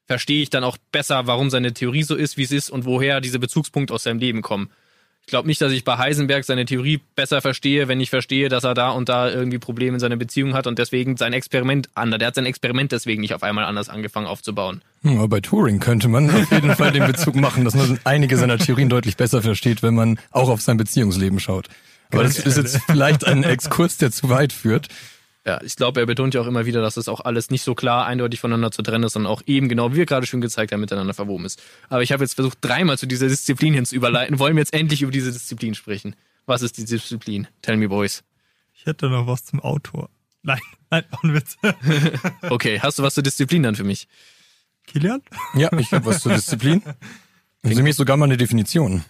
verstehe 0.09 0.41
ich 0.41 0.49
dann 0.49 0.63
auch 0.63 0.77
besser, 0.91 1.27
warum 1.27 1.51
seine 1.51 1.71
Theorie 1.71 2.01
so 2.01 2.15
ist, 2.15 2.35
wie 2.35 2.41
es 2.41 2.51
ist 2.51 2.71
und 2.71 2.83
woher 2.83 3.21
diese 3.21 3.37
Bezugspunkte 3.37 3.93
aus 3.93 4.03
seinem 4.03 4.17
Leben 4.17 4.41
kommen. 4.41 4.71
Ich 5.21 5.27
glaube 5.27 5.47
nicht, 5.47 5.61
dass 5.61 5.71
ich 5.71 5.83
bei 5.83 5.99
Heisenberg 5.99 6.43
seine 6.45 6.65
Theorie 6.65 6.99
besser 7.15 7.41
verstehe, 7.41 7.87
wenn 7.87 7.99
ich 7.99 8.09
verstehe, 8.09 8.49
dass 8.49 8.63
er 8.63 8.73
da 8.73 8.89
und 8.89 9.07
da 9.07 9.29
irgendwie 9.29 9.59
Probleme 9.59 9.97
in 9.97 9.99
seiner 9.99 10.15
Beziehung 10.15 10.55
hat 10.55 10.65
und 10.65 10.79
deswegen 10.79 11.15
sein 11.15 11.31
Experiment 11.31 11.89
anders. 11.93 12.17
Der 12.17 12.29
hat 12.29 12.33
sein 12.33 12.47
Experiment 12.47 12.91
deswegen 12.91 13.21
nicht 13.21 13.35
auf 13.35 13.43
einmal 13.43 13.65
anders 13.65 13.87
angefangen 13.87 14.25
aufzubauen. 14.25 14.81
Aber 15.03 15.27
bei 15.27 15.41
Turing 15.41 15.79
könnte 15.79 16.07
man 16.07 16.27
auf 16.31 16.51
jeden 16.51 16.75
Fall 16.75 16.91
den 16.91 17.05
Bezug 17.05 17.35
machen, 17.35 17.63
dass 17.63 17.75
man 17.75 17.99
einige 18.03 18.35
seiner 18.35 18.57
Theorien 18.57 18.89
deutlich 18.89 19.15
besser 19.15 19.43
versteht, 19.43 19.83
wenn 19.83 19.93
man 19.93 20.19
auch 20.31 20.49
auf 20.49 20.61
sein 20.61 20.77
Beziehungsleben 20.77 21.39
schaut. 21.39 21.67
Aber 22.11 22.23
das 22.23 22.39
ist 22.39 22.57
jetzt 22.57 22.79
vielleicht 22.87 23.27
ein 23.27 23.43
Exkurs, 23.43 23.97
der 23.97 24.09
zu 24.09 24.29
weit 24.29 24.53
führt. 24.53 24.87
Ja, 25.49 25.59
ich 25.63 25.75
glaube, 25.75 25.99
er 25.99 26.05
betont 26.05 26.35
ja 26.35 26.41
auch 26.41 26.45
immer 26.45 26.67
wieder, 26.67 26.79
dass 26.79 26.93
das 26.93 27.07
auch 27.07 27.21
alles 27.21 27.49
nicht 27.49 27.63
so 27.63 27.73
klar 27.73 28.05
eindeutig 28.05 28.39
voneinander 28.39 28.69
zu 28.69 28.83
trennen 28.83 29.03
ist, 29.05 29.13
sondern 29.13 29.33
auch 29.33 29.41
eben 29.47 29.67
genau, 29.67 29.93
wie 29.93 29.95
wir 29.95 30.05
gerade 30.05 30.27
schon 30.27 30.41
gezeigt 30.41 30.71
haben, 30.71 30.79
miteinander 30.79 31.15
verwoben 31.15 31.43
ist. 31.43 31.59
Aber 31.89 32.03
ich 32.03 32.11
habe 32.11 32.23
jetzt 32.23 32.35
versucht, 32.35 32.59
dreimal 32.61 32.99
zu 32.99 33.07
dieser 33.07 33.27
Disziplin 33.27 33.73
hin 33.73 33.83
zu 33.83 33.95
überleiten. 33.95 34.37
Wollen 34.37 34.55
wir 34.55 34.61
jetzt 34.61 34.75
endlich 34.75 35.01
über 35.01 35.11
diese 35.11 35.31
Disziplin 35.31 35.73
sprechen? 35.73 36.15
Was 36.45 36.61
ist 36.61 36.77
die 36.77 36.85
Disziplin? 36.85 37.47
Tell 37.63 37.77
me, 37.77 37.89
boys. 37.89 38.23
Ich 38.75 38.85
hätte 38.85 39.09
noch 39.09 39.25
was 39.25 39.43
zum 39.43 39.59
Autor. 39.59 40.11
Nein, 40.43 40.59
nein, 40.91 41.03
auch 41.09 41.23
ein 41.23 41.33
Witz. 41.33 41.57
okay, 42.49 42.79
hast 42.79 42.99
du 42.99 43.03
was 43.03 43.15
zur 43.15 43.23
Disziplin 43.23 43.63
dann 43.63 43.75
für 43.75 43.83
mich? 43.83 44.07
Kilian? 44.85 45.23
Ja, 45.55 45.75
ich 45.79 45.91
habe 45.91 46.05
was 46.05 46.21
zur 46.21 46.33
Disziplin. 46.33 46.83
Nämlich 47.63 47.95
sogar 47.95 48.17
mal 48.17 48.25
eine 48.25 48.37
Definition. 48.37 49.03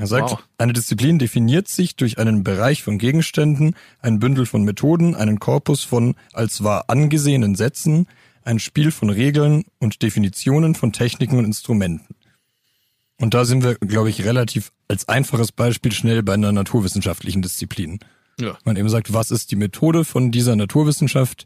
Er 0.00 0.06
sagt, 0.06 0.30
wow. 0.30 0.42
eine 0.56 0.72
Disziplin 0.72 1.18
definiert 1.18 1.68
sich 1.68 1.94
durch 1.94 2.18
einen 2.18 2.42
Bereich 2.42 2.82
von 2.82 2.96
Gegenständen, 2.96 3.76
ein 4.00 4.18
Bündel 4.18 4.46
von 4.46 4.64
Methoden, 4.64 5.14
einen 5.14 5.38
Korpus 5.38 5.84
von 5.84 6.14
als 6.32 6.64
wahr 6.64 6.86
angesehenen 6.88 7.54
Sätzen, 7.54 8.06
ein 8.42 8.58
Spiel 8.58 8.92
von 8.92 9.10
Regeln 9.10 9.64
und 9.78 10.00
Definitionen 10.02 10.74
von 10.74 10.92
Techniken 10.92 11.36
und 11.36 11.44
Instrumenten. 11.44 12.14
Und 13.18 13.34
da 13.34 13.44
sind 13.44 13.62
wir, 13.62 13.74
glaube 13.74 14.08
ich, 14.08 14.24
relativ 14.24 14.72
als 14.88 15.06
einfaches 15.06 15.52
Beispiel 15.52 15.92
schnell 15.92 16.22
bei 16.22 16.32
einer 16.32 16.52
naturwissenschaftlichen 16.52 17.42
Disziplin. 17.42 17.98
Ja. 18.40 18.56
Man 18.64 18.76
eben 18.76 18.88
sagt, 18.88 19.12
was 19.12 19.30
ist 19.30 19.50
die 19.50 19.56
Methode 19.56 20.06
von 20.06 20.30
dieser 20.30 20.56
Naturwissenschaft? 20.56 21.44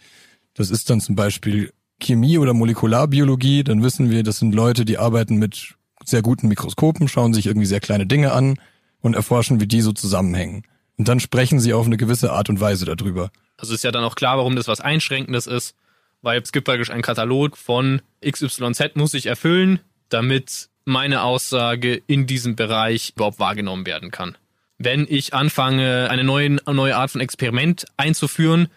Das 0.55 0.71
ist 0.71 0.88
dann 0.90 1.01
zum 1.01 1.17
Beispiel 1.17 1.73
Chemie 2.01 2.38
oder 2.38 2.55
Molekularbiologie. 2.55 3.64
Dann 3.64 3.83
wissen 3.83 4.11
wir, 4.11 4.23
das 4.23 4.38
sind 4.38 4.55
Leute, 4.55 4.85
die 4.85 4.99
arbeiten 4.99 5.38
mit 5.38 5.75
sehr 6.09 6.23
guten 6.23 6.49
Mikroskopen, 6.49 7.09
schauen 7.09 7.35
sich 7.35 7.47
irgendwie 7.47 7.67
sehr 7.67 7.81
kleine 7.81 8.07
Dinge 8.07 8.33
an 8.33 8.59
und 9.01 9.14
erforschen, 9.14 9.61
wie 9.61 9.67
die 9.67 9.81
so 9.81 9.93
zusammenhängen. 9.93 10.64
Und 10.97 11.09
dann 11.09 11.21
sprechen 11.21 11.61
sie 11.61 11.73
auf 11.75 11.87
eine 11.87 11.97
gewisse 11.97 12.33
Art 12.33 12.49
und 12.49 12.61
Weise 12.61 12.85
darüber. 12.85 13.31
Also 13.57 13.75
ist 13.75 13.85
ja 13.85 13.93
dann 13.93 14.05
auch 14.05 14.14
klar, 14.14 14.38
warum 14.38 14.57
das 14.57 14.69
was 14.69 14.81
Einschränkendes 14.81 15.47
ist, 15.47 15.75
weil 16.23 16.40
es 16.40 16.53
gibt 16.53 16.67
praktisch 16.67 16.90
einen 16.90 17.03
Katalog 17.03 17.57
von 17.57 18.01
XYZ 18.25 18.95
muss 18.95 19.14
ich 19.14 19.27
erfüllen, 19.27 19.81
damit 20.09 20.69
meine 20.85 21.23
Aussage 21.23 22.03
in 22.07 22.27
diesem 22.27 22.57
Bereich 22.57 23.12
überhaupt 23.17 23.38
wahrgenommen 23.38 23.87
werden 23.87 24.11
kann. 24.11 24.37
Wenn 24.79 25.07
ich 25.09 25.35
anfange, 25.35 26.09
eine 26.11 26.25
neue, 26.25 26.51
neue 26.67 26.97
Art 26.97 27.11
von 27.11 27.21
Experiment 27.21 27.87
einzuführen, 27.97 28.69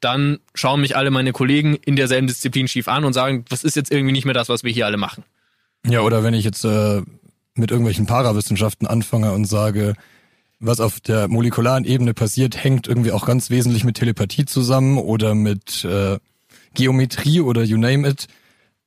dann 0.00 0.38
schauen 0.54 0.80
mich 0.80 0.96
alle 0.96 1.10
meine 1.10 1.32
Kollegen 1.32 1.74
in 1.74 1.96
derselben 1.96 2.26
Disziplin 2.26 2.68
schief 2.68 2.88
an 2.88 3.04
und 3.04 3.12
sagen, 3.12 3.44
das 3.48 3.64
ist 3.64 3.76
jetzt 3.76 3.90
irgendwie 3.90 4.12
nicht 4.12 4.24
mehr 4.24 4.34
das, 4.34 4.48
was 4.48 4.64
wir 4.64 4.72
hier 4.72 4.86
alle 4.86 4.96
machen. 4.96 5.24
Ja, 5.86 6.00
oder 6.02 6.22
wenn 6.22 6.34
ich 6.34 6.44
jetzt 6.44 6.64
äh, 6.64 7.02
mit 7.54 7.70
irgendwelchen 7.70 8.06
Parawissenschaften 8.06 8.86
anfange 8.86 9.32
und 9.32 9.46
sage, 9.46 9.94
was 10.58 10.80
auf 10.80 11.00
der 11.00 11.28
molekularen 11.28 11.84
Ebene 11.84 12.14
passiert, 12.14 12.62
hängt 12.62 12.86
irgendwie 12.86 13.12
auch 13.12 13.26
ganz 13.26 13.50
wesentlich 13.50 13.84
mit 13.84 13.96
Telepathie 13.96 14.44
zusammen 14.44 14.98
oder 14.98 15.34
mit 15.34 15.84
äh, 15.84 16.18
Geometrie 16.74 17.40
oder 17.40 17.62
you 17.62 17.78
name 17.78 18.06
it, 18.06 18.26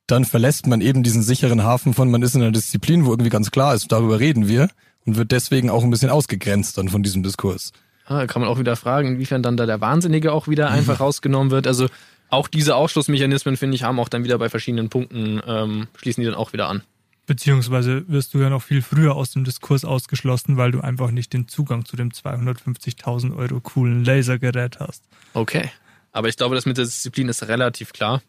dann 0.06 0.24
verlässt 0.24 0.66
man 0.66 0.80
eben 0.80 1.02
diesen 1.02 1.22
sicheren 1.22 1.64
Hafen 1.64 1.94
von, 1.94 2.10
man 2.10 2.22
ist 2.22 2.34
in 2.34 2.42
einer 2.42 2.52
Disziplin, 2.52 3.04
wo 3.04 3.10
irgendwie 3.10 3.30
ganz 3.30 3.50
klar 3.50 3.74
ist, 3.74 3.90
darüber 3.90 4.20
reden 4.20 4.48
wir 4.48 4.68
und 5.04 5.16
wird 5.16 5.32
deswegen 5.32 5.70
auch 5.70 5.82
ein 5.82 5.90
bisschen 5.90 6.10
ausgegrenzt 6.10 6.78
dann 6.78 6.88
von 6.88 7.02
diesem 7.02 7.22
Diskurs. 7.22 7.72
Ah, 8.06 8.26
kann 8.26 8.42
man 8.42 8.50
auch 8.50 8.58
wieder 8.58 8.76
fragen, 8.76 9.08
inwiefern 9.08 9.42
dann 9.42 9.56
da 9.56 9.64
der 9.64 9.80
Wahnsinnige 9.80 10.32
auch 10.32 10.46
wieder 10.46 10.70
einfach 10.70 11.00
rausgenommen 11.00 11.50
wird. 11.50 11.66
Also 11.66 11.88
auch 12.28 12.48
diese 12.48 12.76
Ausschlussmechanismen, 12.76 13.56
finde 13.56 13.76
ich, 13.76 13.82
haben 13.82 13.98
auch 14.00 14.08
dann 14.08 14.24
wieder 14.24 14.38
bei 14.38 14.48
verschiedenen 14.48 14.88
Punkten, 14.88 15.40
ähm, 15.46 15.88
schließen 15.96 16.22
die 16.22 16.26
dann 16.26 16.36
auch 16.36 16.52
wieder 16.52 16.68
an. 16.68 16.82
Beziehungsweise 17.26 18.06
wirst 18.08 18.34
du 18.34 18.38
ja 18.38 18.50
noch 18.50 18.62
viel 18.62 18.82
früher 18.82 19.14
aus 19.14 19.30
dem 19.30 19.44
Diskurs 19.44 19.84
ausgeschlossen, 19.84 20.56
weil 20.56 20.72
du 20.72 20.80
einfach 20.80 21.10
nicht 21.10 21.32
den 21.32 21.48
Zugang 21.48 21.86
zu 21.86 21.96
dem 21.96 22.10
250.000 22.10 23.34
Euro 23.34 23.60
coolen 23.60 24.04
Lasergerät 24.04 24.78
hast. 24.80 25.04
Okay. 25.32 25.70
Aber 26.12 26.28
ich 26.28 26.36
glaube, 26.36 26.54
das 26.54 26.66
mit 26.66 26.76
der 26.76 26.84
Disziplin 26.84 27.28
ist 27.28 27.48
relativ 27.48 27.92
klar. 27.92 28.22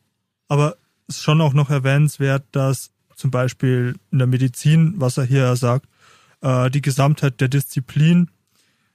Aber 0.48 0.78
es 1.08 1.18
ist 1.18 1.24
schon 1.24 1.42
auch 1.42 1.54
noch 1.54 1.70
erwähnenswert, 1.70 2.46
dass 2.52 2.92
zum 3.16 3.32
Beispiel 3.32 3.96
in 4.12 4.20
der 4.20 4.28
Medizin, 4.28 4.94
was 4.98 5.18
er 5.18 5.26
hier 5.26 5.56
sagt, 5.56 5.88
äh, 6.42 6.70
die 6.70 6.82
Gesamtheit 6.82 7.42
der 7.42 7.48
Disziplin 7.48 8.32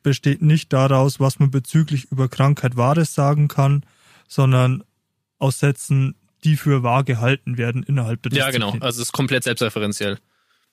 besteht 0.03 0.41
nicht 0.41 0.73
daraus, 0.73 1.21
was 1.21 1.39
man 1.39 1.51
bezüglich 1.51 2.11
über 2.11 2.29
Krankheit 2.29 2.77
Wahres 2.77 3.15
sagen 3.15 3.49
kann, 3.49 3.85
sondern 4.29 4.83
aus 5.40 5.59
Sätzen, 5.59 6.14
die 6.44 6.57
für 6.57 6.83
wahr 6.83 7.05
gehalten 7.05 7.59
werden 7.59 7.83
innerhalb 7.83 8.22
der 8.22 8.31
Disziplin. 8.31 8.62
Ja, 8.62 8.70
genau. 8.70 8.85
Also 8.85 9.00
es 9.00 9.09
ist 9.09 9.12
komplett 9.12 9.44
selbstreferenziell. 9.44 10.18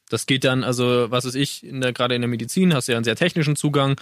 Das 0.10 0.26
geht 0.26 0.44
dann, 0.44 0.64
also 0.64 1.08
was 1.10 1.26
weiß 1.26 1.36
ich, 1.36 1.66
in 1.66 1.82
der, 1.82 1.92
gerade 1.92 2.16
in 2.16 2.22
der 2.22 2.30
Medizin 2.30 2.74
hast 2.74 2.88
du 2.88 2.94
ja 2.94 2.98
einen 2.98 3.04
sehr 3.04 3.16
technischen 3.16 3.56
Zugang. 3.56 4.00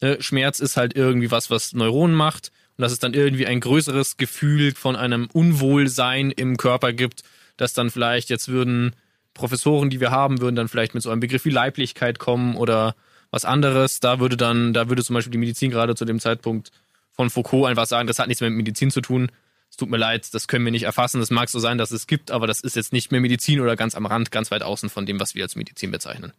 Ne? 0.00 0.18
Schmerz 0.20 0.60
ist 0.60 0.76
halt 0.76 0.94
irgendwie 0.94 1.30
was, 1.30 1.50
was 1.50 1.72
Neuronen 1.72 2.14
macht 2.16 2.52
und 2.76 2.82
dass 2.82 2.92
es 2.92 2.98
dann 2.98 3.14
irgendwie 3.14 3.46
ein 3.46 3.60
größeres 3.60 4.16
Gefühl 4.16 4.74
von 4.74 4.94
einem 4.94 5.28
Unwohlsein 5.32 6.30
im 6.30 6.56
Körper 6.56 6.92
gibt, 6.92 7.22
dass 7.56 7.72
dann 7.72 7.90
vielleicht 7.90 8.30
jetzt 8.30 8.48
würden 8.48 8.94
Professoren, 9.34 9.90
die 9.90 10.00
wir 10.00 10.10
haben, 10.10 10.40
würden 10.40 10.56
dann 10.56 10.68
vielleicht 10.68 10.94
mit 10.94 11.02
so 11.02 11.10
einem 11.10 11.20
Begriff 11.20 11.44
wie 11.44 11.50
Leiblichkeit 11.50 12.18
kommen 12.18 12.56
oder 12.56 12.94
was 13.30 13.44
anderes. 13.44 14.00
Da 14.00 14.20
würde 14.20 14.36
dann, 14.36 14.72
da 14.72 14.88
würde 14.88 15.04
zum 15.04 15.14
Beispiel 15.14 15.32
die 15.32 15.38
Medizin 15.38 15.70
gerade 15.70 15.94
zu 15.94 16.04
dem 16.04 16.20
Zeitpunkt 16.20 16.70
von 17.12 17.30
Foucault 17.30 17.68
einfach 17.68 17.86
sagen, 17.86 18.06
das 18.06 18.18
hat 18.18 18.28
nichts 18.28 18.40
mehr 18.40 18.50
mit 18.50 18.58
Medizin 18.58 18.90
zu 18.90 19.00
tun. 19.00 19.30
Es 19.70 19.76
tut 19.76 19.88
mir 19.88 19.96
leid, 19.96 20.34
das 20.34 20.48
können 20.48 20.64
wir 20.64 20.72
nicht 20.72 20.82
erfassen. 20.82 21.20
Es 21.20 21.30
mag 21.30 21.48
so 21.48 21.60
sein, 21.60 21.78
dass 21.78 21.92
es 21.92 22.06
gibt, 22.06 22.30
aber 22.30 22.46
das 22.46 22.60
ist 22.60 22.76
jetzt 22.76 22.92
nicht 22.92 23.12
mehr 23.12 23.20
Medizin 23.20 23.60
oder 23.60 23.76
ganz 23.76 23.94
am 23.94 24.04
Rand, 24.04 24.30
ganz 24.30 24.50
weit 24.50 24.62
außen 24.62 24.90
von 24.90 25.06
dem, 25.06 25.20
was 25.20 25.34
wir 25.34 25.44
als 25.44 25.54
Medizin 25.54 25.90
bezeichnen. 25.90 26.32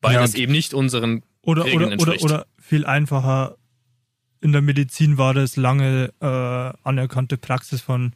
Weil 0.00 0.14
ja, 0.14 0.20
das 0.20 0.34
eben 0.34 0.52
nicht 0.52 0.74
unseren 0.74 1.22
oder 1.42 1.64
Regeln 1.64 2.00
oder, 2.00 2.12
oder 2.12 2.22
oder 2.22 2.46
viel 2.58 2.84
einfacher. 2.84 3.56
In 4.40 4.50
der 4.50 4.62
Medizin 4.62 5.16
war 5.16 5.32
das 5.32 5.54
lange 5.54 6.12
äh, 6.20 6.26
anerkannte 6.82 7.38
Praxis 7.38 7.80
von 7.80 8.14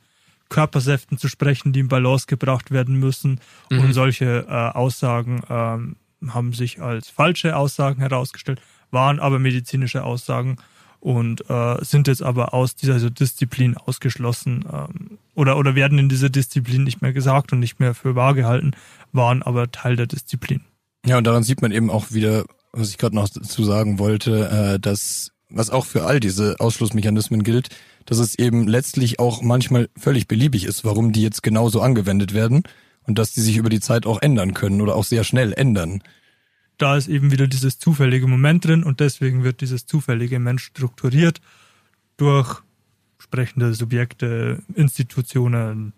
Körpersäften 0.48 1.18
zu 1.18 1.28
sprechen, 1.28 1.72
die 1.72 1.80
in 1.80 1.88
Balance 1.88 2.26
gebracht 2.26 2.72
werden 2.72 2.96
müssen. 2.96 3.40
Mhm. 3.70 3.80
Und 3.80 3.92
solche 3.92 4.46
äh, 4.48 4.76
Aussagen 4.76 5.42
ähm, 5.48 5.96
haben 6.28 6.52
sich 6.52 6.80
als 6.80 7.08
falsche 7.08 7.56
Aussagen 7.56 8.00
herausgestellt, 8.00 8.60
waren 8.90 9.20
aber 9.20 9.38
medizinische 9.38 10.02
Aussagen 10.02 10.56
und 11.00 11.48
äh, 11.48 11.76
sind 11.84 12.08
jetzt 12.08 12.22
aber 12.22 12.54
aus 12.54 12.74
dieser 12.74 13.10
Disziplin 13.10 13.76
ausgeschlossen 13.76 14.64
ähm, 14.72 15.18
oder, 15.34 15.56
oder 15.56 15.74
werden 15.74 15.98
in 15.98 16.08
dieser 16.08 16.30
Disziplin 16.30 16.84
nicht 16.84 17.02
mehr 17.02 17.12
gesagt 17.12 17.52
und 17.52 17.60
nicht 17.60 17.80
mehr 17.80 17.94
für 17.94 18.14
wahr 18.14 18.34
gehalten, 18.34 18.72
waren 19.12 19.42
aber 19.42 19.70
Teil 19.70 19.96
der 19.96 20.06
Disziplin. 20.06 20.62
Ja, 21.04 21.18
und 21.18 21.26
daran 21.26 21.42
sieht 21.42 21.62
man 21.62 21.72
eben 21.72 21.90
auch 21.90 22.10
wieder, 22.10 22.44
was 22.72 22.90
ich 22.90 22.98
gerade 22.98 23.14
noch 23.14 23.28
dazu 23.28 23.64
sagen 23.64 23.98
wollte, 23.98 24.48
äh, 24.74 24.80
dass, 24.80 25.32
was 25.48 25.70
auch 25.70 25.86
für 25.86 26.04
all 26.04 26.20
diese 26.20 26.56
Ausschlussmechanismen 26.58 27.42
gilt, 27.42 27.68
dass 28.06 28.18
es 28.18 28.38
eben 28.38 28.66
letztlich 28.66 29.18
auch 29.18 29.42
manchmal 29.42 29.88
völlig 29.96 30.28
beliebig 30.28 30.64
ist, 30.64 30.84
warum 30.84 31.12
die 31.12 31.22
jetzt 31.22 31.42
genauso 31.42 31.80
angewendet 31.80 32.34
werden 32.34 32.62
und 33.06 33.18
dass 33.18 33.32
die 33.32 33.40
sich 33.40 33.56
über 33.56 33.68
die 33.68 33.80
Zeit 33.80 34.06
auch 34.06 34.20
ändern 34.22 34.54
können 34.54 34.80
oder 34.80 34.96
auch 34.96 35.04
sehr 35.04 35.24
schnell 35.24 35.52
ändern 35.52 36.02
da 36.78 36.96
ist 36.96 37.08
eben 37.08 37.32
wieder 37.32 37.46
dieses 37.46 37.78
zufällige 37.78 38.26
Moment 38.26 38.64
drin 38.64 38.84
und 38.84 39.00
deswegen 39.00 39.44
wird 39.44 39.60
dieses 39.60 39.86
zufällige 39.86 40.38
Mensch 40.38 40.64
strukturiert 40.64 41.40
durch 42.16 42.62
sprechende 43.18 43.74
Subjekte, 43.74 44.62
Institutionen, 44.74 45.92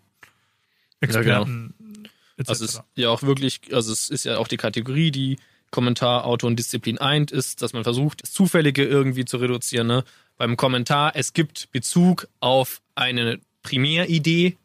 Experten. 1.01 1.29
Ja, 1.29 1.45
genau. 1.45 2.09
Etc. 2.37 2.49
Also 2.49 2.65
es 2.65 2.75
ist 2.75 2.83
ja 2.95 3.09
auch 3.11 3.23
wirklich, 3.23 3.61
also 3.73 3.93
es 3.93 4.11
ist 4.11 4.25
ja 4.25 4.39
auch 4.39 4.49
die 4.49 4.57
Kategorie, 4.57 5.11
die 5.11 5.39
Kommentar, 5.71 6.25
Autor 6.25 6.49
und 6.49 6.59
Disziplin 6.59 6.99
eint, 6.99 7.31
ist, 7.31 7.61
dass 7.63 7.73
man 7.73 7.85
versucht, 7.85 8.23
das 8.23 8.33
Zufällige 8.33 8.85
irgendwie 8.85 9.25
zu 9.25 9.37
reduzieren. 9.37 9.87
Ne? 9.89 10.05
Beim 10.37 10.57
Kommentar, 10.57 11.13
es 11.15 11.33
gibt 11.33 11.71
Bezug 11.73 12.29
auf 12.41 12.81
eine 12.95 13.41
Primäridee. 13.63 14.57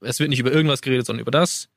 Es 0.00 0.18
wird 0.18 0.28
nicht 0.30 0.40
über 0.40 0.52
irgendwas 0.52 0.82
geredet, 0.82 1.06
sondern 1.06 1.22
über 1.22 1.30
das. 1.30 1.68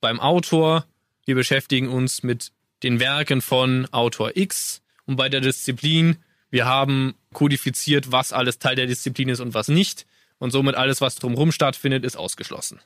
Beim 0.00 0.18
Autor, 0.18 0.86
wir 1.24 1.34
beschäftigen 1.34 1.88
uns 1.88 2.22
mit 2.22 2.52
den 2.82 3.00
Werken 3.00 3.40
von 3.40 3.86
Autor 3.92 4.36
X. 4.36 4.82
Und 5.06 5.16
bei 5.16 5.28
der 5.28 5.40
Disziplin, 5.40 6.16
wir 6.50 6.66
haben 6.66 7.14
kodifiziert, 7.32 8.12
was 8.12 8.32
alles 8.32 8.58
Teil 8.58 8.76
der 8.76 8.86
Disziplin 8.86 9.28
ist 9.28 9.40
und 9.40 9.54
was 9.54 9.68
nicht. 9.68 10.06
Und 10.38 10.50
somit 10.50 10.74
alles, 10.74 11.00
was 11.00 11.16
drumherum 11.16 11.52
stattfindet, 11.52 12.04
ist 12.04 12.16
ausgeschlossen. 12.16 12.80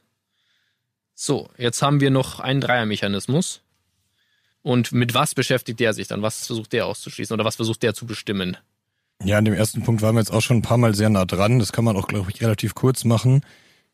So, 1.14 1.48
jetzt 1.56 1.80
haben 1.80 2.00
wir 2.00 2.10
noch 2.10 2.40
einen 2.40 2.60
Dreiermechanismus. 2.60 3.62
Und 4.62 4.92
mit 4.92 5.14
was 5.14 5.34
beschäftigt 5.34 5.80
der 5.80 5.94
sich 5.94 6.08
dann? 6.08 6.22
Was 6.22 6.46
versucht 6.46 6.72
der 6.72 6.86
auszuschließen 6.86 7.32
oder 7.32 7.44
was 7.44 7.56
versucht 7.56 7.82
der 7.82 7.94
zu 7.94 8.04
bestimmen? 8.04 8.56
Ja, 9.24 9.38
an 9.38 9.44
dem 9.44 9.54
ersten 9.54 9.82
Punkt 9.82 10.02
waren 10.02 10.14
wir 10.14 10.20
jetzt 10.20 10.32
auch 10.32 10.42
schon 10.42 10.58
ein 10.58 10.62
paar 10.62 10.76
Mal 10.76 10.94
sehr 10.94 11.08
nah 11.08 11.24
dran. 11.24 11.58
Das 11.58 11.72
kann 11.72 11.84
man 11.84 11.96
auch, 11.96 12.08
glaube 12.08 12.30
ich, 12.30 12.42
relativ 12.42 12.74
kurz 12.74 13.04
machen. 13.04 13.42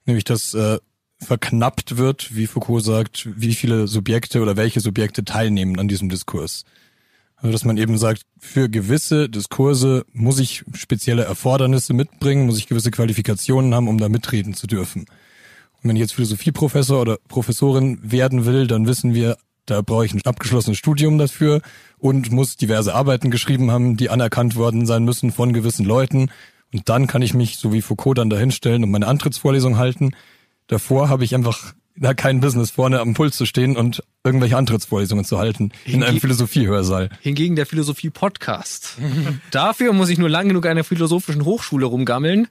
Nämlich, 0.05 0.25
dass 0.25 0.55
äh, 0.55 0.79
verknappt 1.23 1.97
wird, 1.97 2.35
wie 2.35 2.47
Foucault 2.47 2.85
sagt, 2.85 3.29
wie 3.37 3.55
viele 3.55 3.87
Subjekte 3.87 4.43
oder 4.43 4.57
welche 4.57 4.81
Subjekte 4.81 5.25
teilnehmen 5.25 5.79
an 5.79 5.89
diesem 5.89 6.09
Diskurs. 6.09 6.65
Also, 7.37 7.53
dass 7.53 7.65
man 7.65 7.77
eben 7.77 7.99
sagt, 7.99 8.23
für 8.39 8.69
gewisse 8.69 9.29
Diskurse 9.29 10.05
muss 10.13 10.39
ich 10.39 10.65
spezielle 10.75 11.25
Erfordernisse 11.25 11.93
mitbringen, 11.93 12.47
muss 12.47 12.59
ich 12.59 12.69
gewisse 12.69 12.93
Qualifikationen 12.93 13.75
haben, 13.75 13.89
um 13.89 13.99
da 13.99 14.09
mitreden 14.09 14.55
zu 14.55 14.67
dürfen. 14.67 15.07
Und 15.83 15.89
wenn 15.89 15.97
ich 15.97 16.01
jetzt 16.01 16.15
Philosophieprofessor 16.15 17.01
oder 17.01 17.19
Professorin 17.27 17.99
werden 18.03 18.47
will, 18.47 18.69
dann 18.69 18.87
wissen 18.87 19.15
wir, 19.15 19.37
da 19.67 19.81
brauche 19.81 20.07
ich 20.07 20.15
ein 20.15 20.23
abgeschlossenes 20.25 20.79
Studium 20.79 21.19
dafür 21.19 21.63
und 21.99 22.31
muss 22.31 22.57
diverse 22.57 22.95
Arbeiten 22.95 23.31
geschrieben 23.31 23.71
haben, 23.73 23.97
die 23.97 24.11
anerkannt 24.11 24.55
worden 24.55 24.87
sein 24.87 25.05
müssen 25.05 25.33
von 25.33 25.53
gewissen 25.53 25.85
Leuten. 25.85 26.31
Und 26.73 26.89
dann 26.89 27.09
kann 27.09 27.23
ich 27.23 27.35
mich, 27.35 27.59
so 27.59 27.73
wie 27.73 27.83
Foucault, 27.83 28.19
dann 28.19 28.31
dahinstellen 28.31 28.85
und 28.85 28.91
meine 28.91 29.09
Antrittsvorlesung 29.09 29.79
halten. 29.79 30.13
Davor 30.67 31.09
habe 31.09 31.25
ich 31.25 31.35
einfach 31.35 31.75
da 31.97 32.15
kein 32.15 32.41
Business 32.41 32.71
vorne 32.71 33.01
am 33.01 33.15
Puls 33.15 33.37
zu 33.37 33.47
stehen 33.47 33.77
und 33.77 34.03
irgendwelche 34.25 34.57
Antrittsvorlesungen 34.57 35.25
zu 35.25 35.39
halten 35.39 35.73
Hinge 35.85 35.97
in 35.97 36.03
einem 36.05 36.21
Philosophiehörsaal. 36.21 37.11
Hingegen 37.21 37.57
der 37.57 37.67
Philosophie-Podcast. 37.67 38.99
Dafür 39.51 39.93
muss 39.93 40.09
ich 40.09 40.19
nur 40.19 40.31
lang 40.31 40.49
genug 40.49 40.67
an 40.67 40.77
der 40.77 40.85
philosophischen 40.85 41.45
Hochschule 41.45 41.87
rumgammeln 41.87 42.49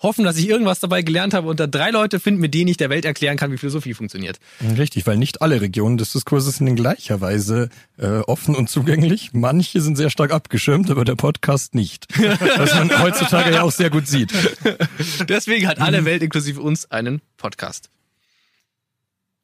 hoffen, 0.00 0.24
dass 0.24 0.36
ich 0.36 0.48
irgendwas 0.48 0.80
dabei 0.80 1.02
gelernt 1.02 1.34
habe 1.34 1.48
und 1.48 1.58
da 1.60 1.66
drei 1.66 1.90
Leute 1.90 2.20
finden, 2.20 2.40
mit 2.40 2.54
denen 2.54 2.68
ich 2.68 2.76
der 2.76 2.90
Welt 2.90 3.04
erklären 3.04 3.36
kann, 3.36 3.50
wie 3.52 3.58
Philosophie 3.58 3.94
funktioniert. 3.94 4.38
Richtig, 4.76 5.06
weil 5.06 5.16
nicht 5.16 5.42
alle 5.42 5.60
Regionen 5.60 5.98
des 5.98 6.12
Diskurses 6.12 6.56
sind 6.56 6.66
in 6.66 6.76
gleicher 6.76 7.20
Weise 7.20 7.68
äh, 7.96 8.18
offen 8.20 8.54
und 8.54 8.70
zugänglich. 8.70 9.30
Manche 9.32 9.80
sind 9.80 9.96
sehr 9.96 10.10
stark 10.10 10.32
abgeschirmt, 10.32 10.90
aber 10.90 11.04
der 11.04 11.16
Podcast 11.16 11.74
nicht. 11.74 12.06
Was 12.18 12.74
man 12.74 13.02
heutzutage 13.02 13.52
ja 13.52 13.62
auch 13.62 13.72
sehr 13.72 13.90
gut 13.90 14.06
sieht. 14.06 14.32
Deswegen 15.28 15.66
hat 15.66 15.80
alle 15.80 16.04
Welt 16.04 16.22
inklusive 16.22 16.60
uns 16.60 16.90
einen 16.90 17.20
Podcast. 17.36 17.90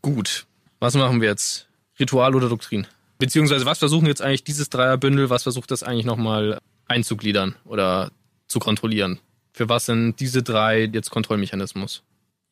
Gut, 0.03 0.47
was 0.81 0.95
machen 0.95 1.23
wir 1.23 1.29
jetzt? 1.29 1.67
Ritual 1.99 2.35
oder 2.35 2.51
Doktrin? 2.51 2.87
Beziehungsweise 3.19 3.65
was 3.65 3.79
versuchen 3.79 4.07
jetzt 4.07 4.21
eigentlich 4.21 4.45
dieses 4.45 4.69
Dreierbündel, 4.69 5.31
was 5.31 5.45
versucht 5.45 5.71
das 5.71 5.83
eigentlich 5.83 6.05
nochmal 6.05 6.59
einzugliedern 6.89 7.55
oder 7.65 8.11
zu 8.47 8.59
kontrollieren? 8.59 9.19
Für 9.55 9.69
was 9.69 9.87
sind 9.87 10.19
diese 10.19 10.43
drei 10.43 10.83
jetzt 10.93 11.11
Kontrollmechanismus? 11.11 12.03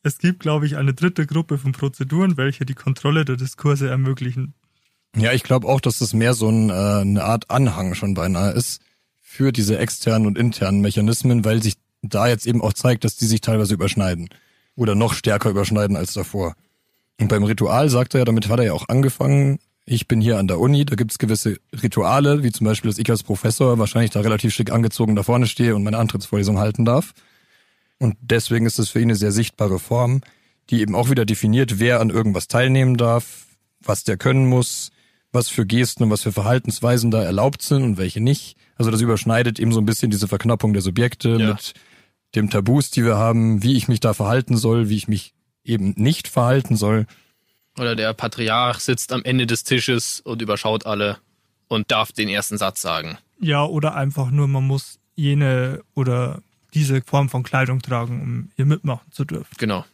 Es 0.04 0.18
gibt, 0.18 0.38
glaube 0.40 0.66
ich, 0.66 0.76
eine 0.76 0.94
dritte 0.94 1.26
Gruppe 1.26 1.58
von 1.58 1.72
Prozeduren, 1.72 2.36
welche 2.36 2.64
die 2.64 2.74
Kontrolle 2.74 3.24
der 3.24 3.36
Diskurse 3.36 3.90
ermöglichen. 3.90 4.54
Ja, 5.16 5.32
ich 5.32 5.42
glaube 5.42 5.66
auch, 5.66 5.80
dass 5.80 5.98
das 5.98 6.14
mehr 6.14 6.32
so 6.34 6.48
ein, 6.48 6.70
äh, 6.70 6.72
eine 6.72 7.24
Art 7.24 7.50
Anhang 7.50 7.94
schon 7.94 8.14
beinahe 8.14 8.52
ist 8.52 8.80
für 9.20 9.50
diese 9.50 9.78
externen 9.78 10.28
und 10.28 10.38
internen 10.38 10.80
Mechanismen, 10.80 11.44
weil 11.44 11.60
sich 11.60 11.74
da 12.02 12.28
jetzt 12.28 12.46
eben 12.46 12.62
auch 12.62 12.72
zeigt, 12.72 13.02
dass 13.02 13.16
die 13.16 13.26
sich 13.26 13.40
teilweise 13.40 13.74
überschneiden 13.74 14.28
oder 14.76 14.94
noch 14.94 15.14
stärker 15.14 15.50
überschneiden 15.50 15.96
als 15.96 16.12
davor. 16.12 16.54
Und 17.20 17.28
beim 17.28 17.42
Ritual 17.42 17.88
sagt 17.88 18.14
er 18.14 18.20
ja, 18.20 18.24
damit 18.24 18.48
hat 18.48 18.60
er 18.60 18.66
ja 18.66 18.72
auch 18.72 18.88
angefangen, 18.88 19.58
ich 19.84 20.06
bin 20.06 20.20
hier 20.20 20.38
an 20.38 20.46
der 20.46 20.60
Uni, 20.60 20.84
da 20.84 20.94
gibt 20.94 21.10
es 21.10 21.18
gewisse 21.18 21.58
Rituale, 21.82 22.42
wie 22.42 22.52
zum 22.52 22.66
Beispiel, 22.66 22.90
dass 22.90 22.98
ich 22.98 23.10
als 23.10 23.22
Professor 23.22 23.78
wahrscheinlich 23.78 24.12
da 24.12 24.20
relativ 24.20 24.54
schick 24.54 24.70
angezogen 24.70 25.16
da 25.16 25.22
vorne 25.22 25.46
stehe 25.46 25.74
und 25.74 25.82
meine 25.82 25.98
Antrittsvorlesung 25.98 26.58
halten 26.58 26.84
darf. 26.84 27.12
Und 27.98 28.16
deswegen 28.20 28.66
ist 28.66 28.78
das 28.78 28.90
für 28.90 28.98
ihn 28.98 29.06
eine 29.06 29.16
sehr 29.16 29.32
sichtbare 29.32 29.78
Form, 29.78 30.20
die 30.70 30.80
eben 30.80 30.94
auch 30.94 31.10
wieder 31.10 31.24
definiert, 31.24 31.78
wer 31.78 32.00
an 32.00 32.10
irgendwas 32.10 32.48
teilnehmen 32.48 32.96
darf, 32.96 33.46
was 33.80 34.04
der 34.04 34.16
können 34.16 34.46
muss, 34.46 34.90
was 35.32 35.48
für 35.48 35.66
Gesten 35.66 36.04
und 36.04 36.10
was 36.10 36.22
für 36.22 36.32
Verhaltensweisen 36.32 37.10
da 37.10 37.22
erlaubt 37.22 37.62
sind 37.62 37.82
und 37.82 37.98
welche 37.98 38.20
nicht. 38.20 38.56
Also 38.76 38.90
das 38.90 39.00
überschneidet 39.00 39.58
eben 39.58 39.72
so 39.72 39.80
ein 39.80 39.86
bisschen 39.86 40.10
diese 40.10 40.28
Verknappung 40.28 40.72
der 40.72 40.82
Subjekte 40.82 41.30
ja. 41.30 41.48
mit 41.48 41.74
dem 42.34 42.50
Tabus, 42.50 42.90
die 42.90 43.04
wir 43.04 43.16
haben, 43.16 43.62
wie 43.62 43.76
ich 43.76 43.88
mich 43.88 44.00
da 44.00 44.14
verhalten 44.14 44.56
soll, 44.56 44.88
wie 44.88 44.96
ich 44.96 45.08
mich 45.08 45.34
eben 45.64 45.94
nicht 45.96 46.28
verhalten 46.28 46.76
soll. 46.76 47.06
Oder 47.78 47.96
der 47.96 48.12
Patriarch 48.12 48.80
sitzt 48.80 49.12
am 49.12 49.22
Ende 49.24 49.46
des 49.46 49.64
Tisches 49.64 50.20
und 50.20 50.42
überschaut 50.42 50.86
alle 50.86 51.18
und 51.68 51.90
darf 51.90 52.12
den 52.12 52.28
ersten 52.28 52.58
Satz 52.58 52.82
sagen. 52.82 53.18
Ja, 53.40 53.64
oder 53.64 53.94
einfach 53.94 54.30
nur, 54.30 54.46
man 54.46 54.66
muss 54.66 54.98
jene 55.14 55.82
oder 55.94 56.42
diese 56.74 57.02
Form 57.02 57.28
von 57.28 57.42
Kleidung 57.42 57.80
tragen, 57.80 58.20
um 58.20 58.50
hier 58.56 58.66
mitmachen 58.66 59.10
zu 59.10 59.24
dürfen. 59.24 59.54
Genau. 59.58 59.84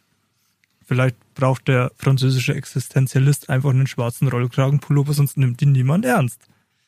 Vielleicht 0.85 1.15
braucht 1.35 1.67
der 1.67 1.91
französische 1.95 2.55
Existenzialist 2.55 3.49
einfach 3.49 3.69
einen 3.69 3.87
schwarzen 3.87 4.27
Rollkragenpullover, 4.27 5.13
sonst 5.13 5.37
nimmt 5.37 5.61
ihn 5.61 5.71
niemand 5.71 6.03
ernst. 6.05 6.41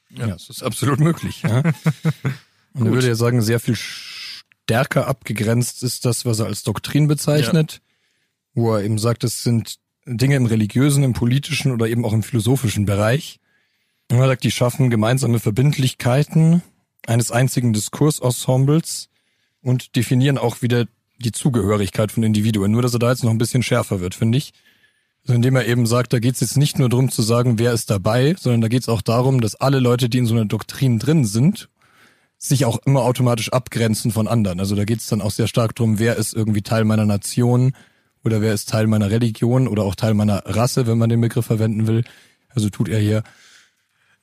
Ja, 0.09 0.27
das 0.27 0.49
ist 0.49 0.63
absolut 0.63 0.99
möglich. 0.99 1.43
Ja. 1.43 1.61
Und 2.73 2.85
er 2.85 2.93
würde 2.93 3.07
ja 3.07 3.15
sagen, 3.15 3.41
sehr 3.41 3.59
viel 3.59 3.75
stärker 3.75 5.07
abgegrenzt 5.07 5.83
ist 5.83 6.05
das, 6.05 6.25
was 6.25 6.39
er 6.39 6.47
als 6.47 6.63
Doktrin 6.63 7.07
bezeichnet, 7.07 7.73
ja. 7.73 8.61
wo 8.61 8.75
er 8.75 8.83
eben 8.83 8.97
sagt, 8.97 9.23
es 9.23 9.43
sind 9.43 9.75
Dinge 10.05 10.35
im 10.35 10.45
religiösen, 10.45 11.03
im 11.03 11.13
politischen 11.13 11.71
oder 11.71 11.87
eben 11.87 12.05
auch 12.05 12.13
im 12.13 12.23
philosophischen 12.23 12.85
Bereich. 12.85 13.39
Und 14.09 14.17
er 14.17 14.27
sagt, 14.27 14.43
die 14.43 14.51
schaffen 14.51 14.89
gemeinsame 14.89 15.39
Verbindlichkeiten 15.39 16.61
eines 17.07 17.31
einzigen 17.31 17.73
Diskursensembles 17.73 19.09
und 19.61 19.95
definieren 19.95 20.37
auch 20.37 20.61
wieder 20.61 20.85
die 21.19 21.31
Zugehörigkeit 21.31 22.11
von 22.11 22.23
Individuen. 22.23 22.71
Nur, 22.71 22.81
dass 22.81 22.93
er 22.93 22.99
da 22.99 23.11
jetzt 23.11 23.23
noch 23.23 23.31
ein 23.31 23.37
bisschen 23.37 23.63
schärfer 23.63 24.01
wird, 24.01 24.15
finde 24.15 24.37
ich. 24.37 24.53
Also 25.23 25.35
indem 25.35 25.55
er 25.55 25.67
eben 25.67 25.85
sagt, 25.85 26.13
da 26.13 26.19
geht 26.19 26.33
es 26.33 26.41
jetzt 26.41 26.57
nicht 26.57 26.79
nur 26.79 26.89
darum 26.89 27.11
zu 27.11 27.21
sagen, 27.21 27.59
wer 27.59 27.73
ist 27.73 27.91
dabei, 27.91 28.35
sondern 28.39 28.61
da 28.61 28.67
geht 28.67 28.81
es 28.81 28.89
auch 28.89 29.03
darum, 29.03 29.39
dass 29.39 29.55
alle 29.55 29.79
Leute, 29.79 30.09
die 30.09 30.17
in 30.17 30.25
so 30.25 30.33
einer 30.33 30.45
Doktrin 30.45 30.97
drin 30.97 31.25
sind, 31.25 31.69
sich 32.39 32.65
auch 32.65 32.79
immer 32.85 33.03
automatisch 33.03 33.53
abgrenzen 33.53 34.11
von 34.11 34.27
anderen. 34.27 34.59
Also 34.59 34.75
da 34.75 34.83
geht 34.83 34.99
es 34.99 35.05
dann 35.05 35.21
auch 35.21 35.29
sehr 35.29 35.47
stark 35.47 35.75
darum, 35.75 35.99
wer 35.99 36.15
ist 36.15 36.33
irgendwie 36.33 36.63
Teil 36.63 36.85
meiner 36.85 37.05
Nation, 37.05 37.73
oder 38.23 38.41
wer 38.41 38.53
ist 38.53 38.69
Teil 38.69 38.87
meiner 38.87 39.09
Religion 39.09 39.67
oder 39.67 39.83
auch 39.83 39.95
Teil 39.95 40.13
meiner 40.13 40.43
Rasse, 40.45 40.87
wenn 40.87 40.97
man 40.97 41.09
den 41.09 41.21
Begriff 41.21 41.45
verwenden 41.45 41.87
will. 41.87 42.03
Also 42.49 42.69
tut 42.69 42.89
er 42.89 42.99
hier. 42.99 43.23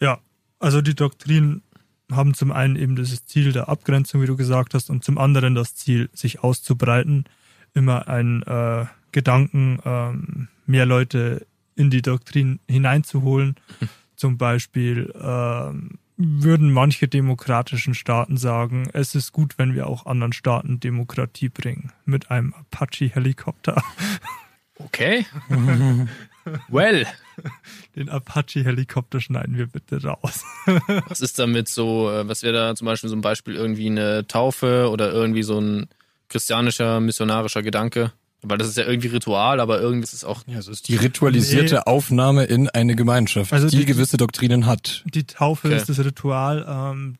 Ja, 0.01 0.19
also 0.59 0.81
die 0.81 0.95
Doktrinen 0.95 1.63
haben 2.11 2.35
zum 2.35 2.53
einen 2.53 2.77
eben 2.77 2.97
dieses 2.97 3.27
Ziel 3.27 3.53
der 3.53 3.69
Abgrenzung, 3.69 4.23
wie 4.23 4.27
du 4.27 4.37
gesagt 4.37 4.75
hast, 4.75 4.91
und 4.91 5.05
zum 5.05 5.19
anderen 5.19 5.55
das 5.55 5.75
Ziel, 5.75 6.09
sich 6.13 6.41
auszubreiten, 6.41 7.25
immer 7.75 8.09
einen 8.09 8.43
äh, 8.43 8.87
Gedanken, 9.13 9.79
ähm, 9.85 10.49
mehr 10.67 10.87
Leute 10.87 11.47
in 11.75 11.91
die 11.91 12.03
Doktrin 12.03 12.61
hineinzuholen. 12.69 13.57
Zum 14.17 14.37
Beispiel 14.37 15.13
ähm, 15.21 15.99
würden 16.19 16.73
manche 16.73 17.07
demokratischen 17.07 17.95
Staaten 17.95 18.37
sagen, 18.37 18.91
es 18.93 19.15
ist 19.15 19.33
gut, 19.33 19.57
wenn 19.57 19.75
wir 19.75 19.87
auch 19.87 20.05
anderen 20.05 20.33
Staaten 20.33 20.81
Demokratie 20.81 21.49
bringen. 21.49 21.93
Mit 22.05 22.31
einem 22.31 22.53
Apache-Helikopter. 22.55 23.83
Okay. 24.81 25.27
well. 26.69 27.05
Den 27.97 28.09
Apache-Helikopter 28.09 29.21
schneiden 29.21 29.57
wir 29.57 29.67
bitte 29.67 30.01
raus. 30.01 30.45
was 31.09 31.21
ist 31.21 31.37
damit 31.41 31.67
so, 31.67 32.09
äh, 32.13 32.29
was 32.29 32.45
wäre 32.45 32.53
da 32.53 32.75
zum 32.77 32.87
Beispiel 32.87 33.11
so 33.11 33.17
ein 33.17 33.21
Beispiel 33.21 33.57
irgendwie 33.57 33.87
eine 33.87 34.29
Taufe 34.29 34.89
oder 34.89 35.13
irgendwie 35.13 35.43
so 35.43 35.61
ein 35.61 35.89
christianischer, 36.29 37.01
missionarischer 37.01 37.65
Gedanke? 37.65 38.13
Weil 38.43 38.59
das 38.59 38.69
ist 38.69 38.77
ja 38.77 38.87
irgendwie 38.87 39.09
Ritual, 39.09 39.59
aber 39.59 39.81
irgendwie 39.81 40.05
ist 40.05 40.13
es 40.13 40.25
auch. 40.25 40.43
Ja, 40.47 40.59
es 40.59 40.69
ist 40.69 40.89
die 40.89 40.95
ritualisierte 40.95 41.75
nee. 41.77 41.81
Aufnahme 41.87 42.45
in 42.45 42.69
eine 42.69 42.95
Gemeinschaft, 42.95 43.53
also 43.53 43.69
die, 43.69 43.79
die, 43.79 43.85
gewisse 43.85 44.17
Doktrinen 44.17 44.67
hat. 44.67 45.03
Die 45.07 45.25
Taufe 45.25 45.69
okay. 45.69 45.77
ist 45.77 45.89
das 45.89 45.99
Ritual. 45.99 46.65
Ähm, 46.69 47.17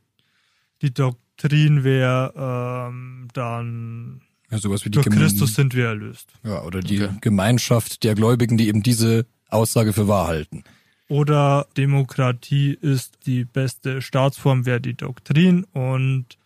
die 0.81 0.95
Doktrin 0.95 1.83
wäre 1.83 2.89
ähm, 2.89 3.29
dann. 3.33 4.21
Ja, 4.51 4.59
sowas 4.59 4.85
wie 4.85 4.91
die 4.91 4.95
durch 4.95 5.07
Geme 5.07 5.17
Christus 5.17 5.55
sind 5.55 5.75
wir 5.75 5.87
erlöst. 5.87 6.29
Ja, 6.45 6.63
oder 6.63 6.81
die 6.81 7.03
okay. 7.03 7.15
Gemeinschaft 7.21 8.05
der 8.05 8.15
Gläubigen, 8.15 8.57
die 8.57 8.69
eben 8.69 8.83
diese 8.83 9.27
Aussage 9.49 9.93
für 9.93 10.07
wahr 10.07 10.29
halten. 10.29 10.63
Oder 11.09 11.67
Demokratie 11.77 12.79
ist 12.81 13.27
die 13.27 13.45
beste 13.45 14.03
Staatsform, 14.03 14.67
wäre 14.67 14.81
die 14.81 14.95
Doktrin 14.95 15.65
und 15.73 16.39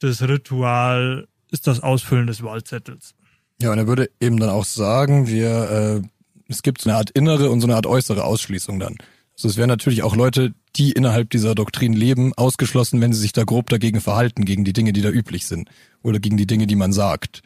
das 0.00 0.22
Ritual 0.22 1.26
ist 1.50 1.66
das 1.66 1.80
Ausfüllen 1.80 2.26
des 2.26 2.42
Wahlzettels. 2.42 3.14
Ja, 3.62 3.72
und 3.72 3.78
er 3.78 3.86
würde 3.86 4.10
eben 4.20 4.38
dann 4.38 4.48
auch 4.50 4.64
sagen, 4.64 5.26
wir, 5.26 6.02
äh, 6.02 6.08
es 6.48 6.62
gibt 6.62 6.80
so 6.80 6.88
eine 6.90 6.98
Art 6.98 7.10
innere 7.10 7.50
und 7.50 7.60
so 7.60 7.66
eine 7.66 7.76
Art 7.76 7.86
äußere 7.86 8.24
Ausschließung 8.24 8.78
dann. 8.80 8.96
Also 9.36 9.48
es 9.48 9.56
wären 9.56 9.68
natürlich 9.68 10.02
auch 10.02 10.16
Leute, 10.16 10.52
die 10.76 10.92
innerhalb 10.92 11.30
dieser 11.30 11.54
Doktrin 11.54 11.92
leben, 11.92 12.32
ausgeschlossen, 12.34 13.00
wenn 13.00 13.12
sie 13.12 13.20
sich 13.20 13.32
da 13.32 13.44
grob 13.44 13.68
dagegen 13.70 14.00
verhalten, 14.00 14.44
gegen 14.44 14.64
die 14.64 14.72
Dinge, 14.72 14.92
die 14.92 15.02
da 15.02 15.10
üblich 15.10 15.46
sind. 15.46 15.68
Oder 16.02 16.20
gegen 16.20 16.36
die 16.36 16.46
Dinge, 16.46 16.66
die 16.66 16.76
man 16.76 16.92
sagt. 16.92 17.42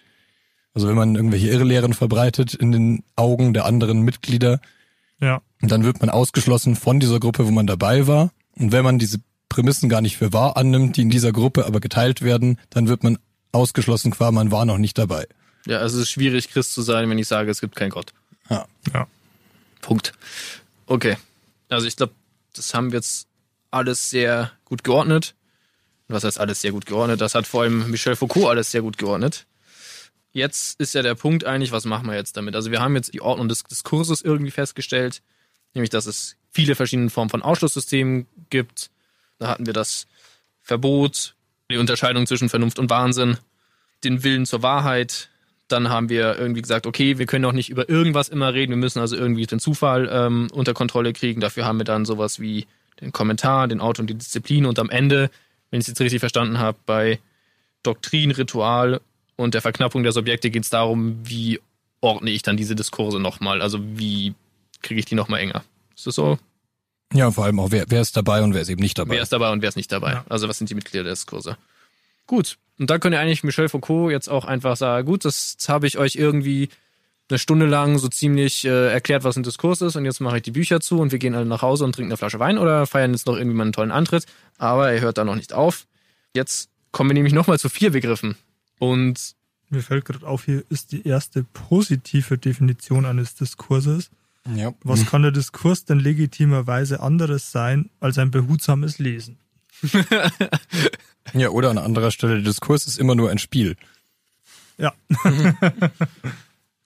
Also 0.73 0.89
wenn 0.89 0.97
man 0.97 1.15
irgendwelche 1.15 1.49
Irrlehren 1.49 1.93
verbreitet 1.95 2.55
in 2.55 2.73
den 2.73 3.05
Augen 3.17 3.55
der 3.55 3.65
anderen 3.65 4.03
Mitglieder, 4.03 4.61
Ja. 5.21 5.41
dann 5.61 5.85
wird 5.85 6.01
man 6.01 6.11
ausgeschlossen 6.11 6.75
von 6.75 6.99
dieser 7.01 7.21
Gruppe, 7.21 7.47
wo 7.47 7.51
man 7.53 7.67
dabei 7.67 8.07
war. 8.07 8.31
Und 8.57 8.73
wenn 8.73 8.85
man 8.85 8.99
diese 8.99 9.19
Prämissen 9.49 9.89
gar 9.89 10.01
nicht 10.01 10.17
für 10.17 10.33
wahr 10.33 10.57
annimmt, 10.57 10.97
die 10.97 11.03
in 11.03 11.11
dieser 11.11 11.31
Gruppe 11.33 11.65
aber 11.67 11.79
geteilt 11.81 12.23
werden, 12.23 12.59
dann 12.71 12.89
wird 12.89 13.05
man 13.05 13.19
ausgeschlossen, 13.53 14.11
qua 14.11 14.33
man 14.33 14.51
war 14.51 14.65
noch 14.65 14.79
nicht 14.79 14.99
dabei. 14.99 15.27
Ja, 15.67 15.79
also 15.79 15.97
es 15.97 16.05
ist 16.05 16.11
schwierig, 16.11 16.51
Christ 16.51 16.75
zu 16.75 16.83
sein, 16.83 17.09
wenn 17.09 17.19
ich 17.19 17.29
sage, 17.29 17.51
es 17.51 17.61
gibt 17.61 17.77
keinen 17.77 17.91
Gott. 17.91 18.13
Ja. 18.51 18.67
Ja. 18.93 19.07
Punkt. 19.81 20.13
Okay. 20.87 21.17
Also 21.69 21.87
ich 21.87 21.97
glaube, 21.97 22.13
das 22.55 22.75
haben 22.75 22.93
wir 22.93 22.99
jetzt 22.99 23.27
alles 23.71 24.11
sehr 24.11 24.53
gut 24.65 24.85
geordnet. 24.85 25.35
Was 26.09 26.25
heißt 26.25 26.39
alles 26.39 26.61
sehr 26.61 26.73
gut 26.73 26.87
geordnet? 26.87 27.21
Das 27.21 27.35
hat 27.35 27.47
vor 27.47 27.63
allem 27.63 27.91
Michel 27.91 28.15
Foucault 28.17 28.49
alles 28.49 28.71
sehr 28.71 28.83
gut 28.83 28.99
geordnet. 28.99 29.47
Jetzt 30.33 30.81
ist 30.81 30.95
ja 30.95 31.03
der 31.03 31.15
Punkt 31.15 31.45
eigentlich, 31.45 31.73
was 31.73 31.85
machen 31.85 32.07
wir 32.07 32.17
jetzt 32.17 32.37
damit? 32.37 32.57
Also 32.57 32.71
wir 32.71 32.81
haben 32.81 32.97
jetzt 32.97 33.15
die 33.15 33.21
Ordnung 33.21 33.49
des 33.49 33.63
Diskurses 33.63 34.21
irgendwie 34.21 34.51
festgestellt, 34.51 35.23
nämlich 35.75 35.91
dass 35.91 36.07
es 36.07 36.37
viele 36.51 36.75
verschiedene 36.75 37.09
Formen 37.09 37.31
von 37.31 37.43
Ausschlusssystemen 37.43 38.27
gibt. 38.51 38.91
Da 39.39 39.49
hatten 39.49 39.67
wir 39.67 39.73
das 39.73 40.07
Verbot, 40.61 41.35
die 41.71 41.79
Unterscheidung 41.79 42.27
zwischen 42.27 42.49
Vernunft 42.49 42.79
und 42.79 42.91
Wahnsinn, 42.91 43.39
den 44.03 44.23
Willen 44.25 44.45
zur 44.45 44.63
Wahrheit. 44.63 45.31
Dann 45.75 45.89
haben 45.89 46.09
wir 46.09 46.39
irgendwie 46.39 46.63
gesagt, 46.63 46.87
okay, 46.87 47.19
wir 47.19 47.27
können 47.27 47.45
auch 47.45 47.53
nicht 47.53 47.69
über 47.69 47.89
irgendwas 47.89 48.29
immer 48.29 48.55
reden, 48.55 48.71
wir 48.71 48.77
müssen 48.77 49.01
also 49.01 49.17
irgendwie 49.17 49.45
den 49.45 49.59
Zufall 49.59 50.09
ähm, 50.09 50.47
unter 50.53 50.73
Kontrolle 50.73 51.13
kriegen. 51.13 51.41
Dafür 51.41 51.65
haben 51.65 51.79
wir 51.79 51.85
dann 51.85 52.05
sowas 52.05 52.39
wie 52.39 52.69
den 53.01 53.11
Kommentar, 53.11 53.67
den 53.67 53.81
Auto 53.81 54.01
und 54.01 54.09
die 54.09 54.15
Disziplin 54.15 54.67
und 54.67 54.79
am 54.79 54.89
Ende, 54.89 55.31
wenn 55.71 55.81
ich 55.81 55.85
es 55.85 55.89
jetzt 55.89 56.01
richtig 56.01 56.21
verstanden 56.21 56.61
habe, 56.61 56.79
bei 56.87 57.19
Doktrin, 57.83 58.31
Ritual 58.31 59.01
und 59.35 59.55
der 59.55 59.63
Verknappung 59.63 60.05
der 60.05 60.13
Subjekte 60.13 60.49
geht 60.49 60.63
es 60.63 60.71
darum, 60.71 61.19
wie 61.25 61.59
ordne 62.01 62.31
ich 62.31 62.43
dann 62.43 62.57
diese 62.57 62.77
Diskurse 62.77 63.19
nochmal, 63.19 63.61
also 63.61 63.81
wie 63.83 64.35
kriege 64.83 65.01
ich 65.01 65.07
die 65.07 65.17
nochmal 65.17 65.41
enger. 65.41 65.65
Ist 65.97 66.07
das 66.07 66.15
so? 66.15 66.39
Ja, 67.13 67.33
vor 67.33 67.47
allem 67.47 67.59
auch, 67.59 67.73
wer, 67.73 67.87
wer 67.89 68.01
ist 68.01 68.17
dabei 68.17 68.43
und 68.43 68.55
wer 68.55 68.63
ist 68.63 68.69
eben 68.69 68.81
nicht 68.81 68.97
dabei. 68.97 69.17
Wer 69.17 69.23
ist 69.25 69.33
dabei 69.33 69.51
und 69.51 69.61
wer 69.61 69.71
ist 69.71 69.77
nicht 69.77 69.91
dabei? 69.91 70.13
Ja. 70.13 70.25
Also 70.29 70.49
was 70.49 70.57
sind 70.59 70.71
die 70.71 70.77
Mitglieder 70.77 71.03
der 71.03 71.15
Diskurse? 71.15 71.57
Gut. 72.27 72.57
Und 72.79 72.91
dann 72.91 73.01
könnte 73.01 73.19
eigentlich 73.19 73.45
Michel 73.45 73.69
Foucault 73.69 74.11
jetzt 74.11 74.29
auch 74.29 74.45
einfach 74.45 74.77
sagen, 74.77 75.07
gut, 75.07 75.25
das 75.25 75.57
habe 75.69 75.87
ich 75.87 75.99
euch 75.99 76.17
irgendwie 76.17 76.69
eine 77.31 77.39
Stunde 77.39 77.67
lang 77.67 77.99
so 77.99 78.09
ziemlich 78.09 78.65
äh, 78.65 78.93
erklärt, 78.93 79.25
was 79.25 79.37
ein 79.37 79.43
Diskurs 79.45 79.81
ist 79.81 79.97
und 79.97 80.05
jetzt 80.05 80.21
mache 80.21 80.37
ich 80.39 80.43
die 80.43 80.51
Bücher 80.51 80.81
zu 80.81 80.99
und 81.01 81.11
wir 81.13 81.19
gehen 81.19 81.35
alle 81.35 81.47
nach 81.47 81.63
Hause 81.63 81.85
und 81.85 81.95
trinken 81.95 82.11
eine 82.11 82.17
Flasche 82.19 82.39
Wein 82.39 82.59
oder 82.59 82.87
feiern 82.87 83.13
jetzt 83.13 83.27
noch 83.27 83.37
irgendwie 83.37 83.57
mal 83.57 83.63
einen 83.63 83.73
tollen 83.73 83.91
Antritt. 83.93 84.27
Aber 84.59 84.91
er 84.93 85.01
hört 85.01 85.19
da 85.19 85.25
noch 85.25 85.37
nicht 85.37 85.53
auf. 85.53 85.87
Jetzt 86.35 86.69
kommen 86.93 87.11
wir 87.11 87.15
nämlich 87.15 87.33
nochmal 87.33 87.59
zu 87.59 87.69
vier 87.69 87.93
Begriffen. 87.93 88.37
Und 88.79 89.35
Mir 89.71 89.83
fällt 89.83 90.05
gerade 90.05 90.27
auf, 90.27 90.45
hier 90.45 90.65
ist 90.69 90.93
die 90.93 91.07
erste 91.07 91.45
positive 91.45 92.37
Definition 92.37 93.07
eines 93.07 93.37
Diskurses. 93.37 94.11
ja. 94.55 94.75
Was 94.83 95.07
kann 95.07 95.23
der 95.23 95.31
Diskurs 95.31 95.85
denn 95.87 96.01
legitimerweise 96.01 97.01
anderes 97.01 97.53
sein 97.53 97.89
als 98.01 98.19
ein 98.19 98.31
behutsames 98.31 98.99
Lesen? 98.99 99.39
ja, 101.33 101.49
oder 101.49 101.71
an 101.71 101.79
anderer 101.79 102.11
Stelle, 102.11 102.35
der 102.35 102.45
Diskurs 102.45 102.87
ist 102.87 102.99
immer 102.99 103.15
nur 103.15 103.31
ein 103.31 103.39
Spiel. 103.39 103.77
Ja. 104.79 104.93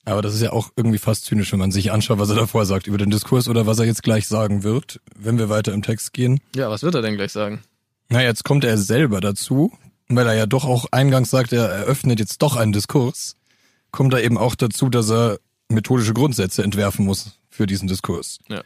Aber 0.05 0.23
das 0.23 0.35
ist 0.35 0.41
ja 0.41 0.53
auch 0.53 0.71
irgendwie 0.75 0.99
fast 0.99 1.27
zynisch, 1.27 1.53
wenn 1.53 1.59
man 1.59 1.71
sich 1.71 1.93
anschaut, 1.93 2.19
was 2.19 2.31
er 2.31 2.37
davor 2.37 2.65
sagt 2.65 2.87
über 2.87 2.97
den 2.97 3.11
Diskurs 3.11 3.47
oder 3.47 3.67
was 3.67 3.79
er 3.79 3.85
jetzt 3.85 4.03
gleich 4.03 4.27
sagen 4.27 4.63
wird, 4.63 5.01
wenn 5.15 5.39
wir 5.39 5.51
weiter 5.51 5.75
im 5.75 5.83
Text 5.83 6.13
gehen. 6.15 6.41
ja, 6.57 6.71
was 6.71 6.83
wird 6.83 6.95
er 6.95 7.03
denn 7.03 7.17
gleich 7.17 7.33
sagen? 7.33 7.61
Na, 8.09 8.23
jetzt 8.23 8.43
kommt 8.43 8.65
er 8.65 8.79
selber 8.79 9.21
dazu, 9.21 9.71
weil 10.09 10.27
er 10.27 10.35
ja 10.35 10.47
doch 10.47 10.65
auch 10.65 10.87
eingangs 10.93 11.29
sagt, 11.29 11.53
er 11.53 11.69
eröffnet 11.69 12.21
jetzt 12.21 12.41
doch 12.41 12.57
einen 12.57 12.73
Diskurs, 12.73 13.37
kommt 13.91 14.15
er 14.15 14.25
eben 14.25 14.39
auch 14.39 14.55
dazu, 14.55 14.89
dass 14.89 15.11
er 15.11 15.39
methodische 15.69 16.15
Grundsätze 16.15 16.63
entwerfen 16.63 17.05
muss 17.05 17.39
für 17.51 17.67
diesen 17.67 17.87
Diskurs. 17.87 18.39
Ja. 18.49 18.63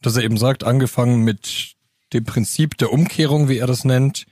Dass 0.00 0.16
er 0.16 0.22
eben 0.22 0.38
sagt, 0.38 0.64
angefangen 0.64 1.22
mit 1.22 1.74
dem 2.14 2.24
Prinzip 2.24 2.78
der 2.78 2.90
Umkehrung, 2.90 3.50
wie 3.50 3.58
er 3.58 3.66
das 3.66 3.84
nennt, 3.84 4.24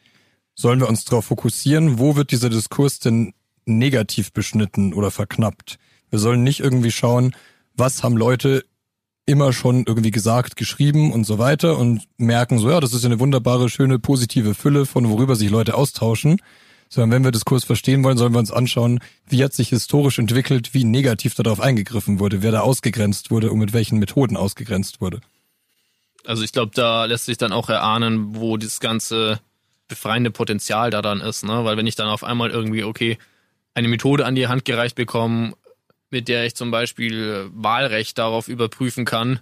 sollen 0.59 0.81
wir 0.81 0.89
uns 0.89 1.05
darauf 1.05 1.27
fokussieren, 1.27 2.01
wo 2.01 2.17
wird 2.17 2.33
dieser 2.33 2.51
Diskurs 2.51 2.99
denn 2.99 3.33
negativ 3.65 4.33
beschnitten 4.33 4.93
oder 4.93 5.13
verknappt. 5.13 5.79
Wir 6.11 6.19
sollen 6.19 6.43
nicht 6.43 6.59
irgendwie 6.59 6.91
schauen, 6.91 7.37
was 7.77 8.03
haben 8.03 8.17
Leute 8.17 8.65
immer 9.25 9.53
schon 9.53 9.85
irgendwie 9.87 10.11
gesagt, 10.11 10.57
geschrieben 10.57 11.13
und 11.13 11.25
so 11.25 11.39
weiter 11.39 11.79
und 11.79 12.03
merken 12.17 12.59
so, 12.59 12.71
ja, 12.71 12.81
das 12.81 12.93
ist 12.93 13.05
eine 13.05 13.21
wunderbare, 13.21 13.69
schöne, 13.69 14.01
positive 14.01 14.55
Fülle 14.55 14.85
von 14.85 15.09
worüber 15.09 15.37
sich 15.37 15.51
Leute 15.51 15.77
austauschen. 15.77 16.41
Sondern 16.89 17.11
wenn 17.11 17.25
wir 17.25 17.31
Diskurs 17.31 17.65
verstehen 17.65 18.03
wollen, 18.03 18.17
sollen 18.17 18.33
wir 18.33 18.39
uns 18.39 18.51
anschauen, 18.51 19.01
wie 19.29 19.45
hat 19.45 19.53
sich 19.53 19.69
historisch 19.69 20.19
entwickelt, 20.19 20.73
wie 20.73 20.85
negativ 20.85 21.35
darauf 21.35 21.61
eingegriffen 21.61 22.19
wurde, 22.19 22.43
wer 22.43 22.51
da 22.51 22.61
ausgegrenzt 22.61 23.31
wurde 23.31 23.53
und 23.53 23.59
mit 23.59 23.75
welchen 23.75 23.99
Methoden 23.99 24.39
ausgegrenzt 24.39 25.03
wurde. 25.03 25.21
Also 26.25 26.43
ich 26.43 26.53
glaube, 26.53 26.73
da 26.75 27.05
lässt 27.05 27.27
sich 27.27 27.37
dann 27.37 27.53
auch 27.53 27.69
erahnen, 27.69 28.35
wo 28.35 28.57
dieses 28.57 28.81
ganze 28.81 29.39
befreiende 29.89 30.31
Potenzial 30.31 30.91
da 30.91 31.03
dann 31.03 31.21
ist, 31.21 31.45
ne? 31.45 31.65
Weil 31.65 31.77
wenn 31.77 31.87
ich 31.87 31.97
dann 31.97 32.09
auf 32.09 32.25
einmal 32.25 32.51
irgendwie, 32.51 32.85
okay, 32.85 33.19
eine 33.75 33.89
Methode 33.89 34.27
an 34.27 34.35
die 34.35 34.49
Hand 34.49 34.65
gereicht 34.65 34.95
bekomme, 34.95 35.55
mit 36.11 36.29
der 36.29 36.45
ich 36.47 36.55
zum 36.55 36.71
Beispiel 36.71 37.51
Wahlrecht 37.53 38.19
darauf 38.19 38.49
überprüfen 38.49 39.05
kann, 39.05 39.41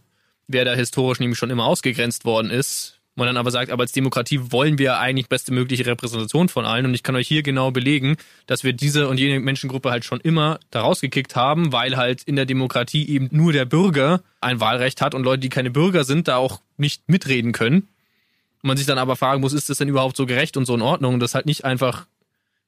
wer 0.48 0.64
da 0.64 0.74
historisch 0.74 1.20
nämlich 1.20 1.38
schon 1.38 1.50
immer 1.50 1.66
ausgegrenzt 1.66 2.24
worden 2.24 2.50
ist, 2.50 2.96
man 3.16 3.26
dann 3.26 3.38
aber 3.38 3.50
sagt, 3.50 3.70
aber 3.70 3.82
als 3.82 3.92
Demokratie 3.92 4.52
wollen 4.52 4.78
wir 4.78 4.98
eigentlich 4.98 5.28
beste 5.28 5.52
mögliche 5.52 5.86
Repräsentation 5.86 6.50
von 6.50 6.66
allen 6.66 6.84
und 6.84 6.94
ich 6.94 7.02
kann 7.02 7.16
euch 7.16 7.26
hier 7.26 7.42
genau 7.42 7.70
belegen, 7.70 8.16
dass 8.46 8.62
wir 8.62 8.74
diese 8.74 9.08
und 9.08 9.18
jene 9.18 9.40
Menschengruppe 9.40 9.90
halt 9.90 10.04
schon 10.04 10.20
immer 10.20 10.60
da 10.70 10.82
rausgekickt 10.82 11.34
haben, 11.34 11.72
weil 11.72 11.96
halt 11.96 12.22
in 12.24 12.36
der 12.36 12.44
Demokratie 12.44 13.08
eben 13.08 13.28
nur 13.32 13.54
der 13.54 13.64
Bürger 13.64 14.20
ein 14.40 14.60
Wahlrecht 14.60 15.00
hat 15.00 15.14
und 15.14 15.24
Leute, 15.24 15.40
die 15.40 15.48
keine 15.48 15.70
Bürger 15.70 16.04
sind, 16.04 16.28
da 16.28 16.36
auch 16.36 16.60
nicht 16.76 17.08
mitreden 17.08 17.52
können. 17.52 17.88
Man 18.66 18.76
sich 18.76 18.86
dann 18.86 18.98
aber 18.98 19.16
fragen 19.16 19.40
muss, 19.40 19.52
ist 19.52 19.70
das 19.70 19.78
denn 19.78 19.88
überhaupt 19.88 20.16
so 20.16 20.26
gerecht 20.26 20.56
und 20.56 20.66
so 20.66 20.74
in 20.74 20.82
Ordnung? 20.82 21.14
Und 21.14 21.20
das 21.20 21.34
halt 21.34 21.46
nicht 21.46 21.64
einfach, 21.64 22.06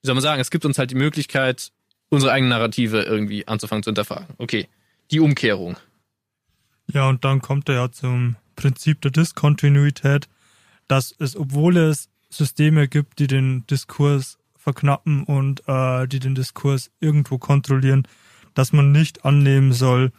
wie 0.02 0.06
soll 0.06 0.14
man 0.14 0.22
sagen, 0.22 0.40
es 0.40 0.50
gibt 0.50 0.64
uns 0.64 0.78
halt 0.78 0.90
die 0.90 0.96
Möglichkeit, 0.96 1.72
unsere 2.08 2.32
eigene 2.32 2.50
Narrative 2.50 3.02
irgendwie 3.02 3.46
anzufangen 3.48 3.82
zu 3.82 3.90
hinterfragen. 3.90 4.34
Okay, 4.38 4.68
die 5.10 5.20
Umkehrung. 5.20 5.76
Ja, 6.92 7.08
und 7.08 7.24
dann 7.24 7.42
kommt 7.42 7.68
er 7.68 7.74
ja 7.74 7.92
zum 7.92 8.36
Prinzip 8.56 9.00
der 9.02 9.10
Diskontinuität, 9.10 10.28
dass 10.86 11.14
es, 11.18 11.36
obwohl 11.36 11.76
es 11.76 12.08
Systeme 12.30 12.88
gibt, 12.88 13.18
die 13.18 13.26
den 13.26 13.66
Diskurs 13.66 14.38
verknappen 14.56 15.24
und 15.24 15.62
äh, 15.66 16.06
die 16.06 16.18
den 16.18 16.34
Diskurs 16.34 16.90
irgendwo 17.00 17.38
kontrollieren, 17.38 18.06
dass 18.54 18.72
man 18.72 18.92
nicht 18.92 19.24
annehmen 19.24 19.72
soll, 19.72 20.12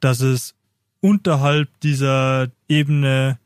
dass 0.00 0.20
es 0.20 0.54
unterhalb 1.00 1.68
dieser 1.80 2.48
Ebene, 2.68 3.38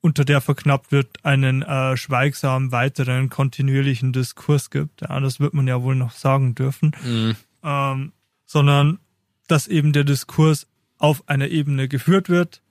unter 0.00 0.24
der 0.24 0.40
verknappt 0.40 0.92
wird, 0.92 1.24
einen 1.24 1.62
äh, 1.62 1.96
schweigsamen 1.96 2.70
weiteren 2.72 3.28
kontinuierlichen 3.30 4.12
Diskurs 4.12 4.70
gibt. 4.70 5.02
Ja, 5.02 5.18
das 5.20 5.40
wird 5.40 5.54
man 5.54 5.66
ja 5.66 5.82
wohl 5.82 5.96
noch 5.96 6.12
sagen 6.12 6.54
dürfen 6.54 6.92
Mhm. 7.04 7.36
ähm, 7.64 8.12
sondern 8.46 8.98
dass 9.48 9.66
eben 9.66 9.92
der 9.92 10.04
Diskurs 10.04 10.66
auf 10.98 11.28
einer 11.28 11.48
Ebene 11.48 11.88
geführt 11.88 12.28
wird 12.28 12.62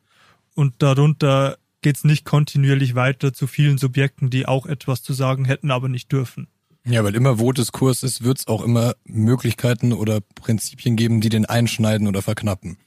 und 0.56 0.76
darunter 0.80 1.58
geht 1.82 1.98
es 1.98 2.04
nicht 2.04 2.26
kontinuierlich 2.26 2.96
weiter 2.96 3.34
zu 3.34 3.48
vielen 3.48 3.78
Subjekten, 3.78 4.30
die 4.30 4.48
auch 4.48 4.66
etwas 4.66 5.04
zu 5.04 5.14
sagen 5.14 5.46
hätten, 5.46 5.72
aber 5.72 5.90
nicht 5.90 6.12
dürfen. 6.12 6.48
Ja, 6.86 7.04
weil 7.04 7.16
immer 7.16 7.38
wo 7.38 7.52
Diskurs 7.52 8.04
ist, 8.04 8.24
wird 8.24 8.40
es 8.40 8.48
auch 8.48 8.64
immer 8.64 8.96
Möglichkeiten 9.06 9.92
oder 9.94 10.22
Prinzipien 10.36 10.96
geben, 10.96 11.20
die 11.22 11.30
den 11.30 11.46
einschneiden 11.46 12.08
oder 12.08 12.22
verknappen. 12.22 12.78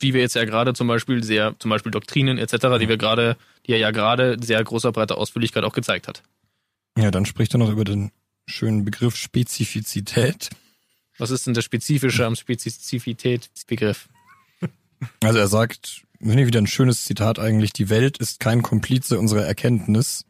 Wie 0.00 0.14
wir 0.14 0.20
jetzt 0.20 0.34
ja 0.34 0.44
gerade 0.44 0.74
zum 0.74 0.86
Beispiel 0.88 1.22
sehr, 1.22 1.54
zum 1.58 1.70
Beispiel 1.70 1.92
Doktrinen 1.92 2.38
etc., 2.38 2.78
die 2.80 2.88
wir 2.88 2.96
gerade, 2.96 3.36
die 3.66 3.72
er 3.72 3.78
ja 3.78 3.90
gerade 3.90 4.36
sehr 4.42 4.62
großer 4.62 4.92
breiter 4.92 5.18
Ausführlichkeit 5.18 5.64
auch 5.64 5.72
gezeigt 5.72 6.08
hat. 6.08 6.22
Ja, 6.98 7.10
dann 7.10 7.26
spricht 7.26 7.54
er 7.54 7.58
noch 7.58 7.70
über 7.70 7.84
den 7.84 8.10
schönen 8.46 8.84
Begriff 8.84 9.16
Spezifizität. 9.16 10.50
Was 11.18 11.30
ist 11.30 11.46
denn 11.46 11.54
der 11.54 11.62
spezifische 11.62 12.26
am 12.26 12.36
Spezifitätsbegriff? 12.36 14.08
Also 15.22 15.38
er 15.38 15.48
sagt, 15.48 16.02
finde 16.18 16.42
ich 16.42 16.46
wieder 16.46 16.60
ein 16.60 16.66
schönes 16.66 17.06
Zitat 17.06 17.38
eigentlich, 17.38 17.72
die 17.72 17.88
Welt 17.88 18.18
ist 18.18 18.38
kein 18.38 18.60
Komplize 18.60 19.18
unserer 19.18 19.46
Erkenntnis. 19.46 20.26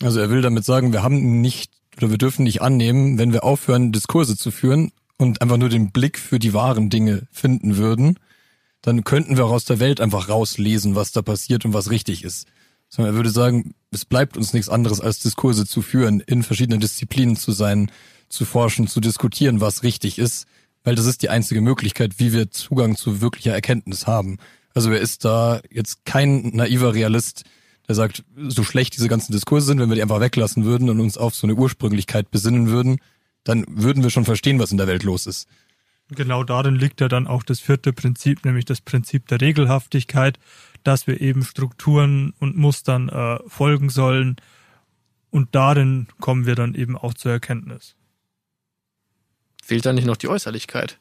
Also 0.00 0.18
er 0.18 0.30
will 0.30 0.40
damit 0.40 0.64
sagen, 0.64 0.94
wir 0.94 1.02
haben 1.02 1.42
nicht 1.42 1.70
oder 1.98 2.08
wir 2.08 2.16
dürfen 2.16 2.44
nicht 2.44 2.62
annehmen, 2.62 3.18
wenn 3.18 3.34
wir 3.34 3.44
aufhören, 3.44 3.92
Diskurse 3.92 4.36
zu 4.36 4.50
führen 4.50 4.92
und 5.18 5.42
einfach 5.42 5.58
nur 5.58 5.68
den 5.68 5.92
Blick 5.92 6.18
für 6.18 6.38
die 6.38 6.54
wahren 6.54 6.88
Dinge 6.88 7.26
finden 7.30 7.76
würden, 7.76 8.18
dann 8.84 9.02
könnten 9.02 9.38
wir 9.38 9.46
auch 9.46 9.50
aus 9.50 9.64
der 9.64 9.80
Welt 9.80 9.98
einfach 9.98 10.28
rauslesen, 10.28 10.94
was 10.94 11.10
da 11.10 11.22
passiert 11.22 11.64
und 11.64 11.72
was 11.72 11.90
richtig 11.90 12.22
ist. 12.22 12.46
Sondern 12.90 13.14
er 13.14 13.16
würde 13.16 13.30
sagen, 13.30 13.74
es 13.90 14.04
bleibt 14.04 14.36
uns 14.36 14.52
nichts 14.52 14.68
anderes 14.68 15.00
als 15.00 15.20
Diskurse 15.20 15.64
zu 15.64 15.80
führen, 15.80 16.20
in 16.20 16.42
verschiedenen 16.42 16.80
Disziplinen 16.80 17.34
zu 17.36 17.52
sein, 17.52 17.90
zu 18.28 18.44
forschen, 18.44 18.86
zu 18.86 19.00
diskutieren, 19.00 19.62
was 19.62 19.84
richtig 19.84 20.18
ist, 20.18 20.46
weil 20.84 20.96
das 20.96 21.06
ist 21.06 21.22
die 21.22 21.30
einzige 21.30 21.62
Möglichkeit, 21.62 22.18
wie 22.18 22.34
wir 22.34 22.50
Zugang 22.50 22.94
zu 22.94 23.22
wirklicher 23.22 23.54
Erkenntnis 23.54 24.06
haben. 24.06 24.36
Also 24.74 24.90
er 24.90 25.00
ist 25.00 25.24
da 25.24 25.62
jetzt 25.70 26.04
kein 26.04 26.50
naiver 26.52 26.92
Realist, 26.92 27.44
der 27.88 27.94
sagt, 27.94 28.22
so 28.36 28.64
schlecht 28.64 28.96
diese 28.96 29.08
ganzen 29.08 29.32
Diskurse 29.32 29.66
sind, 29.66 29.80
wenn 29.80 29.88
wir 29.88 29.96
die 29.96 30.02
einfach 30.02 30.20
weglassen 30.20 30.66
würden 30.66 30.90
und 30.90 31.00
uns 31.00 31.16
auf 31.16 31.34
so 31.34 31.46
eine 31.46 31.54
Ursprünglichkeit 31.54 32.30
besinnen 32.30 32.68
würden, 32.68 32.98
dann 33.44 33.64
würden 33.66 34.02
wir 34.02 34.10
schon 34.10 34.26
verstehen, 34.26 34.58
was 34.58 34.72
in 34.72 34.78
der 34.78 34.86
Welt 34.86 35.04
los 35.04 35.26
ist. 35.26 35.48
Genau 36.10 36.44
darin 36.44 36.74
liegt 36.74 37.00
ja 37.00 37.08
dann 37.08 37.26
auch 37.26 37.42
das 37.42 37.60
vierte 37.60 37.92
Prinzip, 37.92 38.44
nämlich 38.44 38.64
das 38.66 38.80
Prinzip 38.80 39.26
der 39.28 39.40
Regelhaftigkeit, 39.40 40.38
dass 40.82 41.06
wir 41.06 41.20
eben 41.20 41.42
Strukturen 41.44 42.34
und 42.40 42.56
Mustern 42.56 43.08
äh, 43.08 43.38
folgen 43.48 43.88
sollen. 43.88 44.36
Und 45.30 45.54
darin 45.54 46.06
kommen 46.20 46.46
wir 46.46 46.54
dann 46.54 46.74
eben 46.74 46.96
auch 46.96 47.14
zur 47.14 47.32
Erkenntnis. 47.32 47.96
Fehlt 49.62 49.86
da 49.86 49.92
nicht 49.92 50.04
noch 50.06 50.16
die 50.18 50.28
Äußerlichkeit? 50.28 50.98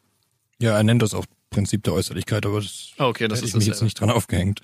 Ja, 0.60 0.78
er 0.78 0.84
nennt 0.84 1.02
das 1.02 1.14
auch 1.14 1.26
Prinzip 1.50 1.84
der 1.84 1.94
Äußerlichkeit, 1.94 2.46
aber 2.46 2.62
das, 2.62 2.94
Ah, 2.98 3.08
okay, 3.08 3.28
das 3.28 3.40
hätte 3.40 3.46
ist 3.48 3.52
ich 3.52 3.56
mich 3.58 3.68
jetzt 3.68 3.82
nicht 3.82 4.00
dran 4.00 4.10
aufgehängt. 4.10 4.62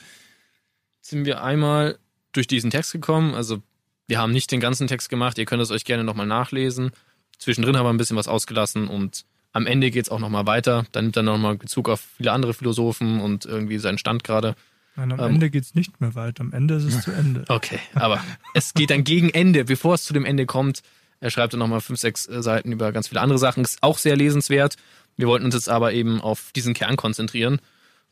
sind 1.01 1.25
wir 1.25 1.43
einmal 1.43 1.99
durch 2.31 2.47
diesen 2.47 2.71
Text 2.71 2.93
gekommen. 2.93 3.33
Also 3.35 3.61
wir 4.07 4.19
haben 4.19 4.31
nicht 4.31 4.51
den 4.51 4.59
ganzen 4.59 4.87
Text 4.87 5.09
gemacht. 5.09 5.37
Ihr 5.37 5.45
könnt 5.45 5.61
es 5.61 5.69
euch 5.71 5.83
gerne 5.85 6.03
nochmal 6.03 6.25
nachlesen. 6.25 6.91
Zwischendrin 7.37 7.77
haben 7.77 7.85
wir 7.85 7.89
ein 7.91 7.97
bisschen 7.97 8.17
was 8.17 8.27
ausgelassen 8.27 8.87
und 8.87 9.25
am 9.51 9.65
Ende 9.65 9.91
geht 9.91 10.05
es 10.05 10.09
auch 10.09 10.19
nochmal 10.19 10.45
weiter. 10.45 10.85
Dann 10.91 11.05
nimmt 11.05 11.17
er 11.17 11.23
nochmal 11.23 11.57
Bezug 11.57 11.89
auf 11.89 12.01
viele 12.17 12.31
andere 12.31 12.53
Philosophen 12.53 13.19
und 13.19 13.45
irgendwie 13.45 13.79
seinen 13.79 13.97
Stand 13.97 14.23
gerade. 14.23 14.55
Nein, 14.95 15.11
am 15.11 15.19
Ähm. 15.19 15.25
Ende 15.35 15.49
geht's 15.49 15.75
nicht 15.75 15.99
mehr 16.01 16.15
weiter. 16.15 16.41
Am 16.41 16.53
Ende 16.53 16.75
ist 16.75 16.83
es 16.83 17.01
zu 17.01 17.11
Ende. 17.11 17.45
Okay, 17.49 17.79
aber 17.95 18.23
es 18.53 18.73
geht 18.73 18.89
dann 18.89 19.03
gegen 19.03 19.29
Ende, 19.29 19.65
bevor 19.65 19.95
es 19.95 20.03
zu 20.03 20.13
dem 20.13 20.25
Ende 20.25 20.45
kommt. 20.45 20.81
Er 21.19 21.31
schreibt 21.31 21.53
dann 21.53 21.59
nochmal 21.59 21.81
fünf, 21.81 21.99
sechs 21.99 22.27
äh, 22.27 22.41
Seiten 22.41 22.71
über 22.71 22.91
ganz 22.91 23.07
viele 23.09 23.21
andere 23.21 23.39
Sachen. 23.39 23.63
Ist 23.63 23.81
auch 23.81 23.97
sehr 23.97 24.15
lesenswert. 24.15 24.75
Wir 25.17 25.27
wollten 25.27 25.45
uns 25.45 25.55
jetzt 25.55 25.69
aber 25.69 25.93
eben 25.93 26.21
auf 26.21 26.51
diesen 26.55 26.73
Kern 26.73 26.95
konzentrieren. 26.95 27.59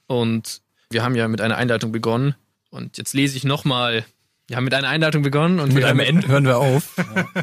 Und 0.08 0.62
wir 0.90 1.04
haben 1.04 1.16
ja 1.16 1.28
mit 1.28 1.42
einer 1.42 1.58
Einleitung 1.58 1.92
begonnen. 1.92 2.36
Und 2.70 2.98
jetzt 2.98 3.14
lese 3.14 3.38
ich 3.38 3.44
nochmal. 3.44 4.06
Wir 4.48 4.58
haben 4.58 4.64
mit 4.64 4.74
einer 4.74 4.88
Einleitung 4.88 5.24
begonnen 5.24 5.60
und 5.60 5.74
Mit 5.74 5.84
einem 5.84 6.00
Ende 6.00 6.28
hören 6.28 6.46
wir 6.46 6.58
auf. 6.58 6.96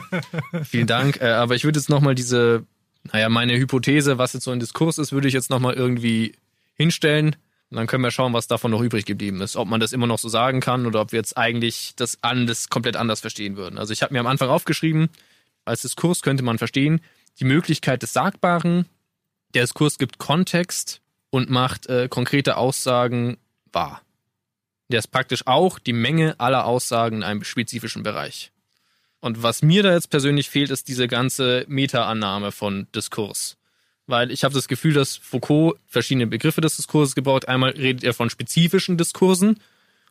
Vielen 0.65 0.87
Dank. 0.87 1.21
Äh, 1.21 1.29
aber 1.33 1.55
ich 1.55 1.65
würde 1.65 1.79
jetzt 1.79 1.91
nochmal 1.91 2.15
diese, 2.15 2.65
naja, 3.13 3.29
meine 3.29 3.57
Hypothese, 3.57 4.19
was 4.19 4.33
jetzt 4.33 4.45
so 4.45 4.51
ein 4.51 4.61
Diskurs 4.61 4.99
ist, 4.99 5.13
würde 5.13 5.29
ich 5.29 5.35
jetzt 5.35 5.51
nochmal 5.51 5.75
irgendwie 5.75 6.35
hinstellen. 6.75 7.37
Und 7.71 7.77
dann 7.77 7.87
können 7.87 8.05
wir 8.05 8.11
schauen, 8.11 8.33
was 8.33 8.47
davon 8.47 8.71
noch 8.71 8.81
übrig 8.81 9.05
geblieben 9.05 9.41
ist. 9.41 9.57
Ob 9.57 9.69
man 9.69 9.81
das 9.81 9.93
immer 9.93 10.07
noch 10.07 10.19
so 10.19 10.29
sagen 10.29 10.61
kann 10.61 10.87
oder 10.87 11.01
ob 11.01 11.13
wir 11.13 11.19
jetzt 11.19 11.37
eigentlich 11.37 11.95
das 11.97 12.19
anders, 12.23 12.69
komplett 12.69 12.97
anders 12.97 13.21
verstehen 13.21 13.57
würden. 13.57 13.79
Also 13.79 13.93
ich 13.93 14.03
habe 14.03 14.13
mir 14.13 14.21
am 14.21 14.27
Anfang 14.27 14.49
aufgeschrieben, 14.49 15.09
als 15.65 15.83
Diskurs 15.83 16.23
könnte 16.23 16.43
man 16.43 16.59
verstehen, 16.59 17.01
die 17.41 17.45
Möglichkeit 17.45 18.03
des 18.03 18.13
Sagbaren. 18.13 18.87
Der 19.55 19.63
Diskurs 19.63 19.99
gibt 19.99 20.19
Kontext 20.19 21.01
und 21.31 21.51
macht 21.51 21.87
äh, 21.87 22.09
konkrete 22.09 22.57
Aussagen 22.57 23.39
wahr. 23.73 24.03
Der 24.89 24.99
ist 24.99 25.11
praktisch 25.11 25.47
auch 25.47 25.79
die 25.79 25.93
Menge 25.93 26.39
aller 26.39 26.67
Aussagen 26.67 27.17
in 27.17 27.23
einem 27.23 27.45
spezifischen 27.45 28.03
Bereich. 28.03 28.53
Und 29.25 29.43
was 29.43 29.63
mir 29.63 29.83
da 29.83 29.95
jetzt 29.95 30.11
persönlich 30.11 30.51
fehlt, 30.51 30.69
ist 30.69 30.87
diese 30.87 31.09
ganze 31.09 31.65
Meta-Annahme 31.67 32.53
von 32.53 32.89
Diskurs. 32.95 33.57
Weil 34.07 34.31
ich 34.31 34.45
habe 34.45 34.53
das 34.53 34.69
Gefühl, 34.69 34.93
dass 34.93 35.17
Foucault 35.17 35.79
verschiedene 35.87 36.27
Begriffe 36.27 36.61
des 36.61 36.77
Diskurses 36.77 37.15
gebraucht. 37.15 37.49
Einmal 37.49 37.71
redet 37.71 38.05
er 38.05 38.13
von 38.13 38.29
spezifischen 38.29 38.99
Diskursen 38.99 39.61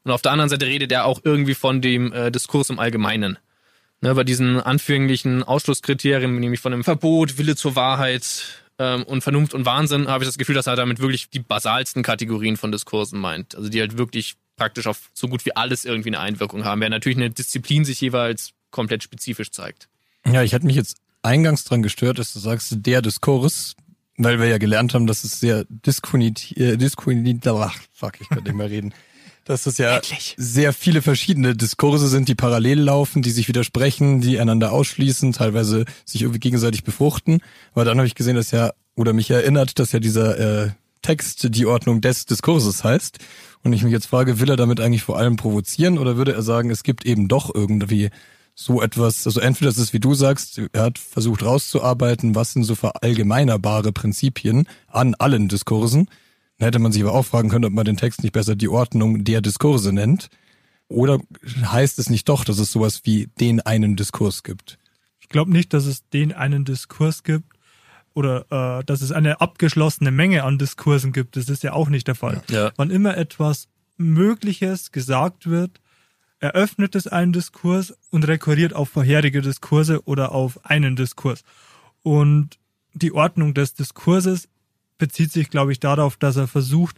und 0.04 0.10
auf 0.10 0.24
der 0.24 0.32
anderen 0.32 0.50
Seite 0.50 0.66
redet 0.66 0.92
er 0.92 1.06
auch 1.06 1.22
irgendwie 1.24 1.54
von 1.54 1.80
dem 1.80 2.12
äh, 2.12 2.32
Diskurs 2.32 2.72
im 2.72 2.80
Allgemeinen. 2.80 3.38
Ne, 4.02 4.16
bei 4.16 4.24
diesen 4.24 4.60
anfänglichen 4.60 5.44
Ausschlusskriterien, 5.44 6.40
nämlich 6.40 6.60
von 6.60 6.72
dem 6.72 6.84
Verbot, 6.84 7.38
Wille 7.38 7.56
zur 7.56 7.76
Wahrheit 7.76 8.64
ähm, 8.80 9.04
und 9.04 9.22
Vernunft 9.22 9.54
und 9.54 9.68
Wahnsinn, 9.68 10.08
habe 10.08 10.24
ich 10.24 10.28
das 10.28 10.40
Gefühl, 10.40 10.56
dass 10.56 10.66
er 10.66 10.76
damit 10.76 10.98
wirklich 10.98 11.30
die 11.30 11.40
basalsten 11.40 12.02
Kategorien 12.02 12.58
von 12.58 12.72
Diskursen 12.72 13.20
meint. 13.20 13.54
Also 13.54 13.70
die 13.70 13.80
halt 13.80 13.96
wirklich 13.96 14.38
praktisch 14.58 14.88
auf 14.88 15.12
so 15.14 15.28
gut 15.28 15.46
wie 15.46 15.56
alles 15.56 15.86
irgendwie 15.86 16.10
eine 16.10 16.20
Einwirkung 16.20 16.66
haben, 16.66 16.82
während 16.82 16.94
natürlich 16.94 17.20
eine 17.20 17.30
Disziplin 17.30 17.86
sich 17.86 18.02
jeweils 18.02 18.56
komplett 18.74 19.04
spezifisch 19.04 19.52
zeigt. 19.52 19.88
Ja, 20.26 20.44
ich 20.44 20.54
hatte 20.54 20.66
mich 20.66 20.76
jetzt 20.76 20.98
eingangs 21.22 21.64
dran 21.64 21.82
gestört, 21.82 22.20
dass 22.20 22.34
du 22.34 22.40
sagst, 22.40 22.76
der 22.86 23.02
Diskurs, 23.02 23.76
weil 24.18 24.40
wir 24.40 24.48
ja 24.48 24.58
gelernt 24.58 24.94
haben, 24.94 25.08
dass 25.08 25.24
es 25.24 25.40
sehr 25.40 25.66
diskunit, 25.70 26.58
äh, 26.58 26.76
diskunit, 26.76 27.48
ach, 27.48 27.78
fuck, 27.94 28.20
ich 28.20 28.28
kann 28.28 28.44
nicht 28.44 28.56
mehr 28.56 28.70
reden. 28.70 28.94
Dass 29.46 29.66
es 29.66 29.78
ja 29.78 29.98
Endlich. 29.98 30.36
sehr 30.38 30.72
viele 30.72 31.02
verschiedene 31.02 31.54
Diskurse 31.54 32.08
sind, 32.08 32.30
die 32.30 32.36
parallel 32.36 32.80
laufen, 32.80 33.22
die 33.22 33.32
sich 33.32 33.50
widersprechen, 33.50 34.22
die 34.22 34.40
einander 34.40 34.72
ausschließen, 34.72 35.34
teilweise 35.34 35.84
sich 36.06 36.22
irgendwie 36.22 36.40
gegenseitig 36.40 36.86
befruchten. 36.86 37.42
Aber 37.74 37.84
dann 37.84 37.98
habe 37.98 38.08
ich 38.08 38.16
gesehen, 38.16 38.38
dass 38.38 38.52
ja, 38.52 38.72
oder 38.96 39.12
mich 39.12 39.30
erinnert, 39.32 39.80
dass 39.80 39.92
ja 39.92 40.00
dieser 40.00 40.66
äh, 40.66 40.70
Text 41.02 41.54
die 41.56 41.66
Ordnung 41.66 42.00
des 42.00 42.26
Diskurses 42.26 42.86
heißt. 42.86 43.20
Und 43.64 43.74
ich 43.74 43.84
mich 43.84 43.92
jetzt 43.92 44.06
frage, 44.06 44.40
will 44.40 44.50
er 44.50 44.56
damit 44.56 44.80
eigentlich 44.80 45.04
vor 45.04 45.18
allem 45.18 45.36
provozieren 45.36 45.98
oder 45.98 46.16
würde 46.16 46.34
er 46.34 46.42
sagen, 46.42 46.70
es 46.70 46.84
gibt 46.84 47.06
eben 47.06 47.28
doch 47.28 47.54
irgendwie 47.54 48.12
so 48.56 48.82
etwas, 48.82 49.26
also 49.26 49.40
entweder 49.40 49.70
ist 49.70 49.78
es, 49.78 49.94
wie 49.94 50.00
du 50.00 50.14
sagst, 50.14 50.62
er 50.74 50.84
hat 50.84 51.00
versucht 51.00 51.44
rauszuarbeiten, 51.44 52.36
was 52.36 52.54
sind 52.54 52.64
so 52.64 52.76
verallgemeinerbare 52.76 53.92
Prinzipien 53.92 54.68
an 54.88 55.16
allen 55.16 55.48
Diskursen. 55.48 56.08
Dann 56.58 56.68
hätte 56.68 56.80
man 56.80 56.92
sich 56.92 57.02
aber 57.02 57.14
auch 57.14 57.26
fragen 57.26 57.50
können, 57.50 57.66
ob 57.66 57.74
man 57.74 57.86
den 57.86 57.98
Text 57.98 58.22
nicht 58.22 58.34
besser 58.34 58.56
die 58.56 58.70
Ordnung 58.70 59.24
der 59.24 59.42
Diskurse 59.42 59.92
nennt. 59.92 60.30
Oder 60.88 61.20
heißt 61.66 61.98
es 61.98 62.10
nicht 62.10 62.30
doch, 62.30 62.46
dass 62.46 62.60
es 62.60 62.72
sowas 62.72 63.02
wie 63.06 63.28
den 63.40 63.62
einen 63.62 63.96
Diskurs 63.96 64.44
gibt? 64.44 64.78
Ich 65.20 65.30
glaube 65.30 65.52
nicht, 65.52 65.74
dass 65.74 65.86
es 65.86 66.08
den 66.10 66.32
einen 66.32 66.66
Diskurs 66.66 67.24
gibt 67.24 67.54
oder 68.14 68.80
äh, 68.80 68.84
dass 68.84 69.02
es 69.02 69.12
eine 69.12 69.42
abgeschlossene 69.42 70.12
Menge 70.12 70.44
an 70.44 70.60
Diskursen 70.60 71.12
gibt. 71.12 71.36
Das 71.36 71.50
ist 71.50 71.64
ja 71.64 71.74
auch 71.74 71.90
nicht 71.90 72.08
der 72.08 72.16
Fall. 72.16 72.44
Ja. 72.50 72.72
Wann 72.76 72.92
immer 72.92 73.18
etwas 73.18 73.68
Mögliches 73.98 74.92
gesagt 74.92 75.50
wird, 75.50 75.80
eröffnet 76.44 76.94
es 76.96 77.08
einen 77.08 77.32
Diskurs 77.32 77.94
und 78.12 78.28
rekurriert 78.28 78.74
auf 78.74 78.90
vorherige 78.90 79.42
Diskurse 79.42 80.04
oder 80.04 80.34
auf 80.34 80.66
einen 80.66 80.98
Diskurs. 80.98 81.46
Und 82.02 82.60
die 82.94 83.14
Ordnung 83.14 83.54
des 83.54 83.76
Diskurses 83.76 84.50
bezieht 84.98 85.32
sich, 85.32 85.50
glaube 85.50 85.72
ich, 85.72 85.80
darauf, 85.80 86.18
dass 86.18 86.36
er 86.36 86.50
versucht, 86.50 86.98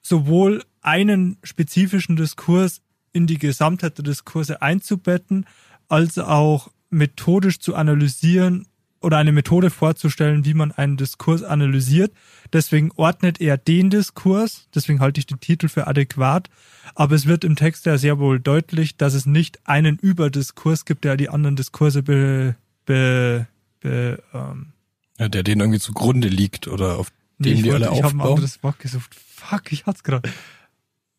sowohl 0.00 0.62
einen 0.80 1.38
spezifischen 1.42 2.14
Diskurs 2.14 2.80
in 3.12 3.26
die 3.26 3.38
Gesamtheit 3.38 3.98
der 3.98 4.04
Diskurse 4.04 4.62
einzubetten, 4.62 5.44
als 5.88 6.16
auch 6.16 6.70
methodisch 6.88 7.58
zu 7.58 7.74
analysieren 7.74 8.68
oder 9.00 9.18
eine 9.18 9.32
Methode 9.32 9.70
vorzustellen, 9.70 10.44
wie 10.44 10.54
man 10.54 10.72
einen 10.72 10.96
Diskurs 10.96 11.42
analysiert. 11.42 12.12
Deswegen 12.52 12.90
ordnet 12.96 13.40
er 13.40 13.56
den 13.56 13.90
Diskurs, 13.90 14.68
deswegen 14.74 15.00
halte 15.00 15.20
ich 15.20 15.26
den 15.26 15.40
Titel 15.40 15.68
für 15.68 15.86
adäquat, 15.86 16.48
aber 16.94 17.14
es 17.14 17.26
wird 17.26 17.44
im 17.44 17.56
Text 17.56 17.86
ja 17.86 17.98
sehr 17.98 18.18
wohl 18.18 18.40
deutlich, 18.40 18.96
dass 18.96 19.14
es 19.14 19.26
nicht 19.26 19.60
einen 19.68 19.96
Überdiskurs 19.98 20.84
gibt, 20.84 21.04
der 21.04 21.16
die 21.16 21.28
anderen 21.28 21.56
Diskurse 21.56 22.02
be, 22.02 22.56
be, 22.86 23.46
be 23.80 24.22
ähm, 24.32 24.72
Ja, 25.18 25.28
der 25.28 25.42
denen 25.42 25.60
irgendwie 25.60 25.80
zugrunde 25.80 26.28
liegt 26.28 26.68
oder 26.68 26.98
auf 26.98 27.12
nee, 27.38 27.50
dem 27.50 27.56
ich, 27.58 27.62
die 27.62 27.72
alle 27.72 27.86
wollte, 27.86 27.98
ich 27.98 28.02
habe 28.02 28.14
ein 28.14 28.20
aufbauen. 28.20 28.34
anderes 28.36 28.62
Wort 28.62 28.78
gesucht. 28.78 29.14
Fuck, 29.14 29.72
ich 29.72 29.86
hatte 29.86 29.98
es 29.98 30.02
gerade. 30.04 30.30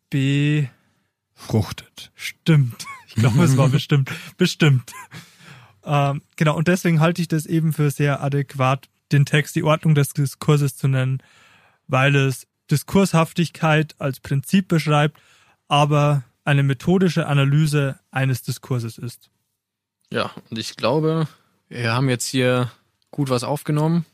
B 0.10 0.68
Fruchtet. 1.40 2.12
Stimmt. 2.16 2.86
Ich 3.08 3.16
glaube, 3.16 3.42
es 3.44 3.56
war 3.56 3.70
bestimmt. 3.70 4.12
Bestimmt. 4.38 4.92
Ähm, 5.84 6.22
genau, 6.36 6.56
und 6.56 6.68
deswegen 6.68 7.00
halte 7.00 7.22
ich 7.22 7.28
das 7.28 7.46
eben 7.46 7.74
für 7.74 7.92
sehr 7.92 8.22
adäquat, 8.22 8.90
den 9.12 9.26
Text 9.26 9.56
die 9.56 9.64
Ordnung 9.64 9.96
des 9.96 10.10
Diskurses 10.10 10.76
zu 10.78 10.88
nennen, 10.88 11.22
weil 11.88 12.16
es 12.16 12.48
Diskurshaftigkeit 12.70 13.96
als 14.00 14.20
Prinzip 14.20 14.68
beschreibt, 14.68 15.20
aber 15.68 16.24
eine 16.46 16.64
methodische 16.64 17.28
Analyse 17.28 18.00
eines 18.12 18.42
Diskurses 18.42 18.98
ist. 18.98 19.30
Ja, 20.12 20.32
und 20.50 20.58
ich 20.58 20.76
glaube, 20.76 21.28
wir 21.70 21.94
haben 21.94 22.10
jetzt 22.10 22.26
hier 22.26 22.72
gut 23.12 23.30
was 23.30 23.44
aufgenommen. 23.44 24.06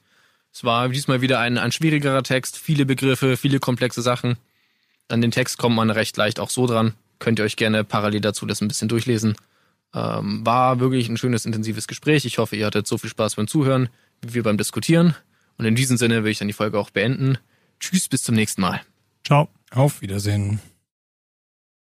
Es 0.52 0.64
war 0.64 0.90
diesmal 0.90 1.22
wieder 1.22 1.40
ein, 1.40 1.58
ein 1.58 1.72
schwierigerer 1.72 2.24
Text, 2.24 2.58
viele 2.58 2.86
Begriffe, 2.86 3.38
viele 3.38 3.60
komplexe 3.60 4.02
Sachen. 4.02 4.38
An 5.10 5.22
den 5.22 5.32
Text 5.32 5.58
kommt 5.58 5.76
man 5.76 5.90
recht 5.90 6.16
leicht 6.18 6.40
auch 6.40 6.50
so 6.50 6.66
dran. 6.66 6.94
Könnt 7.20 7.40
ihr 7.40 7.46
euch 7.46 7.58
gerne 7.58 7.84
parallel 7.84 8.22
dazu 8.22 8.46
das 8.46 8.62
ein 8.62 8.68
bisschen 8.68 8.88
durchlesen. 8.88 9.36
Ähm, 9.96 10.46
war 10.46 10.80
wirklich 10.80 11.08
ein 11.08 11.18
schönes, 11.18 11.46
intensives 11.46 11.88
Gespräch. 11.88 12.26
Ich 12.26 12.38
hoffe, 12.38 12.58
ihr 12.58 12.66
hattet 12.66 12.86
so 12.86 12.98
viel 12.98 13.10
Spaß 13.10 13.36
beim 13.36 13.48
Zuhören, 13.48 13.88
wie 14.22 14.34
wir 14.34 14.44
beim 14.44 14.58
Diskutieren. 14.58 15.16
Und 15.58 15.66
in 15.66 15.76
diesem 15.76 15.96
Sinne 15.96 16.24
will 16.24 16.32
ich 16.32 16.40
dann 16.40 16.50
die 16.50 16.54
Folge 16.54 16.78
auch 16.78 16.90
beenden. 16.90 17.38
Tschüss, 17.80 18.10
bis 18.10 18.24
zum 18.24 18.36
nächsten 18.36 18.62
Mal. 18.62 18.82
Ciao. 19.24 19.48
Auf 19.72 20.02
Wiedersehen. 20.02 20.60